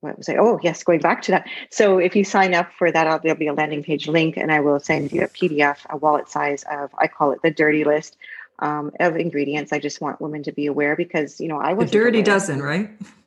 what 0.00 0.16
was 0.16 0.28
I? 0.28 0.36
Oh, 0.36 0.58
yes, 0.62 0.82
going 0.82 1.00
back 1.00 1.22
to 1.22 1.32
that. 1.32 1.46
So 1.70 1.98
if 1.98 2.14
you 2.14 2.24
sign 2.24 2.54
up 2.54 2.72
for 2.72 2.90
that, 2.90 3.22
there'll 3.22 3.38
be 3.38 3.48
a 3.48 3.52
landing 3.52 3.82
page 3.82 4.06
link, 4.06 4.36
and 4.36 4.52
I 4.52 4.60
will 4.60 4.80
send 4.80 5.12
you 5.12 5.22
a 5.22 5.28
PDF, 5.28 5.78
a 5.90 5.96
wallet 5.96 6.28
size 6.28 6.64
of, 6.70 6.90
I 6.98 7.08
call 7.08 7.32
it 7.32 7.42
the 7.42 7.50
dirty 7.50 7.84
list 7.84 8.16
um, 8.60 8.92
of 9.00 9.16
ingredients. 9.16 9.72
I 9.72 9.78
just 9.78 10.00
want 10.00 10.20
women 10.20 10.44
to 10.44 10.52
be 10.52 10.66
aware 10.66 10.94
because, 10.96 11.40
you 11.40 11.48
know, 11.48 11.58
I 11.58 11.72
was 11.72 11.90
a 11.90 11.92
dirty 11.92 12.18
aware. 12.18 12.24
dozen, 12.24 12.62
right? 12.62 12.90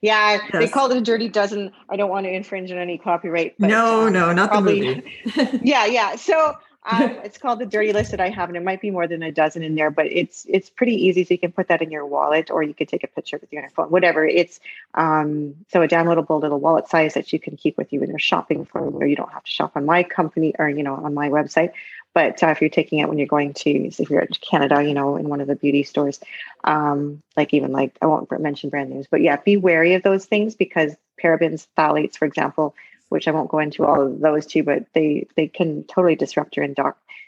Yeah, 0.00 0.32
yes. 0.34 0.50
they 0.52 0.68
called 0.68 0.92
it 0.92 0.98
a 0.98 1.00
dirty 1.00 1.28
dozen. 1.28 1.72
I 1.88 1.96
don't 1.96 2.10
want 2.10 2.26
to 2.26 2.32
infringe 2.32 2.70
on 2.70 2.78
any 2.78 2.98
copyright. 2.98 3.54
But, 3.58 3.68
no, 3.68 4.06
um, 4.06 4.12
no, 4.12 4.32
not 4.32 4.50
probably, 4.50 4.80
the 4.80 5.02
movie. 5.36 5.60
yeah, 5.62 5.86
yeah. 5.86 6.16
So 6.16 6.56
um, 6.84 7.02
it's 7.24 7.38
called 7.38 7.58
the 7.58 7.66
dirty 7.66 7.92
list 7.92 8.10
that 8.12 8.20
I 8.20 8.28
have, 8.28 8.48
and 8.48 8.56
it 8.56 8.62
might 8.62 8.80
be 8.80 8.90
more 8.90 9.06
than 9.06 9.22
a 9.22 9.32
dozen 9.32 9.62
in 9.62 9.74
there, 9.74 9.90
but 9.90 10.06
it's 10.06 10.46
it's 10.48 10.70
pretty 10.70 10.94
easy. 11.06 11.24
So 11.24 11.34
you 11.34 11.38
can 11.38 11.52
put 11.52 11.68
that 11.68 11.82
in 11.82 11.90
your 11.90 12.06
wallet, 12.06 12.50
or 12.50 12.62
you 12.62 12.74
could 12.74 12.88
take 12.88 13.04
a 13.04 13.08
picture 13.08 13.38
with 13.40 13.52
your 13.52 13.68
phone, 13.70 13.90
whatever. 13.90 14.24
It's 14.24 14.60
um, 14.94 15.54
so 15.68 15.82
a 15.82 15.88
downloadable 15.88 16.40
little 16.40 16.60
wallet 16.60 16.88
size 16.88 17.14
that 17.14 17.32
you 17.32 17.40
can 17.40 17.56
keep 17.56 17.76
with 17.76 17.92
you 17.92 18.00
when 18.00 18.10
you're 18.10 18.18
shopping 18.18 18.64
for, 18.64 18.82
where 18.82 19.06
you 19.06 19.16
don't 19.16 19.32
have 19.32 19.44
to 19.44 19.50
shop 19.50 19.72
on 19.74 19.84
my 19.84 20.02
company 20.02 20.54
or 20.58 20.68
you 20.68 20.82
know 20.82 20.94
on 20.94 21.14
my 21.14 21.28
website. 21.28 21.72
But 22.14 22.42
uh, 22.42 22.48
if 22.48 22.60
you're 22.60 22.70
taking 22.70 22.98
it 22.98 23.08
when 23.08 23.18
you're 23.18 23.26
going 23.26 23.54
to, 23.54 23.70
if 23.70 24.10
you're 24.10 24.22
at 24.22 24.40
Canada, 24.40 24.82
you 24.82 24.94
know, 24.94 25.16
in 25.16 25.28
one 25.28 25.40
of 25.40 25.46
the 25.46 25.54
beauty 25.54 25.82
stores, 25.82 26.18
um, 26.64 27.22
like 27.36 27.52
even 27.54 27.70
like 27.70 27.96
I 28.02 28.06
won't 28.06 28.28
mention 28.40 28.70
brand 28.70 28.90
names, 28.90 29.06
but 29.10 29.20
yeah, 29.20 29.36
be 29.36 29.56
wary 29.56 29.94
of 29.94 30.02
those 30.02 30.24
things 30.24 30.54
because 30.54 30.96
parabens, 31.22 31.66
phthalates, 31.76 32.16
for 32.16 32.24
example, 32.24 32.74
which 33.08 33.28
I 33.28 33.30
won't 33.30 33.50
go 33.50 33.58
into 33.58 33.84
all 33.84 34.02
of 34.02 34.20
those 34.20 34.46
two, 34.46 34.62
but 34.62 34.86
they 34.94 35.26
they 35.36 35.48
can 35.48 35.84
totally 35.84 36.16
disrupt 36.16 36.56
your 36.56 36.66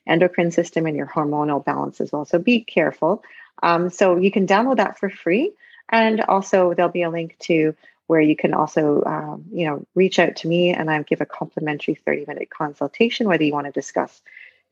endocrine 0.06 0.50
system 0.50 0.86
and 0.86 0.96
your 0.96 1.06
hormonal 1.06 1.64
balance 1.64 2.00
as 2.00 2.12
well. 2.12 2.24
So 2.24 2.38
be 2.38 2.60
careful. 2.60 3.22
Um, 3.62 3.90
so 3.90 4.16
you 4.16 4.30
can 4.30 4.46
download 4.46 4.76
that 4.78 4.98
for 4.98 5.10
free, 5.10 5.52
and 5.88 6.20
also 6.22 6.74
there'll 6.74 6.92
be 6.92 7.02
a 7.02 7.10
link 7.10 7.36
to 7.40 7.74
where 8.06 8.20
you 8.20 8.34
can 8.34 8.54
also 8.54 9.02
um, 9.04 9.44
you 9.52 9.66
know 9.66 9.86
reach 9.94 10.18
out 10.18 10.36
to 10.36 10.48
me 10.48 10.70
and 10.70 10.90
I 10.90 11.00
give 11.02 11.20
a 11.20 11.26
complimentary 11.26 11.94
30 11.94 12.24
minute 12.26 12.50
consultation 12.50 13.28
whether 13.28 13.44
you 13.44 13.52
want 13.52 13.66
to 13.66 13.72
discuss 13.72 14.20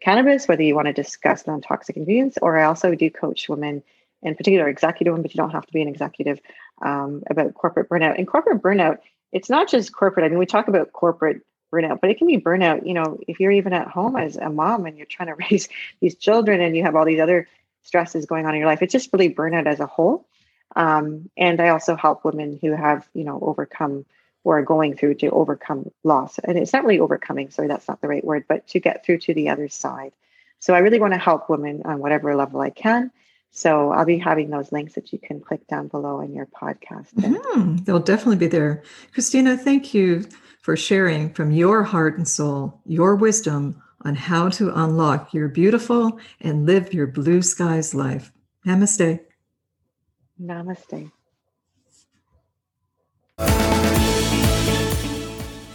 cannabis, 0.01 0.47
whether 0.47 0.63
you 0.63 0.75
want 0.75 0.87
to 0.87 0.93
discuss 0.93 1.47
non 1.47 1.61
toxic 1.61 1.97
ingredients, 1.97 2.39
or 2.41 2.59
I 2.59 2.65
also 2.65 2.95
do 2.95 3.11
coach 3.11 3.49
women, 3.49 3.83
in 4.23 4.35
particular 4.35 4.69
executive 4.69 5.13
women, 5.13 5.23
but 5.23 5.35
you 5.35 5.39
don't 5.39 5.51
have 5.51 5.67
to 5.67 5.73
be 5.73 5.83
an 5.83 5.89
executive, 5.89 6.41
um, 6.83 7.23
about 7.29 7.55
corporate 7.55 7.89
burnout. 7.89 8.19
And 8.19 8.27
corporate 8.27 8.63
burnout, 8.63 8.99
it's 9.33 9.51
not 9.51 9.69
just 9.69 9.93
corporate. 9.93 10.25
I 10.25 10.29
mean, 10.29 10.39
we 10.39 10.47
talk 10.47 10.69
about 10.69 10.93
corporate 10.93 11.43
burnout, 11.73 12.01
but 12.01 12.11
it 12.11 12.19
can 12.19 12.27
be 12.27 12.39
burnout. 12.39 12.87
You 12.87 12.95
know, 12.95 13.19
if 13.29 13.41
you're 13.41 13.53
even 13.53 13.73
at 13.73 13.89
home 13.89 14.17
as 14.17 14.37
a 14.37 14.49
mom 14.49 14.87
and 14.87 14.97
you're 14.97 15.07
trying 15.07 15.29
to 15.29 15.35
raise 15.51 15.69
these 16.01 16.17
children 16.17 16.61
and 16.61 16.77
you 16.77 16.83
have 16.83 16.97
all 16.97 17.05
these 17.05 17.21
other 17.21 17.49
stresses 17.83 18.27
going 18.27 18.47
on 18.47 18.55
in 18.55 18.61
your 18.61 18.69
life, 18.69 18.83
it's 18.83 18.93
just 18.93 19.13
really 19.13 19.33
burnout 19.33 19.67
as 19.67 19.81
a 19.81 19.87
whole. 19.87 20.27
Um, 20.77 21.31
and 21.37 21.61
I 21.61 21.69
also 21.69 21.97
help 21.97 22.25
women 22.25 22.59
who 22.61 22.73
have, 22.73 23.09
you 23.15 23.25
know, 23.25 23.39
overcome 23.41 24.05
or 24.45 24.59
are 24.59 24.63
going 24.63 24.97
through 24.97 25.15
to 25.15 25.31
overcome 25.31 25.91
loss. 26.05 26.39
And 26.39 26.57
it's 26.57 26.73
not 26.73 26.85
really 26.85 27.01
overcoming, 27.01 27.51
sorry, 27.51 27.69
that's 27.69 27.89
not 27.89 28.01
the 28.01 28.09
right 28.09 28.25
word, 28.25 28.45
but 28.49 28.67
to 28.69 28.81
get 28.81 29.05
through 29.05 29.19
to 29.19 29.35
the 29.35 29.49
other 29.49 29.69
side. 29.69 30.13
So 30.61 30.75
I 30.75 30.79
really 30.79 31.01
want 31.01 31.13
to 31.15 31.19
help 31.19 31.49
women 31.49 31.83
on 31.85 31.99
whatever 31.99 32.35
level 32.35 32.61
I 32.61 32.71
can. 32.71 33.11
So 33.51 33.93
I'll 33.93 34.05
be 34.05 34.19
having 34.19 34.51
those 34.51 34.71
links 34.73 34.95
that 34.95 35.13
you 35.13 35.19
can 35.19 35.41
click 35.41 35.67
down 35.67 35.89
below 35.89 36.21
in 36.21 36.35
your 36.35 36.47
podcast. 36.47 37.13
Mm-hmm. 37.15 37.77
They'll 37.85 37.99
definitely 37.99 38.37
be 38.37 38.47
there. 38.47 38.83
Christina, 39.13 39.57
thank 39.57 39.95
you 39.95 40.25
for 40.61 40.77
sharing 40.77 41.33
from 41.33 41.51
your 41.51 41.83
heart 41.83 42.19
and 42.19 42.29
soul 42.29 42.81
your 42.85 43.17
wisdom 43.17 43.83
on 44.03 44.15
how 44.15 44.49
to 44.51 44.73
unlock 44.75 45.35
your 45.35 45.49
beautiful 45.49 46.21
and 46.41 46.67
live 46.67 46.95
your 46.95 47.07
blue 47.07 47.43
skies 47.43 47.95
life. 47.95 48.31
Namaste. 48.67 49.21
Namaste. 50.41 51.11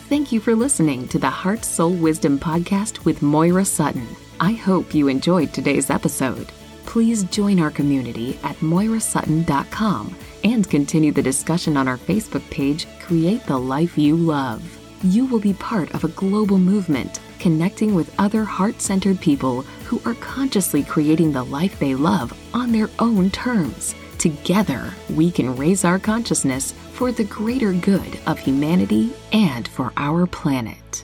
Thank 0.09 0.32
you 0.32 0.39
for 0.39 0.55
listening 0.55 1.07
to 1.07 1.17
the 1.17 1.30
Heart 1.30 1.65
Soul 1.65 1.91
Wisdom 1.91 2.38
Podcast 2.38 3.03
with 3.03 3.24
Moira 3.24 3.65
Sutton. 3.65 4.07
I 4.39 4.51
hope 4.51 4.93
you 4.93 5.07
enjoyed 5.07 5.53
today's 5.53 5.89
episode. 5.89 6.51
Please 6.86 7.23
join 7.25 7.59
our 7.59 7.71
community 7.71 8.39
at 8.43 8.55
moirasutton.com 8.57 10.15
and 10.43 10.69
continue 10.69 11.11
the 11.11 11.21
discussion 11.21 11.77
on 11.77 11.88
our 11.88 11.97
Facebook 11.97 12.47
page, 12.49 12.88
Create 12.99 13.43
the 13.45 13.57
Life 13.57 13.97
You 13.97 14.15
Love. 14.15 14.61
You 15.03 15.25
will 15.25 15.39
be 15.39 15.53
part 15.53 15.93
of 15.93 16.03
a 16.03 16.09
global 16.09 16.57
movement 16.57 17.19
connecting 17.39 17.93
with 17.93 18.13
other 18.19 18.45
heart 18.45 18.81
centered 18.81 19.19
people 19.19 19.63
who 19.86 20.01
are 20.05 20.13
consciously 20.15 20.81
creating 20.81 21.34
the 21.34 21.43
life 21.43 21.77
they 21.77 21.93
love 21.93 22.31
on 22.53 22.71
their 22.71 22.89
own 22.99 23.29
terms. 23.31 23.95
Together, 24.17 24.93
we 25.09 25.29
can 25.29 25.57
raise 25.57 25.84
our 25.84 25.99
consciousness 25.99 26.71
for 26.93 27.11
the 27.11 27.25
greater 27.25 27.73
good 27.73 28.17
of 28.27 28.39
humanity 28.39 29.13
and 29.34 29.67
for 29.67 29.91
our 29.97 30.25
planet. 30.25 31.03